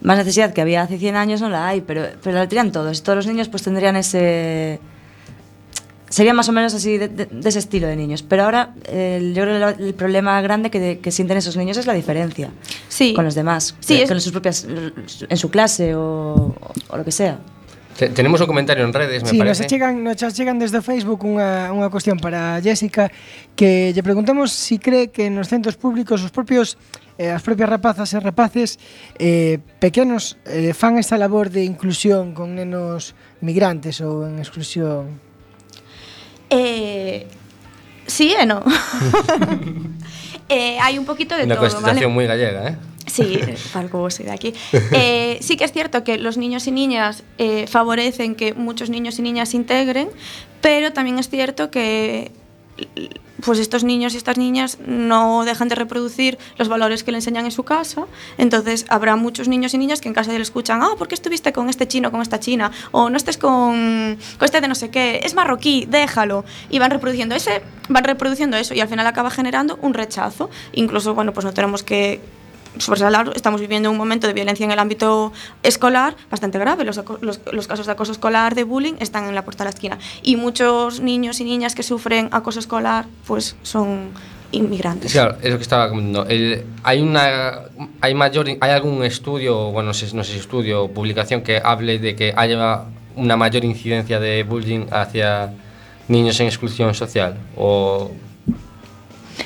más 0.00 0.18
necesidad 0.18 0.52
que 0.52 0.60
había 0.60 0.82
hace 0.82 0.98
100 0.98 1.16
años 1.16 1.40
no 1.40 1.48
la 1.48 1.66
hay, 1.66 1.80
pero, 1.80 2.06
pero 2.22 2.36
la 2.36 2.42
tendrían 2.42 2.72
todos. 2.72 2.98
Y 2.98 3.02
todos 3.02 3.16
los 3.16 3.26
niños 3.26 3.48
pues 3.48 3.62
tendrían 3.62 3.96
ese, 3.96 4.78
sería 6.14 6.32
más 6.32 6.48
o 6.48 6.52
menos 6.52 6.72
así 6.74 6.96
de, 6.96 7.08
de, 7.08 7.26
de 7.26 7.48
ese 7.48 7.58
estilo 7.58 7.88
de 7.88 7.96
niños. 7.96 8.22
Pero 8.22 8.44
ahora 8.44 8.72
eh, 8.86 9.32
yo 9.34 9.42
creo 9.42 9.76
que 9.76 9.82
el 9.82 9.94
problema 9.94 10.40
grande 10.42 10.70
que, 10.70 10.78
de, 10.78 10.98
que, 11.00 11.10
sienten 11.10 11.38
esos 11.38 11.56
niños 11.56 11.76
es 11.76 11.86
la 11.86 11.92
diferencia 11.92 12.50
sí. 12.88 13.14
con 13.14 13.24
los 13.24 13.34
demás, 13.34 13.74
sí, 13.80 14.00
es... 14.00 14.08
con 14.08 14.20
sus 14.20 14.30
propias, 14.30 14.64
en 14.64 15.36
su 15.36 15.50
clase 15.50 15.96
o, 15.96 16.54
o 16.88 16.96
lo 16.96 17.04
que 17.04 17.10
sea. 17.10 17.40
Te, 17.98 18.08
tenemos 18.10 18.40
o 18.40 18.46
comentario 18.46 18.84
en 18.84 18.92
redes, 18.92 19.22
me 19.22 19.30
sí, 19.30 19.38
parece. 19.38 19.64
Nos 19.64 19.70
chegan, 19.70 20.04
nos 20.04 20.16
chegan 20.16 20.58
desde 20.58 20.82
Facebook 20.82 21.26
unha, 21.26 21.74
unha 21.74 21.90
cuestión 21.90 22.22
para 22.22 22.62
Jessica 22.62 23.10
que 23.58 23.90
lle 23.90 24.02
preguntamos 24.02 24.54
se 24.54 24.74
si 24.74 24.76
cree 24.78 25.10
que 25.10 25.30
nos 25.30 25.50
centros 25.50 25.74
públicos 25.74 26.22
os 26.22 26.30
propios 26.30 26.78
eh, 27.18 27.34
as 27.34 27.42
propias 27.42 27.66
rapazas 27.66 28.14
e 28.14 28.18
rapaces 28.22 28.78
eh, 29.18 29.58
pequenos 29.82 30.38
eh, 30.46 30.74
fan 30.74 30.98
esta 30.98 31.18
labor 31.18 31.50
de 31.50 31.66
inclusión 31.66 32.34
con 32.34 32.54
nenos 32.54 33.14
migrantes 33.42 33.98
ou 34.02 34.26
en 34.26 34.42
exclusión 34.42 35.33
Eh, 36.50 37.26
sí 38.06 38.34
e 38.36 38.44
non. 38.46 38.62
eh, 40.48 40.76
eh 40.76 40.76
hai 40.80 40.98
un 40.98 41.04
poquito 41.04 41.36
de 41.36 41.44
Una 41.44 41.56
todo, 41.56 41.70
constitución 41.70 42.12
¿vale? 42.12 42.16
moi 42.16 42.26
gallega, 42.26 42.60
eh? 42.68 42.76
Sí, 43.06 43.38
algo 43.74 44.08
soy 44.10 44.26
de 44.26 44.32
aquí. 44.32 44.50
Eh, 44.92 45.38
sí 45.40 45.56
que 45.56 45.64
es 45.64 45.72
cierto 45.72 46.04
que 46.04 46.18
los 46.18 46.36
niños 46.36 46.66
y 46.66 46.72
niñas 46.72 47.22
eh, 47.38 47.66
favorecen 47.66 48.34
que 48.34 48.54
muchos 48.54 48.90
niños 48.90 49.18
y 49.18 49.22
niñas 49.22 49.50
se 49.50 49.56
integren, 49.56 50.08
pero 50.60 50.92
también 50.92 51.18
es 51.18 51.28
cierto 51.28 51.70
que 51.70 52.32
pues 53.44 53.58
estos 53.58 53.84
niños 53.84 54.14
y 54.14 54.16
estas 54.16 54.38
niñas 54.38 54.78
no 54.86 55.44
dejan 55.44 55.68
de 55.68 55.74
reproducir 55.74 56.38
los 56.56 56.68
valores 56.68 57.04
que 57.04 57.12
le 57.12 57.18
enseñan 57.18 57.44
en 57.44 57.50
su 57.50 57.62
casa. 57.62 58.06
Entonces 58.38 58.86
habrá 58.88 59.16
muchos 59.16 59.48
niños 59.48 59.74
y 59.74 59.78
niñas 59.78 60.00
que 60.00 60.08
en 60.08 60.14
casa 60.14 60.32
le 60.32 60.40
escuchan, 60.40 60.82
ah, 60.82 60.90
¿por 60.96 61.08
qué 61.08 61.14
estuviste 61.14 61.52
con 61.52 61.68
este 61.68 61.86
chino, 61.86 62.10
con 62.10 62.22
esta 62.22 62.40
china? 62.40 62.70
O 62.90 63.10
no 63.10 63.16
estés 63.16 63.38
con, 63.38 64.18
con 64.38 64.44
este 64.44 64.60
de 64.60 64.68
no 64.68 64.74
sé 64.74 64.90
qué, 64.90 65.20
es 65.22 65.34
marroquí, 65.34 65.86
déjalo. 65.88 66.44
Y 66.70 66.78
van 66.78 66.90
reproduciendo 66.90 67.34
ese, 67.34 67.62
van 67.88 68.04
reproduciendo 68.04 68.56
eso 68.56 68.74
y 68.74 68.80
al 68.80 68.88
final 68.88 69.06
acaba 69.06 69.30
generando 69.30 69.78
un 69.82 69.94
rechazo. 69.94 70.50
Incluso, 70.72 71.14
bueno, 71.14 71.32
pues 71.32 71.44
no 71.44 71.52
tenemos 71.52 71.82
que 71.82 72.20
estamos 73.34 73.60
viviendo 73.60 73.90
un 73.90 73.96
momento 73.96 74.26
de 74.26 74.32
violencia 74.32 74.64
en 74.64 74.70
el 74.70 74.78
ámbito 74.78 75.32
escolar 75.62 76.16
bastante 76.30 76.58
grave. 76.58 76.84
Los, 76.84 77.00
los- 77.20 77.40
los 77.52 77.66
casos 77.66 77.86
de 77.86 77.92
acoso 77.92 78.12
escolar, 78.12 78.54
de 78.54 78.64
bullying, 78.64 78.94
están 79.00 79.24
en 79.28 79.34
la 79.34 79.44
puerta 79.44 79.64
de 79.64 79.70
la 79.70 79.74
esquina. 79.74 79.98
Y 80.22 80.36
muchos 80.36 81.00
niños 81.00 81.40
y 81.40 81.44
niñas 81.44 81.74
que 81.74 81.82
sufren 81.82 82.28
acoso 82.32 82.58
escolar, 82.60 83.06
pues 83.26 83.56
son 83.62 84.10
inmigrantes. 84.52 85.12
Claro, 85.12 85.36
es 85.42 85.50
lo 85.50 85.56
que 85.56 85.62
estaba 85.62 85.88
comentando. 85.88 86.26
El- 86.28 86.64
hay 86.82 87.00
una 87.00 87.60
hay 88.00 88.14
mayor 88.14 88.46
hay 88.60 88.70
algún 88.70 89.02
estudio, 89.04 89.70
bueno, 89.72 89.88
no 89.88 89.94
sé, 89.94 90.14
no 90.14 90.22
sé 90.24 90.32
si 90.32 90.38
estudio 90.38 90.84
o 90.84 90.90
publicación 90.90 91.42
que 91.42 91.60
hable 91.62 91.98
de 91.98 92.14
que 92.14 92.32
haya 92.36 92.84
una 93.16 93.36
mayor 93.36 93.64
incidencia 93.64 94.18
de 94.20 94.42
bullying 94.42 94.86
hacia 94.90 95.52
niños 96.08 96.38
en 96.40 96.46
exclusión 96.46 96.94
social 96.94 97.36
o 97.56 98.10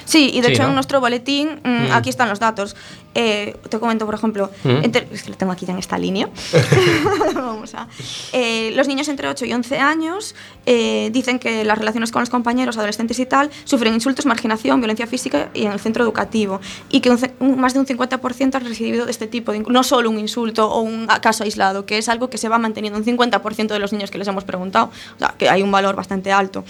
Sí, 0.09 0.30
y 0.32 0.40
de 0.40 0.46
Sí, 0.48 0.52
hecho 0.54 0.62
¿no? 0.62 0.68
en 0.70 0.74
nuestro 0.74 1.00
boletín, 1.00 1.61
mm, 1.62 1.68
Mm. 1.68 1.92
aquí 1.92 2.09
están 2.09 2.30
los 2.30 2.40
datos. 2.40 2.74
Eh, 3.14 3.56
te 3.68 3.78
comento, 3.78 4.06
por 4.06 4.14
ejemplo, 4.14 4.50
Mm. 4.64 4.68
entre- 4.84 5.06
es 5.12 5.22
que 5.22 5.30
lo 5.30 5.36
tengo 5.36 5.52
aquí 5.52 5.66
ya 5.66 5.72
en 5.74 5.78
esta 5.78 5.98
línea. 5.98 6.30
Vamos 7.34 7.74
a. 7.74 7.88
eh, 8.32 8.72
los 8.74 8.88
niños 8.88 9.09
entre 9.09 9.28
8 9.28 9.44
y 9.44 9.52
11 9.52 9.78
años 9.78 10.34
eh, 10.66 11.11
dicen 11.12 11.38
que 11.38 11.62
las 11.64 11.76
relaciones 11.78 12.11
con 12.11 12.20
los 12.22 12.30
compañeros, 12.30 12.76
adolescentes 12.78 13.18
y 13.18 13.26
tal, 13.26 13.50
sufren 13.64 13.92
insultos, 13.92 14.24
marginación, 14.24 14.80
violencia 14.80 15.06
física 15.06 15.50
y 15.52 15.64
en 15.66 15.72
el 15.72 15.80
centro 15.80 16.04
educativo. 16.04 16.61
Y 16.88 17.00
que 17.00 17.11
un 17.11 17.18
ce- 17.18 17.34
un- 17.40 17.61
más 17.61 17.74
de 17.74 17.80
un 17.80 17.86
50% 17.86 18.56
han 18.56 18.64
recibido 18.64 19.04
de 19.04 19.11
este 19.11 19.26
tipo, 19.26 19.52
de, 19.52 19.61
no 19.61 19.82
solo 19.82 20.09
un 20.11 20.18
insulto 20.18 20.70
o 20.70 20.80
un 20.80 21.06
caso 21.20 21.44
aislado, 21.44 21.84
que 21.86 21.98
es 21.98 22.09
algo 22.09 22.30
que 22.30 22.38
se 22.38 22.48
va 22.48 22.59
manteniendo 22.59 22.98
un 22.98 23.04
50% 23.04 23.74
de 23.74 23.78
los 23.80 23.92
niños 23.92 24.11
que 24.11 24.16
les 24.18 24.28
hemos 24.28 24.44
preguntado. 24.44 24.90
O 25.16 25.18
sea, 25.18 25.34
que 25.36 25.50
hay 25.50 25.61
un 25.62 25.70
valor 25.70 25.96
bastante 25.96 26.32
alto. 26.32 26.64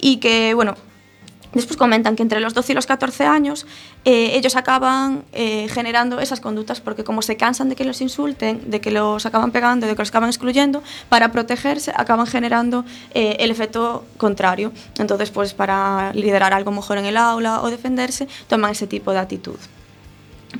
Y 0.00 0.16
que, 0.16 0.54
bueno, 0.54 0.74
Después 1.52 1.76
comentan 1.76 2.14
que 2.14 2.22
entre 2.22 2.40
los 2.40 2.54
12 2.54 2.72
y 2.72 2.74
los 2.74 2.86
14 2.86 3.24
años 3.24 3.66
eh, 4.04 4.32
ellos 4.34 4.54
acaban 4.54 5.24
eh, 5.32 5.68
generando 5.68 6.20
esas 6.20 6.40
conductas 6.40 6.80
porque 6.80 7.02
como 7.02 7.22
se 7.22 7.36
cansan 7.36 7.68
de 7.68 7.76
que 7.76 7.84
los 7.84 8.00
insulten, 8.00 8.70
de 8.70 8.80
que 8.80 8.90
los 8.90 9.26
acaban 9.26 9.50
pegando, 9.50 9.86
de 9.86 9.94
que 9.94 10.02
los 10.02 10.10
acaban 10.10 10.28
excluyendo, 10.28 10.82
para 11.08 11.32
protegerse 11.32 11.92
acaban 11.96 12.26
generando 12.26 12.84
eh, 13.14 13.36
el 13.40 13.50
efecto 13.50 14.04
contrario. 14.16 14.72
Entonces, 14.98 15.30
pues 15.30 15.54
para 15.54 16.12
liderar 16.12 16.52
algo 16.52 16.70
mejor 16.70 16.98
en 16.98 17.06
el 17.06 17.16
aula 17.16 17.62
o 17.62 17.70
defenderse, 17.70 18.28
toman 18.48 18.70
ese 18.72 18.86
tipo 18.86 19.12
de 19.12 19.18
actitud. 19.18 19.58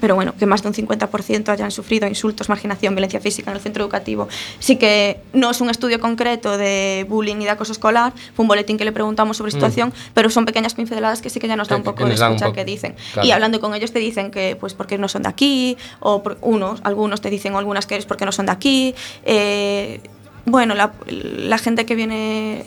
Pero 0.00 0.14
bueno, 0.14 0.34
que 0.38 0.46
más 0.46 0.62
de 0.62 0.68
un 0.68 0.74
50% 0.74 1.48
hayan 1.48 1.70
sufrido 1.72 2.06
insultos, 2.06 2.48
marginación, 2.48 2.94
violencia 2.94 3.18
física 3.20 3.50
en 3.50 3.56
el 3.56 3.62
centro 3.62 3.82
educativo. 3.82 4.28
Sí 4.60 4.76
que 4.76 5.20
no 5.32 5.50
es 5.50 5.60
un 5.60 5.68
estudio 5.68 5.98
concreto 5.98 6.56
de 6.56 7.04
bullying 7.08 7.36
y 7.40 7.44
de 7.44 7.50
acoso 7.50 7.72
escolar, 7.72 8.12
fue 8.34 8.44
un 8.44 8.48
boletín 8.48 8.78
que 8.78 8.84
le 8.84 8.92
preguntamos 8.92 9.36
sobre 9.36 9.50
Mm. 9.50 9.54
situación, 9.54 9.92
pero 10.14 10.30
son 10.30 10.44
pequeñas 10.46 10.74
pinceladas 10.74 11.20
que 11.20 11.28
sí 11.28 11.40
que 11.40 11.48
ya 11.48 11.56
nos 11.56 11.66
da 11.68 11.76
un 11.76 11.82
poco 11.82 12.04
de 12.06 12.14
escuchar 12.14 12.52
qué 12.52 12.64
dicen. 12.64 12.94
claro. 13.12 13.26
Y 13.26 13.32
hablando 13.32 13.60
con 13.60 13.74
ellos 13.74 13.90
te 13.92 13.98
dicen 13.98 14.30
que 14.30 14.54
pues 14.56 14.74
porque 14.74 14.96
no 14.96 15.08
son 15.08 15.22
de 15.22 15.28
aquí, 15.28 15.76
o 15.98 16.22
por- 16.22 16.38
unos, 16.40 16.80
algunos 16.84 17.20
te 17.20 17.28
dicen 17.30 17.54
o 17.54 17.58
algunas 17.58 17.86
que 17.86 17.96
es 17.96 18.06
porque 18.06 18.24
no 18.24 18.32
son 18.32 18.46
de 18.46 18.52
aquí. 18.52 18.94
eh, 19.24 20.00
bueno, 20.50 20.74
la, 20.74 21.58
gente 21.58 21.86
que 21.86 21.94
viene, 21.94 22.64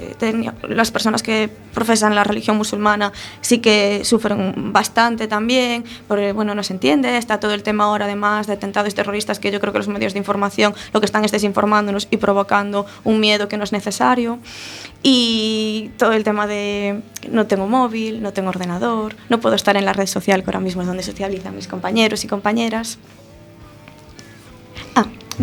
las 0.67 0.91
personas 0.91 1.23
que 1.23 1.49
profesan 1.73 2.15
la 2.15 2.23
religión 2.23 2.57
musulmana 2.57 3.11
sí 3.41 3.59
que 3.59 4.01
sufren 4.03 4.73
bastante 4.73 5.27
también, 5.27 5.83
porque 6.07 6.31
bueno, 6.31 6.55
no 6.55 6.63
se 6.63 6.73
entiende, 6.73 7.17
está 7.17 7.39
todo 7.39 7.53
el 7.53 7.63
tema 7.63 7.85
ahora 7.85 8.05
además 8.05 8.47
de 8.47 8.53
atentados 8.53 8.93
terroristas 8.93 9.39
que 9.39 9.51
yo 9.51 9.59
creo 9.59 9.73
que 9.73 9.79
los 9.79 9.87
medios 9.87 10.13
de 10.13 10.19
información 10.19 10.73
lo 10.93 10.99
que 10.99 11.05
están 11.05 11.25
es 11.25 11.31
desinformándonos 11.31 12.07
y 12.11 12.17
provocando 12.17 12.85
un 13.03 13.19
miedo 13.19 13.47
que 13.47 13.57
no 13.57 13.63
es 13.63 13.71
necesario. 13.71 14.39
Y 15.01 15.91
todo 15.97 16.13
el 16.13 16.23
tema 16.23 16.47
de 16.47 17.01
no 17.29 17.45
tengo 17.45 17.67
móvil, 17.67 18.21
no 18.21 18.31
tengo 18.31 18.49
ordenador, 18.49 19.15
no 19.29 19.39
puedo 19.39 19.55
estar 19.55 19.75
en 19.75 19.85
la 19.85 19.93
red 19.93 20.07
social 20.07 20.43
que 20.43 20.49
ahora 20.49 20.61
mismo 20.61 20.81
es 20.81 20.87
donde 20.87 21.03
socializan 21.03 21.55
mis 21.55 21.67
compañeros 21.67 22.23
y 22.23 22.27
compañeras. 22.27 22.97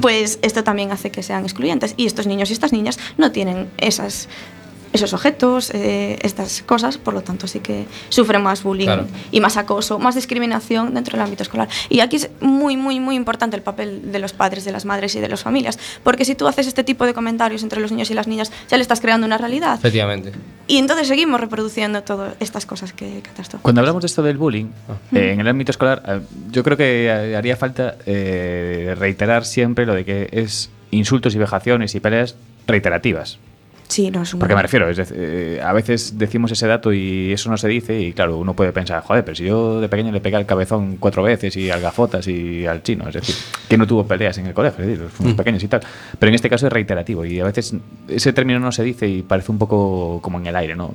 Pues 0.00 0.38
esto 0.42 0.62
también 0.62 0.92
hace 0.92 1.10
que 1.10 1.22
sean 1.22 1.44
excluyentes. 1.44 1.94
Y 1.96 2.06
estos 2.06 2.26
niños 2.26 2.50
y 2.50 2.52
estas 2.52 2.72
niñas 2.72 2.98
no 3.16 3.32
tienen 3.32 3.70
esas 3.78 4.28
esos 4.92 5.12
objetos, 5.12 5.70
eh, 5.74 6.18
estas 6.22 6.62
cosas, 6.62 6.98
por 6.98 7.14
lo 7.14 7.22
tanto 7.22 7.46
sí 7.46 7.60
que 7.60 7.86
sufren 8.08 8.42
más 8.42 8.62
bullying 8.62 8.86
Claro. 8.86 9.06
y 9.30 9.40
más 9.40 9.56
acoso, 9.56 9.98
más 9.98 10.14
discriminación 10.14 10.94
dentro 10.94 11.12
del 11.16 11.22
ámbito 11.24 11.42
escolar. 11.42 11.68
Y 11.88 12.00
aquí 12.00 12.16
es 12.16 12.30
muy, 12.40 12.76
muy, 12.76 12.98
muy 13.00 13.14
importante 13.14 13.56
el 13.56 13.62
papel 13.62 14.10
de 14.12 14.18
los 14.18 14.32
padres, 14.32 14.64
de 14.64 14.72
las 14.72 14.84
madres 14.84 15.14
y 15.14 15.20
de 15.20 15.28
las 15.28 15.42
familias, 15.42 15.78
porque 16.02 16.24
si 16.24 16.34
tú 16.34 16.48
haces 16.48 16.66
este 16.66 16.82
tipo 16.84 17.06
de 17.06 17.14
comentarios 17.14 17.62
entre 17.62 17.80
los 17.80 17.92
niños 17.92 18.10
y 18.10 18.14
las 18.14 18.26
niñas, 18.26 18.50
ya 18.68 18.76
le 18.76 18.82
estás 18.82 19.00
creando 19.00 19.26
una 19.26 19.38
realidad. 19.38 19.74
efectivamente. 19.78 20.32
Y 20.66 20.78
entonces 20.78 21.08
seguimos 21.08 21.40
reproduciendo 21.40 22.02
todas 22.02 22.34
estas 22.40 22.64
cosas 22.66 22.92
que 22.92 23.20
catastróficas. 23.22 23.60
Cuando 23.62 23.80
hablamos 23.80 24.02
de 24.02 24.06
esto 24.06 24.22
del 24.22 24.38
bullying, 24.38 24.66
Ah. 24.88 24.94
eh, 25.12 25.32
en 25.32 25.40
el 25.40 25.48
ámbito 25.48 25.70
escolar, 25.72 26.02
eh, 26.06 26.20
yo 26.50 26.62
creo 26.62 26.76
que 26.76 27.34
haría 27.36 27.56
falta 27.56 27.96
eh, 28.06 28.94
reiterar 28.98 29.44
siempre 29.44 29.86
lo 29.86 29.94
de 29.94 30.04
que 30.04 30.28
es 30.32 30.70
insultos 30.90 31.34
y 31.34 31.38
vejaciones 31.38 31.94
y 31.94 32.00
peleas 32.00 32.36
reiterativas. 32.66 33.38
Sí, 33.90 34.08
no 34.08 34.22
es 34.22 34.32
un 34.32 34.38
Porque 34.38 34.54
me 34.54 34.62
refiero, 34.62 34.88
es 34.88 34.96
dec- 34.98 35.12
eh, 35.16 35.60
a 35.60 35.72
veces 35.72 36.16
decimos 36.16 36.52
ese 36.52 36.68
dato 36.68 36.92
y 36.92 37.32
eso 37.32 37.50
no 37.50 37.56
se 37.56 37.66
dice 37.66 38.00
y 38.00 38.12
claro, 38.12 38.38
uno 38.38 38.54
puede 38.54 38.72
pensar, 38.72 39.02
joder, 39.02 39.24
pero 39.24 39.34
si 39.34 39.42
yo 39.44 39.80
de 39.80 39.88
pequeño 39.88 40.12
le 40.12 40.20
pegué 40.20 40.36
al 40.36 40.46
cabezón 40.46 40.96
cuatro 40.98 41.24
veces 41.24 41.56
y 41.56 41.70
al 41.70 41.80
gafotas 41.80 42.28
y 42.28 42.66
al 42.66 42.84
chino, 42.84 43.08
es 43.08 43.14
decir, 43.14 43.34
que 43.68 43.76
no 43.76 43.88
tuvo 43.88 44.06
peleas 44.06 44.38
en 44.38 44.46
el 44.46 44.54
colegio, 44.54 44.84
es 44.84 44.90
decir, 44.90 45.08
fuimos 45.08 45.34
Mm. 45.34 45.36
pequeños 45.36 45.62
y 45.64 45.66
tal. 45.68 45.80
Pero 46.16 46.28
en 46.28 46.34
este 46.36 46.48
caso 46.48 46.68
es 46.68 46.72
reiterativo 46.72 47.24
y 47.24 47.40
a 47.40 47.44
veces 47.44 47.74
ese 48.06 48.32
término 48.32 48.60
no 48.60 48.70
se 48.70 48.84
dice 48.84 49.08
y 49.08 49.22
parece 49.22 49.50
un 49.50 49.58
poco 49.58 50.20
como 50.22 50.38
en 50.38 50.46
el 50.46 50.54
aire, 50.54 50.76
¿no? 50.76 50.94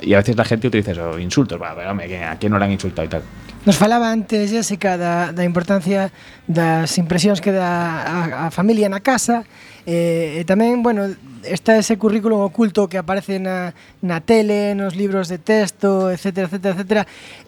Y 0.00 0.14
a 0.14 0.18
veces 0.18 0.36
la 0.36 0.44
gente 0.44 0.68
utiliza 0.68 0.92
eso, 0.92 1.18
insultos, 1.18 1.60
va, 1.60 1.74
pero 1.74 1.90
hombre, 1.90 2.22
¿a 2.24 2.36
quién 2.36 2.52
no 2.52 2.58
le 2.60 2.64
han 2.66 2.72
insultado 2.72 3.06
y 3.06 3.08
tal? 3.08 3.22
Nos 3.64 3.76
falaba 3.76 4.12
antes, 4.12 4.50
Jessica, 4.50 4.98
da, 4.98 5.32
da 5.32 5.42
importancia 5.42 6.12
das 6.46 6.98
impresións 6.98 7.40
que 7.40 7.50
dá 7.50 8.04
a, 8.04 8.46
a 8.46 8.50
familia 8.52 8.86
na 8.92 9.00
casa 9.00 9.48
Eh, 9.86 10.40
e 10.40 10.42
tamén, 10.48 10.80
bueno, 10.80 11.12
está 11.44 11.76
ese 11.76 12.00
currículum 12.00 12.40
oculto 12.40 12.88
que 12.88 12.96
aparece 12.96 13.36
na, 13.36 13.76
na 14.00 14.24
tele, 14.24 14.72
nos 14.72 14.96
libros 14.96 15.28
de 15.28 15.36
texto, 15.36 16.08
etc, 16.08 16.48
etc, 16.48 16.64
etc. 16.72 16.92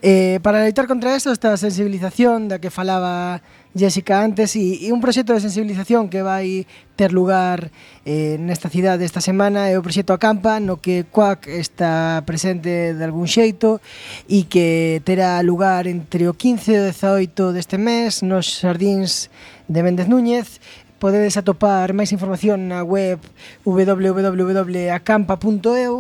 Eh, 0.05 0.39
para 0.45 0.61
loitar 0.61 0.85
contra 0.85 1.17
eso 1.17 1.33
está 1.33 1.53
a 1.53 1.61
sensibilización 1.61 2.53
da 2.53 2.61
que 2.61 2.69
falaba 2.69 3.41
Jessica 3.77 4.25
antes 4.25 4.57
e, 4.57 4.89
e 4.89 4.93
un 4.93 5.05
proxecto 5.05 5.37
de 5.37 5.45
sensibilización 5.45 6.09
que 6.09 6.25
vai 6.25 6.65
ter 6.97 7.13
lugar 7.13 7.69
eh, 8.09 8.41
nesta 8.41 8.73
cidade 8.73 9.05
esta 9.05 9.21
semana 9.21 9.69
é 9.69 9.77
o 9.77 9.85
proxecto 9.85 10.17
Acampa 10.17 10.57
no 10.65 10.81
que 10.81 11.05
CUAC 11.05 11.45
está 11.53 12.25
presente 12.25 12.97
de 12.97 13.03
algún 13.05 13.29
xeito 13.29 13.85
e 14.33 14.49
que 14.49 15.05
terá 15.05 15.37
lugar 15.45 15.85
entre 15.85 16.25
o 16.25 16.33
15 16.33 16.73
e 16.73 16.79
o 16.81 16.85
18 16.89 17.53
deste 17.53 17.77
mes 17.77 18.25
nos 18.25 18.49
xardíns 18.65 19.29
de 19.69 19.81
Méndez 19.85 20.09
Núñez 20.09 20.57
Podedes 20.97 21.37
atopar 21.37 21.93
máis 21.93 22.09
información 22.09 22.73
na 22.73 22.81
web 22.81 23.21
www.acampa.eu 23.69 25.93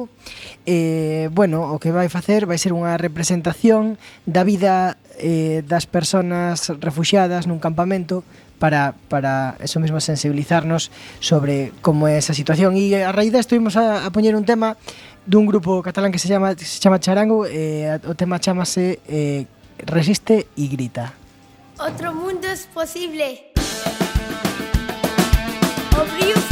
eh, 0.65 1.29
Bueno, 1.37 1.69
o 1.69 1.77
que 1.77 1.93
vai 1.93 2.09
facer 2.09 2.49
vai 2.49 2.57
ser 2.57 2.73
unha 2.73 2.97
representación 2.97 4.01
da 4.25 4.41
vida 4.41 4.97
eh, 5.21 5.61
das 5.69 5.85
persoas 5.85 6.73
refugiadas 6.81 7.45
nun 7.45 7.61
campamento 7.61 8.25
para, 8.59 8.95
para 9.13 9.61
eso 9.61 9.81
mesmo 9.81 10.01
sensibilizarnos 10.01 10.91
sobre 11.21 11.73
como 11.85 12.09
é 12.09 12.17
esa 12.17 12.33
situación. 12.33 12.73
E 12.81 12.97
a 12.97 13.13
raíz 13.13 13.37
desto 13.37 13.53
imos 13.53 13.77
a, 13.77 14.07
a 14.07 14.09
poñer 14.09 14.33
un 14.33 14.49
tema 14.49 14.81
dun 15.29 15.45
grupo 15.45 15.85
catalán 15.85 16.09
que 16.09 16.19
se 16.19 16.33
chama, 16.33 16.57
se 16.57 16.81
chama 16.81 17.05
Charango 17.05 17.45
eh, 17.45 18.01
o 18.09 18.17
tema 18.17 18.41
chamase 18.41 19.05
eh, 19.05 19.45
Resiste 19.85 20.49
y 20.57 20.73
Grita. 20.73 21.13
Otro 21.77 22.17
mundo 22.17 22.49
es 22.49 22.65
posible. 22.73 23.46
Obrigado. 25.99 26.46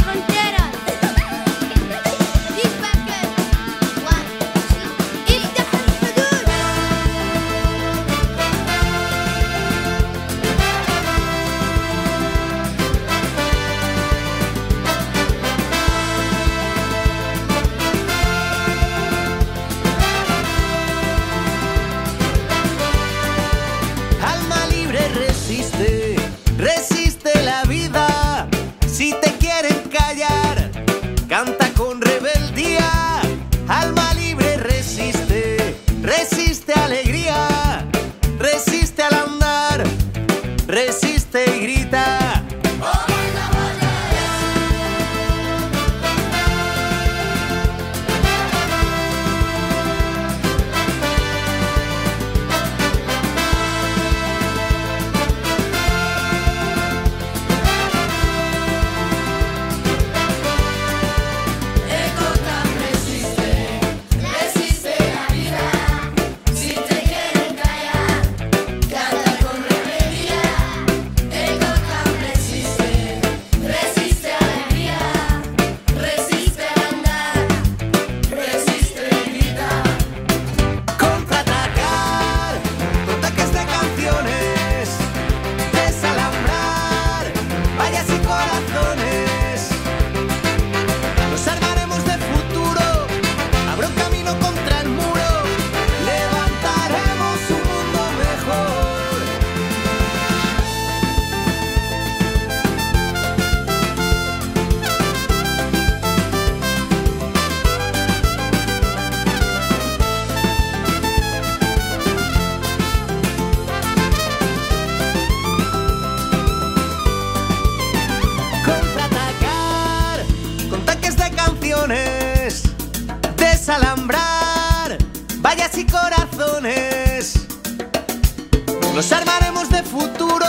Nos 128.93 129.11
armaremos 129.11 129.69
de 129.69 129.83
futuro, 129.83 130.45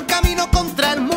un 0.00 0.04
camino 0.06 0.50
contra 0.50 0.92
el 0.94 1.00
muro, 1.02 1.11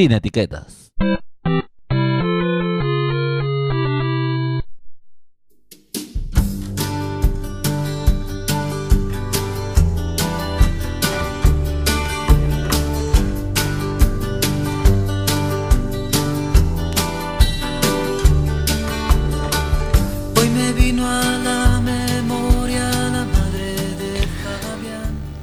Sin 0.00 0.12
etiquetas. 0.12 0.69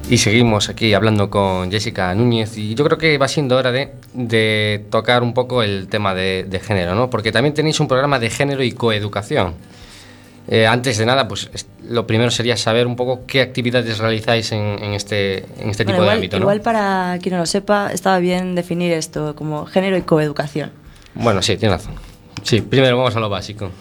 Y 0.10 0.18
seguimos 0.20 0.70
aquí 0.70 0.94
hablando 0.94 1.30
con 1.30 1.70
Jessica 1.70 2.16
Núñez 2.16 2.58
y 2.58 2.76
yo 2.76 2.86
creo 2.86 2.98
que 2.98 3.18
va 3.18 3.28
siendo 3.28 3.58
hora 3.58 3.74
de, 3.74 3.92
de 4.14 4.86
tocar 4.90 5.22
un 5.22 5.34
poco 5.34 5.64
el 5.64 5.90
tema 5.90 6.14
de, 6.16 6.46
de 6.48 6.60
género, 6.62 6.96
¿no? 6.96 7.10
Porque 7.10 7.34
también 7.34 7.54
tenéis 7.54 7.80
un 7.82 7.90
programa 7.90 8.18
de 8.18 8.30
género 8.30 8.64
y 8.64 8.72
coeducación. 8.72 9.54
Eh, 10.48 10.66
antes 10.66 10.98
de 10.98 11.06
nada, 11.06 11.28
pues 11.28 11.50
es- 11.54 11.68
lo 11.90 12.08
primero 12.08 12.32
sería 12.32 12.56
saber 12.56 12.88
un 12.88 12.96
poco 12.96 13.26
qué 13.28 13.42
actividades 13.42 13.98
realizáis 13.98 14.52
en, 14.54 14.62
en 14.82 14.94
este, 14.94 15.40
en 15.62 15.70
este 15.70 15.84
tipo 15.84 15.98
Bueno, 15.98 16.04
de 16.04 16.06
igual, 16.06 16.16
ámbito, 16.16 16.38
¿no? 16.38 16.44
igual 16.44 16.62
para 16.62 17.20
quien 17.22 17.34
no 17.36 17.40
lo 17.42 17.46
sepa, 17.46 17.92
estaba 17.92 18.20
bien 18.20 18.56
definir 18.56 18.94
esto 18.94 19.36
como 19.36 19.66
género 19.66 19.98
y 19.98 20.04
coeducación. 20.04 20.72
Bueno, 21.16 21.42
sí, 21.42 21.58
tienes 21.58 21.80
razón. 21.82 21.96
Sí, 22.44 22.62
primero 22.62 22.98
vamos 22.98 23.14
a 23.16 23.20
lo 23.20 23.28
básico. 23.30 23.72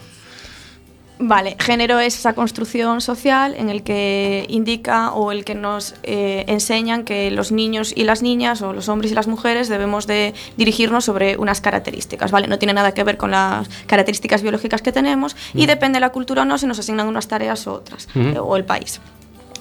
Vale, 1.19 1.57
género 1.59 1.99
es 1.99 2.15
esa 2.19 2.35
construcción 2.35 3.01
social 3.01 3.55
en 3.57 3.71
el 3.71 3.83
que 3.83 4.45
indica 4.51 5.13
o 5.13 5.33
el 5.33 5.47
que 5.47 5.55
nos 5.55 5.95
eh, 6.03 6.45
enseñan 6.47 7.05
que 7.05 7.31
los 7.31 7.53
niños 7.53 7.95
y 7.97 8.05
las 8.05 8.21
niñas 8.21 8.61
o 8.61 8.75
los 8.75 8.91
hombres 8.91 9.13
y 9.13 9.15
las 9.15 9.27
mujeres 9.27 9.71
debemos 9.71 10.07
de 10.07 10.35
dirigirnos 10.59 11.07
sobre 11.07 11.39
unas 11.39 11.63
características, 11.63 12.31
¿vale? 12.33 12.49
No 12.49 12.59
tiene 12.59 12.75
nada 12.75 12.93
que 12.93 13.03
ver 13.03 13.17
con 13.17 13.31
las 13.31 13.67
características 13.87 14.43
biológicas 14.43 14.83
que 14.83 14.93
tenemos 14.93 15.37
y 15.55 15.63
Mm. 15.65 15.67
depende 15.69 15.97
de 15.97 16.01
la 16.01 16.11
cultura 16.11 16.43
o 16.43 16.45
no 16.45 16.59
se 16.59 16.67
nos 16.67 16.79
asignan 16.79 17.09
unas 17.09 17.29
tareas 17.29 17.67
u 17.67 17.71
otras 17.71 18.09
Ujú. 18.15 18.21
eh, 18.21 18.39
o 18.39 18.55
el 18.57 18.65
país. 18.67 19.01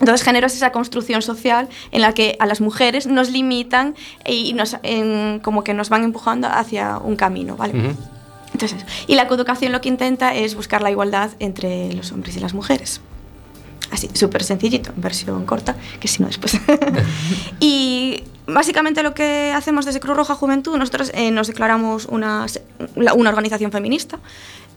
Entonces, 0.01 0.23
género 0.25 0.47
es 0.47 0.55
esa 0.55 0.73
construcción 0.73 1.21
social 1.21 1.69
en 1.93 2.01
la 2.01 2.11
que 2.13 2.35
a 2.39 2.45
las 2.47 2.59
mujeres 2.59 3.07
nos 3.07 3.29
limitan 3.31 3.95
y 4.27 4.51
nos, 4.51 4.75
en- 4.83 5.39
como 5.39 5.63
que 5.63 5.73
nos 5.73 5.87
van 5.87 6.03
empujando 6.03 6.49
hacia 6.49 6.97
un 6.97 7.15
camino, 7.15 7.55
¿vale? 7.55 7.95
Entonces, 8.55 8.85
y 9.05 9.15
la 9.15 9.27
coeducación 9.27 9.73
lo 9.73 9.81
que 9.81 9.89
intenta 9.89 10.33
es 10.33 10.55
buscar 10.55 10.81
la 10.81 10.89
igualdad 10.89 11.31
entre 11.39 11.91
los 11.93 12.13
hombres 12.13 12.37
y 12.37 12.39
las 12.39 12.53
mujeres. 12.53 13.01
Así, 13.91 14.09
súper 14.13 14.43
sencillito, 14.43 14.91
en 14.95 15.01
versión 15.01 15.45
corta, 15.45 15.75
que 15.99 16.07
si 16.07 16.21
no 16.21 16.27
después. 16.27 16.57
y 17.59 18.23
básicamente 18.47 19.03
lo 19.03 19.13
que 19.13 19.51
hacemos 19.53 19.83
desde 19.85 19.99
Cruz 19.99 20.15
Roja 20.15 20.35
Juventud, 20.35 20.77
nosotros 20.77 21.11
eh, 21.13 21.31
nos 21.31 21.47
declaramos 21.47 22.05
una, 22.05 22.45
una 22.95 23.29
organización 23.29 23.73
feminista. 23.73 24.19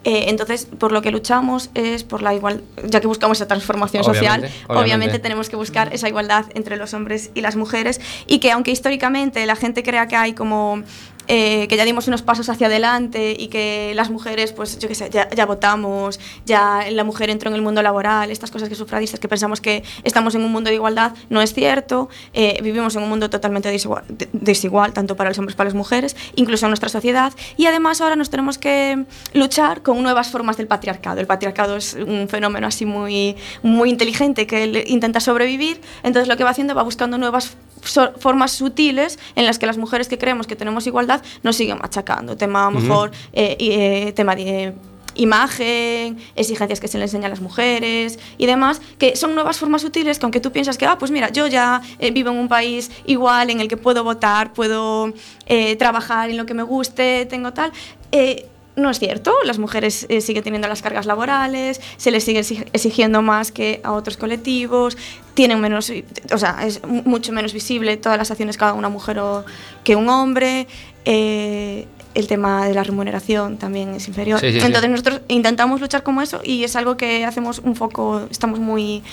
Eh, 0.02 0.24
entonces, 0.28 0.66
por 0.66 0.90
lo 0.90 1.00
que 1.00 1.12
luchamos 1.12 1.70
es 1.74 2.02
por 2.02 2.20
la 2.20 2.34
igualdad, 2.34 2.62
ya 2.84 3.00
que 3.00 3.06
buscamos 3.06 3.38
esa 3.38 3.46
transformación 3.46 4.02
social, 4.02 4.40
Obviamente, 4.40 4.64
obviamente. 4.66 4.84
obviamente. 4.84 5.18
tenemos 5.20 5.48
que 5.48 5.56
buscar 5.56 5.94
esa 5.94 6.08
igualdad 6.08 6.46
entre 6.54 6.76
los 6.76 6.94
hombres 6.94 7.30
y 7.34 7.42
las 7.42 7.54
mujeres 7.54 8.00
y 8.26 8.38
que 8.40 8.50
aunque 8.50 8.72
históricamente 8.72 9.44
la 9.46 9.54
gente 9.54 9.82
crea 9.82 10.08
que 10.08 10.16
hay 10.16 10.34
como 10.34 10.82
eh, 11.28 11.68
que 11.68 11.76
ya 11.76 11.84
dimos 11.84 12.08
unos 12.08 12.22
pasos 12.22 12.48
hacia 12.48 12.66
adelante 12.66 13.36
y 13.38 13.48
que 13.48 13.92
las 13.94 14.10
mujeres, 14.10 14.52
pues 14.52 14.78
yo 14.78 14.88
qué 14.88 14.94
sé, 14.94 15.10
ya, 15.10 15.46
votamos, 15.46 16.18
ya 16.46 16.84
la 16.90 17.04
mujer 17.04 17.30
entró 17.30 17.48
en 17.50 17.54
el 17.54 17.62
mundo 17.62 17.82
laboral, 17.82 18.30
estas 18.30 18.50
cosas 18.50 18.68
que 18.68 18.74
sufragistas 18.74 19.20
que 19.20 19.28
pensamos 19.28 19.60
que 19.60 19.82
estamos 20.04 20.34
en 20.34 20.42
un 20.42 20.50
mundo 20.50 20.68
de 20.70 20.74
igualdad, 20.74 21.12
no 21.30 21.40
es 21.42 21.54
cierto. 21.54 22.08
Eh, 22.32 22.58
vivimos 22.62 22.96
en 22.96 23.02
un 23.02 23.08
mundo 23.08 23.30
totalmente 23.30 23.70
desigual, 23.70 24.04
de- 24.08 24.28
desigual, 24.32 24.92
tanto 24.92 25.14
para 25.16 25.30
los 25.30 25.38
hombres 25.38 25.54
como 25.54 25.58
para 25.58 25.68
las 25.68 25.74
mujeres, 25.74 26.16
incluso 26.34 26.66
en 26.66 26.70
nuestra 26.70 26.88
sociedad. 26.88 27.32
Y 27.56 27.66
además 27.66 28.00
ahora 28.00 28.16
nos 28.16 28.30
tenemos 28.30 28.58
que 28.58 29.04
luchar 29.34 29.82
con 29.82 30.02
nuevas 30.02 30.30
formas 30.30 30.56
del 30.56 30.66
patriarcado. 30.66 31.20
El 31.20 31.26
patriarcado 31.26 31.76
es 31.76 31.94
un 31.94 32.28
fenómeno 32.28 32.66
así 32.66 32.86
muy, 32.86 33.36
muy 33.62 33.90
inteligente 33.90 34.46
que 34.46 34.84
intenta 34.86 35.20
sobrevivir, 35.20 35.80
entonces 36.02 36.28
lo 36.28 36.36
que 36.36 36.44
va 36.44 36.50
haciendo 36.50 36.74
va 36.74 36.82
buscando 36.82 37.18
nuevas 37.18 37.56
so- 37.82 38.12
formas 38.18 38.52
sutiles 38.52 39.18
en 39.36 39.46
las 39.46 39.58
que 39.58 39.66
las 39.66 39.78
mujeres 39.78 40.08
que 40.08 40.18
creemos 40.18 40.46
que 40.46 40.56
tenemos 40.56 40.86
igualdad 40.86 41.22
nos 41.42 41.56
siguen 41.56 41.78
machacando. 41.78 42.36
Tema 42.36 42.66
a 42.66 42.70
lo 42.70 42.80
mejor, 42.80 43.10
eh, 43.32 43.56
eh, 43.60 44.12
tema 44.14 44.34
de 44.36 44.74
imagen, 45.14 46.18
exigencias 46.36 46.78
que 46.80 46.86
se 46.88 46.96
le 46.96 47.04
enseñan 47.04 47.26
a 47.26 47.28
las 47.30 47.40
mujeres 47.40 48.18
y 48.38 48.46
demás, 48.46 48.80
que 48.98 49.16
son 49.16 49.34
nuevas 49.34 49.58
formas 49.58 49.82
sutiles 49.82 50.18
que 50.18 50.24
aunque 50.26 50.40
tú 50.40 50.52
piensas 50.52 50.78
que, 50.78 50.86
ah, 50.86 50.96
pues 50.98 51.10
mira, 51.10 51.30
yo 51.30 51.46
ya 51.48 51.82
eh, 51.98 52.10
vivo 52.12 52.30
en 52.30 52.36
un 52.36 52.48
país 52.48 52.90
igual 53.04 53.50
en 53.50 53.60
el 53.60 53.66
que 53.68 53.76
puedo 53.76 54.04
votar, 54.04 54.52
puedo 54.52 55.12
eh, 55.46 55.74
trabajar 55.76 56.30
en 56.30 56.36
lo 56.36 56.46
que 56.46 56.54
me 56.54 56.62
guste, 56.62 57.26
tengo 57.26 57.52
tal, 57.52 57.72
eh, 58.12 58.46
no 58.78 58.88
es 58.90 58.98
cierto, 58.98 59.34
las 59.44 59.58
mujeres 59.58 60.06
eh, 60.08 60.20
siguen 60.20 60.42
teniendo 60.44 60.68
las 60.68 60.80
cargas 60.82 61.04
laborales, 61.06 61.80
se 61.96 62.10
les 62.10 62.24
sigue 62.24 62.40
exig- 62.40 62.66
exigiendo 62.72 63.20
más 63.20 63.52
que 63.52 63.80
a 63.84 63.92
otros 63.92 64.16
colectivos, 64.16 64.96
tienen 65.34 65.60
menos, 65.60 65.92
o 66.32 66.38
sea, 66.38 66.66
es 66.66 66.82
mu- 66.86 67.02
mucho 67.04 67.32
menos 67.32 67.52
visible 67.52 67.96
todas 67.96 68.16
las 68.16 68.30
acciones 68.30 68.56
que 68.56 68.64
haga 68.64 68.72
una 68.74 68.88
mujer 68.88 69.18
o 69.18 69.44
que 69.84 69.94
un 69.96 70.08
hombre. 70.08 70.66
eh, 71.04 71.86
el 72.14 72.26
tema 72.26 72.66
de 72.66 72.74
la 72.74 72.82
remuneración 72.82 73.58
también 73.58 73.94
es 73.94 74.08
inferior. 74.08 74.40
Sí, 74.40 74.50
sí, 74.52 74.60
sí. 74.60 74.66
Entonces 74.66 74.90
nosotros 74.90 75.20
intentamos 75.28 75.80
luchar 75.80 76.02
como 76.02 76.20
eso 76.20 76.40
y 76.42 76.64
es 76.64 76.74
algo 76.74 76.96
que 76.96 77.24
hacemos 77.24 77.60
un 77.60 77.76
foco, 77.76 78.26
estamos 78.30 78.58
muy 78.58 79.04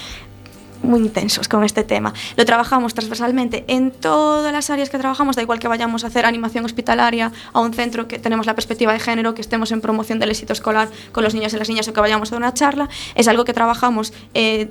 muy 0.85 0.99
intensos 0.99 1.47
con 1.47 1.63
este 1.63 1.83
tema. 1.83 2.13
Lo 2.37 2.45
trabajamos 2.45 2.93
transversalmente 2.93 3.65
en 3.67 3.91
todas 3.91 4.51
las 4.51 4.69
áreas 4.69 4.89
que 4.89 4.97
trabajamos, 4.97 5.35
da 5.35 5.41
igual 5.41 5.59
que 5.59 5.67
vayamos 5.67 6.03
a 6.03 6.07
hacer 6.07 6.25
animación 6.25 6.65
hospitalaria 6.65 7.31
a 7.53 7.59
un 7.59 7.73
centro 7.73 8.07
que 8.07 8.19
tenemos 8.19 8.45
la 8.45 8.55
perspectiva 8.55 8.93
de 8.93 8.99
género, 8.99 9.33
que 9.35 9.41
estemos 9.41 9.71
en 9.71 9.81
promoción 9.81 10.19
del 10.19 10.29
éxito 10.31 10.53
escolar 10.53 10.89
con 11.11 11.23
los 11.23 11.33
niños 11.33 11.53
y 11.53 11.57
las 11.57 11.69
niñas 11.69 11.87
o 11.87 11.93
que 11.93 11.99
vayamos 12.01 12.31
a 12.31 12.37
una 12.37 12.53
charla, 12.53 12.89
es 13.15 13.27
algo 13.27 13.45
que 13.45 13.53
trabajamos 13.53 14.13
eh, 14.33 14.69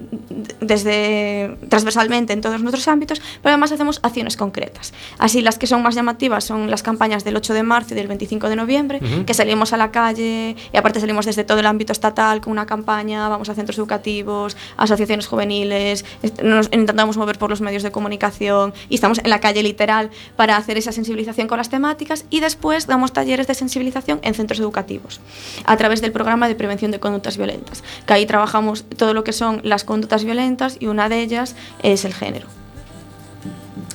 desde 0.61 1.57
transversalmente 1.69 2.33
en 2.33 2.41
todos 2.41 2.61
nuestros 2.61 2.89
ámbitos, 2.89 3.21
pero 3.43 3.53
además 3.53 3.73
hacemos 3.73 4.01
acciones 4.03 4.37
concretas. 4.37 4.93
Así 5.19 5.41
las 5.41 5.59
que 5.59 5.67
son 5.67 5.83
más 5.83 5.95
llamativas 5.95 6.45
son 6.45 6.71
las 6.71 6.83
campañas 6.83 7.25
del 7.25 7.37
8 7.37 7.55
de 7.55 7.63
marzo 7.63 7.95
y 7.95 7.97
del 7.97 8.09
25 8.09 8.49
de 8.49 8.57
noviembre, 8.57 9.01
Ujú. 9.03 9.25
que 9.25 9.35
salimos 9.35 9.73
a 9.73 9.77
la 9.77 9.91
calle 9.91 10.57
y 10.73 10.77
aparte 10.77 11.01
salimos 11.01 11.27
desde 11.27 11.45
todo 11.45 11.59
el 11.61 11.67
ámbito 11.67 11.93
estatal 11.93 12.41
con 12.41 12.53
una 12.53 12.67
campaña, 12.67 13.29
vamos 13.29 13.49
a 13.49 13.55
centros 13.55 13.79
educativos, 13.79 14.57
asociaciones 14.77 15.27
juveniles, 15.27 16.04
nos 16.43 16.67
intentamos 16.73 17.17
mover 17.17 17.39
por 17.39 17.51
los 17.51 17.61
medios 17.61 17.83
de 17.83 17.91
comunicación 17.91 18.73
y 18.89 18.95
estamos 18.97 19.19
en 19.19 19.31
la 19.31 19.41
calle 19.41 19.63
literal 19.63 20.11
para 20.37 20.57
hacer 20.57 20.77
esa 20.79 20.93
sensibilización 20.93 21.49
con 21.49 21.59
las 21.59 21.69
temáticas 21.71 22.25
y 22.31 22.41
después 22.41 22.87
damos 22.87 23.13
talleres 23.13 23.47
de 23.47 23.55
sensibilización 23.55 24.19
en 24.23 24.35
centros 24.35 24.61
educativos 24.61 25.21
a 25.65 25.77
través 25.77 26.01
del 26.01 26.13
programa 26.13 26.49
de 26.49 26.55
prevención 26.55 26.91
de 26.91 27.01
conductas 27.01 27.37
violentas, 27.37 27.83
que 28.07 28.13
ahí 28.13 28.27
trabajamos 28.27 28.85
todo 28.97 29.15
lo 29.15 29.25
que 29.25 29.33
son 29.33 29.61
las 29.65 29.85
conductas 29.85 30.25
violentas 30.25 30.77
y 30.81 30.87
una 30.87 31.09
de 31.09 31.21
ellas 31.21 31.55
es 31.83 32.05
el 32.05 32.15
género. 32.15 32.47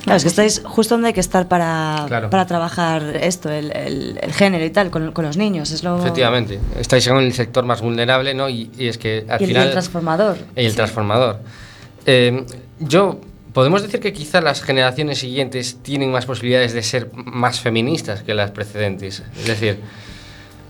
Claro, 0.04 0.16
es 0.16 0.22
que 0.22 0.28
estáis 0.30 0.62
justo 0.64 0.94
donde 0.94 1.08
hay 1.08 1.12
que 1.14 1.20
estar 1.20 1.46
para, 1.46 2.04
Claro. 2.08 2.30
para 2.30 2.46
trabajar 2.46 3.02
esto, 3.20 3.50
el, 3.50 3.70
el- 3.76 4.18
el 4.22 4.32
género 4.32 4.64
y 4.64 4.70
tal, 4.70 4.90
con, 4.90 5.12
con 5.12 5.26
los 5.26 5.36
niños. 5.36 5.70
Es 5.72 5.84
lo, 5.84 5.98
Efectivamente, 5.98 6.58
estáis 6.78 7.06
en 7.06 7.16
el 7.18 7.32
sector 7.34 7.64
más 7.66 7.82
vulnerable, 7.82 8.32
¿no? 8.32 8.48
Y, 8.48 8.70
y 8.78 8.88
es 8.88 8.96
que 8.96 9.26
al 9.28 9.40
y 9.40 9.44
el, 9.44 9.50
y 9.50 9.52
final... 9.52 9.66
el 9.66 9.72
transformador. 9.72 10.38
Y 10.56 10.64
el 10.64 10.74
transformador. 10.74 11.40
Eh, 12.12 12.44
yo, 12.80 13.20
podemos 13.52 13.82
decir 13.82 14.00
que 14.00 14.12
quizá 14.12 14.40
las 14.40 14.62
generaciones 14.62 15.18
siguientes 15.18 15.78
tienen 15.80 16.10
más 16.10 16.26
posibilidades 16.26 16.72
de 16.72 16.82
ser 16.82 17.08
más 17.14 17.60
feministas 17.60 18.24
que 18.24 18.34
las 18.34 18.50
precedentes. 18.50 19.22
Es 19.38 19.46
decir, 19.46 19.78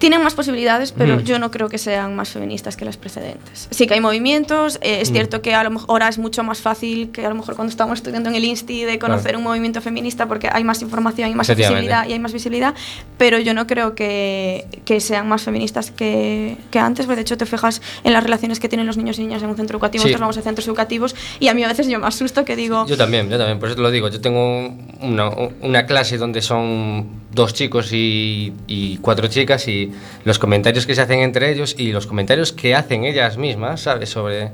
Tienen 0.01 0.22
más 0.24 0.34
posibilidades, 0.34 0.90
pero 0.92 1.14
Ujú. 1.16 1.22
yo 1.24 1.38
no 1.38 1.51
creo 1.53 1.68
que 1.68 1.78
sean 1.78 2.16
más 2.16 2.30
feministas 2.30 2.76
que 2.76 2.84
las 2.84 2.96
precedentes. 2.96 3.68
Sí 3.70 3.86
que 3.86 3.94
hay 3.94 4.01
movimientos, 4.01 4.78
eh, 4.82 5.01
es 5.01 5.11
Mm. 5.11 5.12
cierto 5.12 5.42
que 5.42 5.55
a 5.55 5.62
lo 5.62 5.70
mejor 5.70 5.90
ahora 5.90 6.09
es 6.09 6.18
mucho 6.18 6.42
más 6.42 6.61
fácil 6.61 7.11
que 7.12 7.24
a 7.24 7.28
lo 7.28 7.34
mejor 7.36 7.55
cuando 7.55 7.70
estábamos 7.70 7.98
estudiando 7.98 8.28
en 8.30 8.34
el 8.34 8.44
Insti 8.44 8.84
de 8.84 8.98
conocer 8.98 9.22
Claro. 9.32 9.38
un 9.38 9.44
movimiento 9.44 9.80
feminista 9.80 10.26
porque 10.26 10.48
hay 10.51 10.64
más 10.64 10.82
información, 10.82 11.28
hay 11.28 11.34
más 11.34 11.55
visibilidad 11.55 12.09
y 12.09 12.12
hay 12.14 12.18
más 12.18 12.32
visibilidad, 12.32 12.74
pero 13.18 13.38
yo 13.38 13.53
no 13.55 13.66
creo 13.66 13.94
que, 13.94 14.66
que 14.84 15.01
sean 15.01 15.28
más 15.28 15.42
feministas 15.42 15.90
que, 15.90 16.57
que 16.70 16.78
antes, 16.78 17.07
porque 17.07 17.16
de 17.16 17.22
hecho 17.22 17.36
te 17.36 17.44
fijas 17.46 17.82
en 18.03 18.12
las 18.14 18.22
relaciones 18.24 18.59
que 18.59 18.68
tienen 18.70 18.86
los 18.86 18.96
niños 18.96 19.18
y 19.18 19.22
niñas 19.22 19.42
en 19.42 19.51
un 19.51 19.57
centro 19.57 19.76
educativo, 19.76 20.03
Sí. 20.03 20.09
nosotros 20.09 20.20
vamos 20.22 20.38
a 20.38 20.42
centros 20.42 20.66
educativos 20.66 21.14
y 21.38 21.48
a 21.48 21.55
mí 21.55 21.62
a 21.62 21.68
veces 21.68 21.86
yo 21.88 21.98
me 22.01 22.07
asusto 22.07 22.44
que 22.46 22.57
digo... 22.57 22.86
yo 22.86 22.96
también, 22.96 23.28
yo 23.28 23.36
también, 23.36 23.59
por 23.59 23.68
eso 23.68 23.76
te 23.76 23.82
lo 23.82 23.90
digo. 23.90 24.09
Yo 24.09 24.20
tengo 24.22 24.72
una, 25.03 25.28
una 25.61 25.84
clase 25.84 26.16
donde 26.16 26.40
son 26.40 27.07
dos 27.32 27.53
chicos 27.53 27.92
y, 27.92 28.53
y 28.66 28.96
cuatro 28.98 29.28
chicas 29.28 29.68
y 29.68 29.89
los 30.24 30.38
comentarios 30.38 30.86
que 30.86 30.95
se 30.95 31.03
hacen 31.03 31.20
entre 31.20 31.51
ellos 31.51 31.74
y 31.78 31.93
los 31.93 32.07
comentarios 32.07 32.53
que 32.53 32.74
hacen 32.74 33.05
ellas 33.05 33.36
mismas, 33.36 33.82
¿sabes? 33.82 34.11
Sobre, 34.11 34.53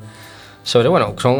sobre 0.62 0.88
bueno, 0.88 1.14
son 1.18 1.38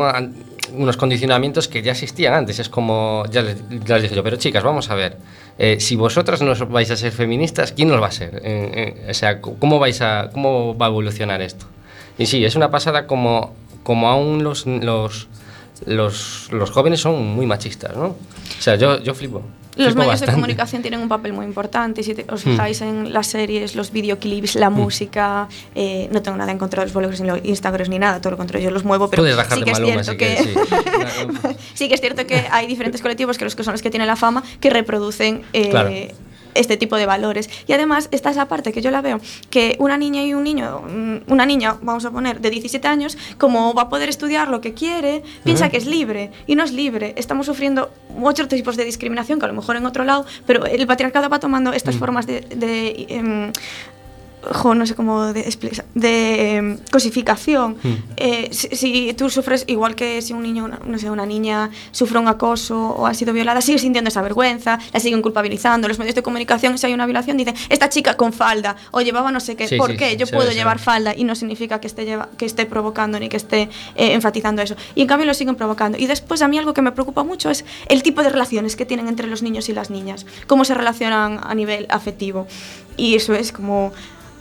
unos 0.73 0.97
condicionamientos 0.97 1.69
que 1.69 1.83
ya 1.83 1.93
existían 1.93 2.35
antes. 2.35 2.59
Es 2.59 2.69
como, 2.69 3.25
ya 3.31 3.43
les, 3.43 3.57
les 3.71 4.03
dije 4.03 4.15
yo, 4.15 4.23
pero 4.23 4.37
chicas, 4.37 4.63
vamos 4.63 4.91
a 4.91 4.95
ver, 4.95 5.17
eh, 5.59 5.79
si 5.81 5.97
vosotras 5.97 6.43
no 6.43 6.55
vais 6.67 6.91
a 6.91 6.97
ser 6.97 7.13
feministas, 7.13 7.73
¿quién 7.73 7.91
los 7.91 8.01
va 8.01 8.09
a 8.09 8.13
ser? 8.13 8.37
Eh, 8.45 8.95
eh, 9.05 9.11
o 9.11 9.15
sea, 9.15 9.41
¿cómo, 9.41 9.79
vais 9.79 10.01
a, 10.03 10.31
¿cómo 10.33 10.77
va 10.77 10.87
a 10.87 10.89
evolucionar 10.89 11.41
esto? 11.41 11.67
Y 12.19 12.27
sí, 12.27 12.45
es 12.45 12.57
una 12.57 12.71
pasada 12.71 13.07
como, 13.07 13.55
como 13.83 14.09
aún 14.09 14.43
los, 14.43 14.67
los, 14.67 15.29
los, 15.87 16.49
los 16.53 16.71
jóvenes 16.71 17.01
son 17.01 17.27
muy 17.27 17.47
machistas, 17.47 17.97
¿no? 17.97 18.07
O 18.07 18.63
sea, 18.63 18.77
yo, 18.77 19.01
yo 19.03 19.15
flipo. 19.15 19.43
Los 19.85 19.95
medios 19.95 20.13
bastante. 20.13 20.33
de 20.33 20.35
comunicación 20.37 20.83
tienen 20.83 21.01
un 21.01 21.09
papel 21.09 21.33
muy 21.33 21.45
importante. 21.45 22.03
Si 22.03 22.15
te- 22.15 22.25
os 22.33 22.45
Hmm. 22.45 22.51
fijáis 22.53 22.81
en 22.81 23.13
las 23.13 23.27
series, 23.27 23.75
los 23.77 23.93
videoclips, 23.93 24.55
la 24.55 24.71
música, 24.71 25.49
eh, 25.75 26.09
no 26.13 26.23
tengo 26.23 26.37
nada 26.39 26.51
en 26.51 26.59
contra 26.59 26.81
de 26.83 26.87
los 26.87 26.95
bloggers 26.95 27.21
ni 27.21 27.29
los 27.29 27.41
Instagrams 27.45 27.89
ni 27.91 27.99
nada, 27.99 28.21
todo 28.21 28.31
lo 28.33 28.37
contrario, 28.39 28.65
yo 28.69 28.75
los 28.75 28.85
muevo, 28.85 29.11
pero 29.11 29.23
sí 29.25 29.63
que 29.65 29.71
es 29.71 29.79
cierto 29.79 30.17
que 30.17 30.37
sí. 30.39 30.55
sí 31.75 31.89
que 31.89 31.95
es 31.95 32.01
cierto 32.01 32.27
que 32.27 32.45
hay 32.51 32.67
diferentes 32.67 33.01
colectivos 33.03 33.39
que 33.39 33.45
los 33.45 33.55
que 33.57 33.65
son 33.65 33.73
los 33.73 33.83
que 33.83 33.91
tienen 33.91 34.07
la 34.09 34.17
fama 34.17 34.43
que 34.61 34.71
reproducen 34.71 35.43
eh, 35.53 35.69
Claro. 35.71 35.91
Este 36.59 36.77
tipo 36.77 36.97
de 36.97 37.07
valores. 37.07 37.49
Y 37.67 37.73
además, 37.73 38.09
esta 38.11 38.31
es 38.31 38.37
la 38.37 38.49
parte 38.49 38.73
que 38.73 38.81
yo 38.83 38.91
la 38.91 39.01
veo, 39.01 39.21
que 39.51 39.77
una 39.79 39.97
niña 39.97 40.23
y 40.25 40.35
un 40.35 40.45
niño, 40.45 40.83
mm, 40.83 41.33
una 41.33 41.47
niña, 41.47 41.77
vamos 41.83 42.05
a 42.05 42.11
poner, 42.11 42.41
de 42.41 42.51
17 42.51 42.87
años, 42.89 43.17
como 43.39 43.75
va 43.75 43.83
a 43.83 43.89
poder 43.89 44.09
estudiar 44.09 44.49
lo 44.49 44.61
que 44.61 44.75
quiere, 44.75 45.23
piensa 45.45 45.69
que 45.69 45.77
es 45.77 45.87
libre 45.87 46.31
y 46.47 46.55
no 46.55 46.65
es 46.65 46.73
libre. 46.73 47.15
Estamos 47.17 47.47
sufriendo 47.47 47.91
muchos 48.17 48.49
tipos 48.49 48.77
de 48.77 48.85
discriminación 48.85 49.39
que 49.39 49.45
a 49.45 49.49
lo 49.49 49.55
mejor 49.55 49.77
en 49.77 49.87
otro 49.87 50.05
lado, 50.05 50.25
pero 50.47 50.65
el 50.67 50.87
patriarcado 50.87 51.29
va 51.29 51.39
tomando 51.39 51.73
estas 51.73 51.97
Mm. 51.97 51.99
formas 51.99 52.27
de... 52.27 52.41
de, 52.41 53.07
em, 53.09 53.53
jo, 54.53 54.75
no 54.75 54.87
sé 54.87 54.95
cómo 54.95 55.33
de, 55.33 55.43
de 55.95 56.57
em, 56.57 56.79
cosificación. 56.91 57.77
Mm. 57.83 57.95
Eh, 58.17 58.49
si, 58.53 58.69
si 58.77 59.15
tú 59.15 59.31
sufres, 59.31 59.65
igual 59.67 59.95
que 59.95 60.23
si 60.23 60.33
un 60.33 60.43
niño, 60.43 60.65
una- 60.65 60.81
no 60.85 60.99
sé, 60.99 61.11
una 61.11 61.27
niña 61.27 61.71
sufre 61.93 62.19
un 62.19 62.29
acoso 62.29 62.79
o 62.91 63.07
ha 63.07 63.15
sido 63.15 63.33
violada, 63.33 63.61
sigue 63.61 63.79
sintiendo 63.79 64.09
esa 64.09 64.23
vergüenza, 64.23 64.79
la 64.93 65.01
siguen 65.01 65.23
culpabilizando. 65.23 65.89
Los 65.89 65.99
medios 65.99 66.15
de 66.15 66.23
comunicación, 66.23 66.79
si 66.79 66.87
hay 66.87 66.95
una 66.95 67.07
violación, 67.07 67.37
dicen, 67.37 67.55
esta 67.69 67.89
chica 67.89 68.15
con 68.17 68.33
falda 68.33 68.77
o 68.91 69.01
llevaba 69.01 69.31
no 69.33 69.41
sé 69.41 69.57
qué. 69.57 69.69
Sí, 69.69 69.77
¿Por 69.77 69.93
sí, 69.93 69.97
qué? 69.97 70.11
sí, 70.11 70.17
Yo 70.17 70.27
puedo 70.27 70.51
llevar 70.53 70.79
falda 70.79 71.15
y 71.17 71.25
no 71.25 71.35
significa 71.35 71.81
que 71.81 71.87
esté, 71.87 72.05
lleva- 72.05 72.29
que 72.37 72.45
esté 72.47 72.67
provocando 72.67 73.19
ni 73.21 73.29
que 73.29 73.37
esté 73.37 73.63
eh, 73.95 74.13
enfatizando 74.13 74.63
eso. 74.63 74.77
Y 74.95 75.03
en 75.03 75.07
cambio 75.07 75.27
lo 75.27 75.35
siguen 75.35 75.55
provocando. 75.57 75.99
Y 75.99 76.07
después 76.07 76.43
a 76.43 76.49
mí 76.49 76.59
algo 76.59 76.75
que 76.75 76.83
me 76.83 76.93
preocupa 76.93 77.25
mucho 77.25 77.51
es 77.51 77.65
el 77.89 78.03
tipo 78.03 78.23
de 78.23 78.29
relaciones 78.31 78.77
que 78.77 78.87
tienen 78.87 79.09
entre 79.09 79.27
los 79.27 79.43
niños 79.43 79.69
y 79.69 79.73
las 79.73 79.91
niñas, 79.91 80.27
cómo 80.47 80.65
se 80.65 80.75
relacionan 80.75 81.41
a 81.43 81.55
nivel 81.55 81.87
afectivo. 81.91 82.47
Y 82.97 83.15
eso 83.15 83.35
es 83.35 83.53
como... 83.53 83.93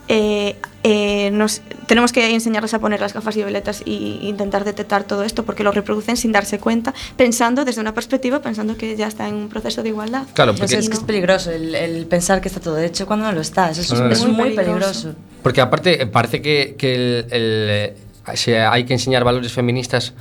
eh, 0.08 0.56
eh, 0.84 1.32
nos, 1.32 1.62
tenemos 1.88 2.12
que 2.12 2.34
enseñarles 2.34 2.74
a 2.76 2.80
poner 2.80 3.00
las 3.02 3.14
gafas 3.14 3.36
violetas 3.36 3.82
e 3.86 3.92
intentar 4.22 4.64
detectar 4.64 5.04
todo 5.04 5.24
esto 5.24 5.44
porque 5.44 5.64
lo 5.64 5.72
reproducen 5.72 6.16
sin 6.16 6.32
darse 6.32 6.60
cuenta, 6.60 6.94
pensando 7.18 7.66
desde 7.66 7.82
una 7.82 7.94
perspectiva, 7.94 8.40
pensando 8.42 8.78
que 8.78 8.96
ya 8.96 9.08
está 9.08 9.28
en 9.28 9.36
un 9.36 9.50
proceso 9.50 9.82
de 9.82 9.90
igualdad. 9.90 10.24
Claro, 10.34 10.52
es 10.52 10.60
que 10.72 10.78
es 10.78 11.00
peligroso 11.00 11.52
el, 11.52 11.74
el 11.74 12.06
pensar 12.06 12.40
que 12.42 12.48
está 12.50 12.60
todo 12.60 12.78
hecho 12.78 13.08
cuando 13.08 13.26
no 13.26 13.32
lo 13.32 13.42
está. 13.42 13.72
Eso 13.72 13.82
es, 13.82 13.92
No, 13.94 14.06
no, 14.06 14.12
es 14.12 14.22
no. 14.22 14.28
muy, 14.30 14.36
Muy 14.50 14.56
peligroso. 14.56 15.16
Porque 15.42 15.62
aparte 15.62 16.02
eh, 16.04 16.08
parece 16.08 16.42
que, 16.42 16.76
que 16.78 16.94
el- 16.96 17.26
el, 17.32 18.38
se- 18.38 18.60
hay 18.60 18.84
que 18.86 18.94
enseñar 18.94 19.24
valores 19.24 19.52
feministas 19.54 20.14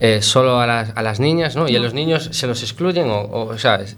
eh, 0.00 0.20
solo 0.22 0.58
a 0.60 0.66
las, 0.66 0.92
a 0.94 1.02
las 1.02 1.18
niñas, 1.20 1.56
¿no? 1.56 1.68
Y 1.68 1.76
a 1.76 1.80
los 1.80 1.92
niños 1.94 2.28
se 2.32 2.46
los 2.46 2.62
excluyen 2.62 3.08
o, 3.10 3.20
o, 3.20 3.44
o 3.48 3.58
sea, 3.58 3.76
es- 3.76 3.96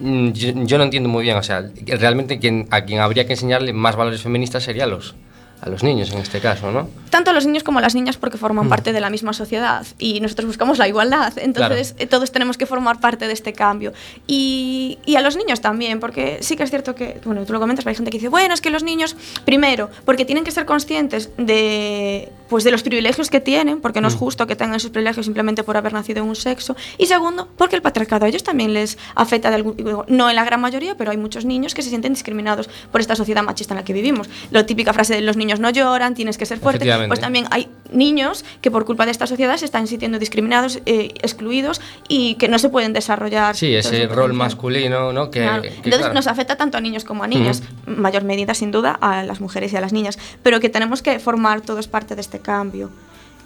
yo, 0.00 0.52
yo 0.64 0.78
no 0.78 0.84
entiendo 0.84 1.08
muy 1.08 1.22
bien, 1.22 1.36
o 1.36 1.42
sea, 1.42 1.70
realmente 1.86 2.38
quien, 2.38 2.66
a 2.70 2.84
quien 2.84 3.00
habría 3.00 3.26
que 3.26 3.34
enseñarle 3.34 3.72
más 3.72 3.96
valores 3.96 4.22
feministas 4.22 4.62
sería 4.62 4.84
a 4.84 4.88
los, 4.88 5.14
a 5.60 5.68
los 5.68 5.82
niños 5.82 6.12
en 6.12 6.18
este 6.18 6.40
caso, 6.40 6.70
¿no? 6.70 6.88
tanto 7.14 7.30
a 7.30 7.32
los 7.32 7.46
niños 7.46 7.62
como 7.62 7.78
a 7.78 7.80
las 7.80 7.94
niñas 7.94 8.16
porque 8.16 8.38
forman 8.38 8.68
parte 8.68 8.92
de 8.92 9.00
la 9.00 9.08
misma 9.08 9.32
sociedad 9.32 9.86
y 10.00 10.18
nosotros 10.18 10.48
buscamos 10.48 10.78
la 10.78 10.88
igualdad. 10.88 11.32
Entonces 11.36 11.94
eh, 11.96 12.08
todos 12.08 12.32
tenemos 12.32 12.58
que 12.58 12.66
formar 12.66 12.98
parte 12.98 13.28
de 13.28 13.32
este 13.32 13.52
cambio. 13.52 13.92
Y, 14.26 14.98
y 15.06 15.14
a 15.14 15.20
los 15.20 15.36
niños 15.36 15.60
también, 15.60 16.00
porque 16.00 16.38
sí 16.40 16.56
que 16.56 16.64
es 16.64 16.70
cierto 16.70 16.96
que, 16.96 17.20
bueno, 17.24 17.44
tú 17.44 17.52
lo 17.52 17.60
comentas, 17.60 17.84
pero 17.84 17.92
hay 17.92 17.94
gente 17.94 18.10
que 18.10 18.18
dice, 18.18 18.28
bueno, 18.28 18.52
es 18.52 18.60
que 18.60 18.70
los 18.70 18.82
niños, 18.82 19.14
primero, 19.44 19.90
porque 20.04 20.24
tienen 20.24 20.42
que 20.42 20.50
ser 20.50 20.66
conscientes 20.66 21.30
de, 21.36 22.32
pues, 22.48 22.64
de 22.64 22.70
los 22.70 22.82
privilegios 22.82 23.30
que 23.30 23.40
tienen, 23.40 23.80
porque 23.80 24.00
no 24.00 24.08
es 24.08 24.14
justo 24.14 24.46
que 24.46 24.56
tengan 24.56 24.76
esos 24.76 24.90
privilegios 24.90 25.26
simplemente 25.26 25.62
por 25.64 25.76
haber 25.76 25.92
nacido 25.92 26.22
en 26.22 26.28
un 26.28 26.36
sexo. 26.36 26.76
Y 26.98 27.06
segundo, 27.06 27.48
porque 27.56 27.76
el 27.76 27.82
patriarcado 27.82 28.26
a 28.26 28.28
ellos 28.28 28.42
también 28.42 28.72
les 28.74 28.98
afecta 29.14 29.50
de 29.50 29.56
algún, 29.56 30.04
no 30.08 30.30
en 30.30 30.36
la 30.36 30.44
gran 30.44 30.60
mayoría, 30.60 30.96
pero 30.96 31.10
hay 31.10 31.16
muchos 31.16 31.44
niños 31.44 31.74
que 31.74 31.82
se 31.82 31.88
sienten 31.88 32.12
discriminados 32.12 32.68
por 32.90 33.00
esta 33.00 33.16
sociedad 33.16 33.42
machista 33.42 33.74
en 33.74 33.78
la 33.78 33.84
que 33.84 33.92
vivimos. 33.92 34.28
La 34.50 34.66
típica 34.66 34.92
frase 34.92 35.14
de 35.14 35.20
los 35.20 35.36
niños 35.36 35.60
no 35.60 35.70
lloran, 35.70 36.14
tienes 36.14 36.38
que 36.38 36.46
ser 36.46 36.58
fuerte. 36.58 36.90
Pues 37.08 37.20
también 37.20 37.46
hay 37.50 37.68
niños 37.92 38.44
que 38.60 38.70
por 38.70 38.84
culpa 38.84 39.04
de 39.04 39.12
esta 39.12 39.26
sociedad 39.26 39.56
se 39.56 39.64
están 39.64 39.86
sintiendo 39.86 40.18
discriminados, 40.18 40.80
eh, 40.86 41.14
excluidos 41.22 41.80
y 42.08 42.34
que 42.34 42.48
no 42.48 42.58
se 42.58 42.68
pueden 42.68 42.92
desarrollar. 42.92 43.56
Sí, 43.56 43.74
ese 43.74 44.06
rol 44.06 44.32
masculino, 44.32 45.12
¿no? 45.12 45.30
Que, 45.30 45.40
Claro. 45.40 45.62
que, 45.62 45.68
Entonces 45.68 45.98
claro. 45.98 46.14
nos 46.14 46.26
afecta 46.26 46.56
tanto 46.56 46.78
a 46.78 46.80
niños 46.80 47.04
como 47.04 47.24
a 47.24 47.26
niñas, 47.26 47.62
mayor 47.86 48.24
medida 48.24 48.54
sin 48.54 48.70
duda 48.70 48.92
a 49.00 49.22
las 49.22 49.40
mujeres 49.40 49.72
y 49.72 49.76
a 49.76 49.80
las 49.80 49.92
niñas, 49.92 50.18
pero 50.42 50.60
que 50.60 50.68
tenemos 50.68 51.02
que 51.02 51.18
formar 51.18 51.60
todos 51.60 51.88
parte 51.88 52.14
de 52.14 52.20
este 52.20 52.38
cambio. 52.44 52.90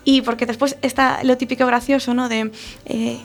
Y 0.05 0.21
porque 0.21 0.45
después 0.45 0.77
está 0.83 1.23
lo 1.25 1.37
típico 1.39 1.65
gracioso, 1.67 2.13
¿no? 2.15 2.29
De 2.29 2.51
eh, 2.85 3.19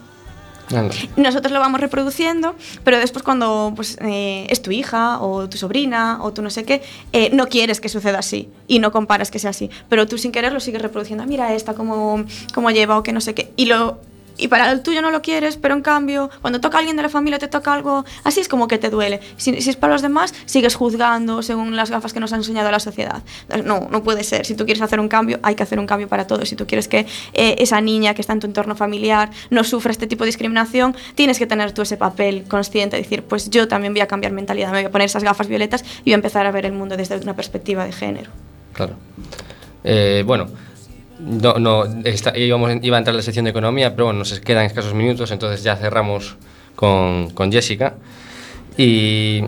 nosotros 1.18 1.52
lo 1.52 1.60
vamos 1.60 1.82
reproduciendo, 1.82 2.56
pero 2.86 2.98
después 2.98 3.22
cuando 3.24 3.74
pues, 3.76 3.98
eh, 4.02 4.48
es 4.50 4.62
tu 4.62 4.72
hija 4.72 5.20
o 5.22 5.48
tu 5.50 5.58
sobrina 5.58 6.20
o 6.22 6.32
tú 6.34 6.42
no 6.42 6.50
sé 6.50 6.64
qué, 6.64 6.82
eh, 7.12 7.30
no 7.34 7.48
quieres 7.48 7.80
que 7.82 7.90
suceda 7.90 8.20
así 8.20 8.50
y 8.68 8.80
no 8.80 8.92
comparas 8.92 9.30
que 9.30 9.40
sea 9.40 9.50
así, 9.52 9.70
pero 9.90 10.08
tú 10.08 10.18
sin 10.18 10.32
querer 10.32 10.54
lo 10.54 10.60
sigues 10.62 10.82
reproduciendo. 10.82 11.24
"Ah, 11.24 11.28
Mira 11.28 11.54
esta 11.54 11.74
cómo, 11.74 12.24
cómo 12.54 12.72
lleva 12.72 12.98
o 12.98 13.04
que 13.04 13.12
no 13.14 13.22
sé 13.22 13.34
qué. 13.34 13.52
Y 13.58 13.66
lo... 13.66 14.00
Y 14.38 14.48
para 14.48 14.72
el 14.72 14.82
tuyo 14.82 15.02
no 15.02 15.12
lo 15.12 15.22
quieres, 15.22 15.58
pero 15.58 15.76
en 15.76 15.82
cambio, 15.82 16.30
cuando 16.42 16.60
toca 16.60 16.78
a 16.78 16.80
alguien 16.80 16.98
de 16.98 17.04
la 17.04 17.10
familia, 17.10 17.40
te 17.40 17.48
toca 17.48 17.74
algo 17.74 18.04
así, 18.24 18.40
es 18.40 18.48
como 18.48 18.68
que 18.68 18.78
te 18.78 18.90
duele. 18.90 19.20
Si, 19.38 19.62
si 19.62 19.70
es 19.70 19.76
para 19.76 19.94
los 19.94 20.02
demás, 20.02 20.34
sigues 20.46 20.76
juzgando 20.76 21.42
según 21.42 21.76
las 21.76 21.92
gafas 21.92 22.14
que 22.14 22.20
nos 22.20 22.34
ha 22.34 22.36
enseñado 22.36 22.72
la 22.72 22.80
sociedad. 22.80 23.24
No, 23.64 23.88
no 23.92 24.04
puede 24.04 24.24
ser. 24.24 24.46
Si 24.46 24.56
tú 24.56 24.66
quieres 24.66 24.82
hacer 24.82 25.00
un 25.00 25.08
cambio, 25.08 25.40
hay 25.44 25.56
que 25.56 25.64
hacer 25.64 25.80
un 25.80 25.86
cambio 25.86 26.08
para 26.08 26.28
todos. 26.28 26.50
Si 26.50 26.56
tú 26.56 26.66
quieres 26.66 26.88
que 26.88 27.06
eh, 27.34 27.56
esa 27.60 27.80
niña 27.82 28.14
que 28.14 28.22
está 28.22 28.34
en 28.34 28.40
tu 28.40 28.48
entorno 28.48 28.76
familiar 28.76 29.30
no 29.50 29.64
sufra 29.64 29.92
este 29.92 30.08
tipo 30.08 30.24
de 30.24 30.28
discriminación, 30.28 30.96
tienes 31.16 31.38
que 31.40 31.48
tener 31.48 31.72
tú 31.72 31.82
ese 31.82 31.98
papel 31.98 32.46
consciente, 32.48 32.98
decir, 32.98 33.24
pues 33.24 33.50
yo 33.50 33.68
también 33.68 33.94
voy 33.94 34.02
a 34.02 34.08
cambiar 34.08 34.32
mentalidad, 34.32 34.72
me 34.72 34.80
voy 34.80 34.86
a 34.86 34.92
poner 34.92 35.06
esas 35.06 35.24
gafas 35.24 35.48
violetas 35.48 35.84
y 36.02 36.06
voy 36.06 36.14
a 36.14 36.16
empezar 36.16 36.46
a 36.46 36.52
ver 36.52 36.66
el 36.66 36.74
mundo 36.74 36.98
desde 36.98 37.18
una 37.18 37.36
perspectiva 37.36 37.86
de 37.86 37.92
género. 37.92 38.32
Claro. 38.74 38.96
Eh, 39.84 40.24
bueno, 40.26 40.48
no, 41.20 41.54
no, 41.56 41.86
está- 42.04 42.38
íbamos, 42.38 42.72
iba 42.82 42.98
a 42.98 43.00
entrar 43.00 43.16
la 43.16 43.22
sección 43.22 43.46
de 43.46 43.52
economía, 43.52 43.92
pero 43.96 44.06
bueno, 44.06 44.20
nos 44.20 44.40
quedan 44.40 44.66
escasos 44.66 44.94
minutos, 44.94 45.32
entonces 45.32 45.64
ya 45.64 45.76
cerramos 45.76 46.36
con, 46.76 47.30
con 47.32 47.52
Jessica. 47.52 47.96
Y 48.78 49.42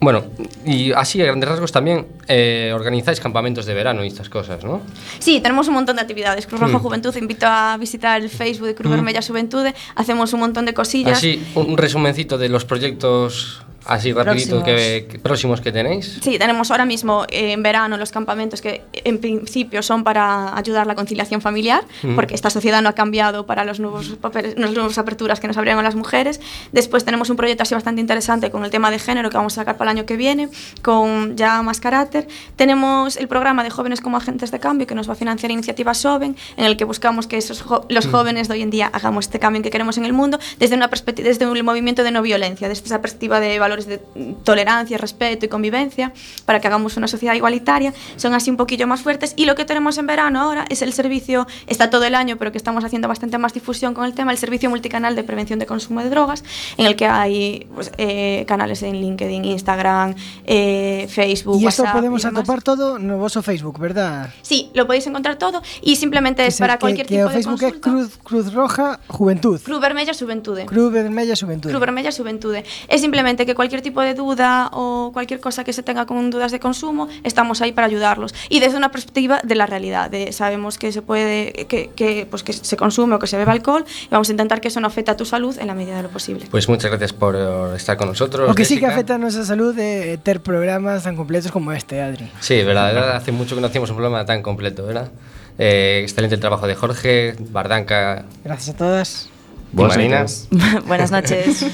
bueno, 0.00 0.24
y 0.66 0.90
así 0.92 1.22
a 1.22 1.26
grandes 1.26 1.48
rasgos 1.48 1.70
también 1.70 2.06
eh, 2.26 2.72
organizáis 2.74 3.20
campamentos 3.20 3.66
de 3.66 3.74
verano 3.74 4.02
y 4.04 4.08
estas 4.08 4.28
cosas, 4.28 4.64
¿no? 4.64 4.80
Sí, 5.20 5.40
tenemos 5.40 5.68
un 5.68 5.74
montón 5.74 5.94
de 5.96 6.02
actividades. 6.02 6.46
Cruz 6.48 6.60
Roja 6.60 6.78
Mm. 6.78 6.82
Juventud 6.82 7.16
invito 7.16 7.46
a 7.46 7.76
visitar 7.78 8.20
el 8.20 8.28
Facebook 8.28 8.66
de 8.66 8.74
Cruz 8.74 8.90
Vermella 8.90 9.20
Juventude. 9.22 9.74
Hacemos 9.94 10.32
un 10.32 10.40
montón 10.40 10.64
de 10.66 10.74
cosillas. 10.74 11.18
Así, 11.18 11.40
un 11.54 11.76
resumencito 11.78 12.36
de 12.36 12.48
los 12.48 12.64
proyectos 12.64 13.62
así 13.84 14.12
rapidito 14.12 14.62
que, 14.62 15.06
que- 15.10 15.18
próximos 15.18 15.60
que 15.60 15.72
tenéis. 15.72 16.18
Sí, 16.22 16.38
tenemos 16.38 16.70
ahora 16.70 16.84
mismo 16.84 17.24
eh, 17.28 17.52
en 17.52 17.62
verano 17.62 17.96
los 17.96 18.10
campamentos 18.10 18.60
que 18.60 18.82
en 18.92 19.18
principio 19.18 19.82
son 19.82 20.04
para 20.04 20.56
ayudar 20.56 20.86
la 20.86 20.94
conciliación 20.94 21.40
familiar, 21.40 21.84
porque 22.14 22.34
esta 22.34 22.50
sociedad 22.50 22.82
no 22.82 22.88
ha 22.88 22.94
cambiado 22.94 23.46
para 23.46 23.64
los 23.64 23.80
nuevos 23.80 24.08
papeles, 24.20 24.54
las 24.58 24.72
nuevas 24.72 24.98
aperturas 24.98 25.40
que 25.40 25.46
nos 25.48 25.56
abrieron 25.56 25.82
las 25.84 25.94
mujeres. 25.94 26.40
Después 26.72 27.04
tenemos 27.04 27.30
un 27.30 27.36
proyecto 27.36 27.62
así 27.62 27.74
bastante 27.74 28.00
interesante 28.00 28.50
con 28.50 28.64
el 28.64 28.70
tema 28.70 28.90
de 28.90 28.98
género 28.98 29.30
que 29.30 29.36
vamos 29.36 29.54
a 29.54 29.56
sacar 29.62 29.76
para 29.76 29.90
el 29.90 29.98
año 29.98 30.06
que 30.06 30.16
viene, 30.16 30.48
con 30.82 31.36
ya 31.36 31.62
más 31.62 31.80
carácter. 31.80 32.28
Tenemos 32.56 33.16
el 33.16 33.28
programa 33.28 33.64
de 33.64 33.70
jóvenes 33.70 34.00
como 34.00 34.16
agentes 34.16 34.50
de 34.50 34.58
cambio 34.60 34.86
que 34.86 34.94
nos 34.94 35.08
va 35.08 35.12
a 35.14 35.16
financiar 35.16 35.50
Iniciativa 35.50 35.94
Soben, 35.94 36.36
en 36.56 36.64
el 36.64 36.76
que 36.76 36.84
buscamos 36.84 37.26
que 37.26 37.36
esos 37.36 37.64
los 37.88 38.06
jóvenes 38.06 38.48
de 38.48 38.54
hoy 38.54 38.62
en 38.62 38.70
día 38.70 38.90
hagamos 38.92 39.26
este 39.26 39.38
cambio 39.38 39.62
que 39.62 39.70
queremos 39.70 39.98
en 39.98 40.04
el 40.04 40.12
mundo 40.12 40.38
desde 40.58 40.74
una 40.76 40.88
perspectiva, 40.88 41.28
desde 41.28 41.46
un 41.46 41.62
movimiento 41.64 42.02
de 42.02 42.10
no 42.10 42.22
violencia, 42.22 42.68
desde 42.68 42.84
esa 42.86 43.00
perspectiva 43.00 43.40
de 43.40 43.58
valores 43.72 43.86
de 43.86 43.98
tolerancia, 44.44 44.98
respeto 44.98 45.46
y 45.46 45.48
convivencia, 45.48 46.12
para 46.46 46.60
que 46.60 46.66
hagamos 46.68 46.96
una 46.96 47.08
sociedad 47.08 47.34
igualitaria. 47.34 47.92
Son 48.16 48.34
así 48.34 48.50
un 48.50 48.56
poquillo 48.56 48.86
más 48.86 49.00
fuertes. 49.02 49.32
Y 49.36 49.44
lo 49.46 49.54
que 49.54 49.64
tenemos 49.64 49.98
en 49.98 50.06
verano 50.06 50.40
ahora 50.40 50.64
es 50.68 50.82
el 50.82 50.92
servicio, 50.92 51.46
está 51.66 51.90
todo 51.90 52.04
el 52.04 52.14
año, 52.14 52.36
pero 52.36 52.52
que 52.52 52.58
estamos 52.58 52.84
haciendo 52.84 53.08
bastante 53.08 53.38
más 53.38 53.52
difusión 53.54 53.94
con 53.94 54.04
el 54.04 54.14
tema, 54.14 54.30
el 54.32 54.38
servicio 54.38 54.68
multicanal 54.70 55.16
de 55.16 55.24
prevención 55.24 55.58
de 55.58 55.66
consumo 55.66 56.02
de 56.02 56.10
drogas, 56.10 56.44
en 56.76 56.86
el 56.86 56.96
que 56.96 57.06
hay 57.06 57.66
pues, 57.74 57.90
eh, 57.98 58.44
canales 58.46 58.82
en 58.82 59.00
LinkedIn, 59.00 59.44
Instagram, 59.44 60.14
eh, 60.44 61.06
Facebook, 61.08 61.56
isto 61.56 61.82
WhatsApp. 61.82 61.96
podemos 61.96 62.24
y 62.24 62.26
atopar 62.26 62.62
todo 62.62 62.98
no 62.98 63.18
voso 63.18 63.42
Facebook, 63.42 63.78
verdad? 63.78 64.30
Sí, 64.42 64.70
lo 64.74 64.86
podéis 64.86 65.06
encontrar 65.06 65.36
todo 65.38 65.62
y 65.80 65.96
simplemente 65.96 66.46
es 66.46 66.56
se- 66.56 66.62
para 66.62 66.78
cualquier 66.78 67.06
que 67.06 67.16
tipo 67.16 67.28
de 67.28 67.34
Facebook 67.34 67.58
consulta. 67.60 67.90
Cruz, 67.90 68.18
Cruz 68.22 68.52
Roja 68.54 69.00
Juventud. 69.08 69.60
Cruz 69.62 69.80
Vermella 69.80 70.12
Juventude. 70.18 70.66
Cruz 70.66 70.92
Vermella 70.92 71.34
Juventud. 71.40 71.70
Cruz 71.70 71.80
Vermella 71.80 72.10
Juventude. 72.16 72.64
Es 72.88 73.00
simplemente 73.00 73.46
que 73.46 73.54
cualquier 73.62 73.80
tipo 73.80 74.00
de 74.00 74.14
duda 74.14 74.70
o 74.72 75.10
cualquier 75.12 75.38
cosa 75.38 75.62
que 75.62 75.72
se 75.72 75.84
tenga 75.84 76.04
con 76.04 76.30
dudas 76.30 76.50
de 76.50 76.58
consumo, 76.58 77.06
estamos 77.22 77.62
ahí 77.62 77.70
para 77.70 77.86
ayudarlos. 77.86 78.34
Y 78.48 78.58
desde 78.58 78.76
una 78.76 78.90
perspectiva 78.90 79.40
de 79.44 79.54
la 79.54 79.66
realidad, 79.66 80.10
de 80.10 80.32
sabemos 80.32 80.78
que 80.78 80.90
se 80.90 81.00
puede, 81.00 81.52
que, 81.68 81.90
que, 81.94 82.26
pues 82.28 82.42
que 82.42 82.52
se 82.52 82.76
consume 82.76 83.14
o 83.14 83.18
que 83.20 83.28
se 83.28 83.36
bebe 83.36 83.52
alcohol, 83.52 83.84
y 83.86 84.08
vamos 84.10 84.28
a 84.30 84.32
intentar 84.32 84.60
que 84.60 84.66
eso 84.66 84.80
no 84.80 84.88
afecte 84.88 85.12
a 85.12 85.16
tu 85.16 85.24
salud 85.24 85.56
en 85.60 85.68
la 85.68 85.74
medida 85.74 85.96
de 85.96 86.02
lo 86.02 86.08
posible. 86.08 86.46
Pues 86.50 86.68
muchas 86.68 86.90
gracias 86.90 87.12
por 87.12 87.36
eh, 87.36 87.76
estar 87.76 87.96
con 87.96 88.08
nosotros. 88.08 88.50
O 88.50 88.54
que 88.56 88.64
sí 88.64 88.80
que 88.80 88.86
afecta 88.86 89.14
a 89.14 89.18
nosa 89.18 89.44
salud 89.46 89.78
é 89.78 90.18
ter 90.18 90.42
programas 90.42 91.06
tan 91.06 91.14
completos 91.14 91.54
como 91.54 91.70
este, 91.70 92.02
Adri. 92.02 92.26
Sí, 92.40 92.66
verdad, 92.66 92.90
verdad, 92.92 93.14
hace 93.14 93.30
mucho 93.30 93.54
que 93.54 93.60
no 93.60 93.68
hacíamos 93.68 93.90
un 93.90 93.96
programa 93.96 94.26
tan 94.26 94.42
completo, 94.42 94.82
¿verdad? 94.82 95.14
Eh, 95.54 96.00
excelente 96.02 96.34
el 96.34 96.40
trabajo 96.40 96.66
de 96.66 96.74
Jorge, 96.74 97.36
Bardanca, 97.38 98.26
Gracias 98.42 98.74
a 98.74 98.76
todas. 98.76 99.31
Buenas 99.72 100.48
Buenas 100.86 101.10
noches. 101.10 101.66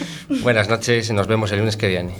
Buenas 0.42 0.68
noches 0.68 1.10
y 1.10 1.12
nos 1.12 1.26
vemos 1.26 1.50
el 1.52 1.58
lunes 1.58 1.76
que 1.76 1.88
viene. 1.88 2.14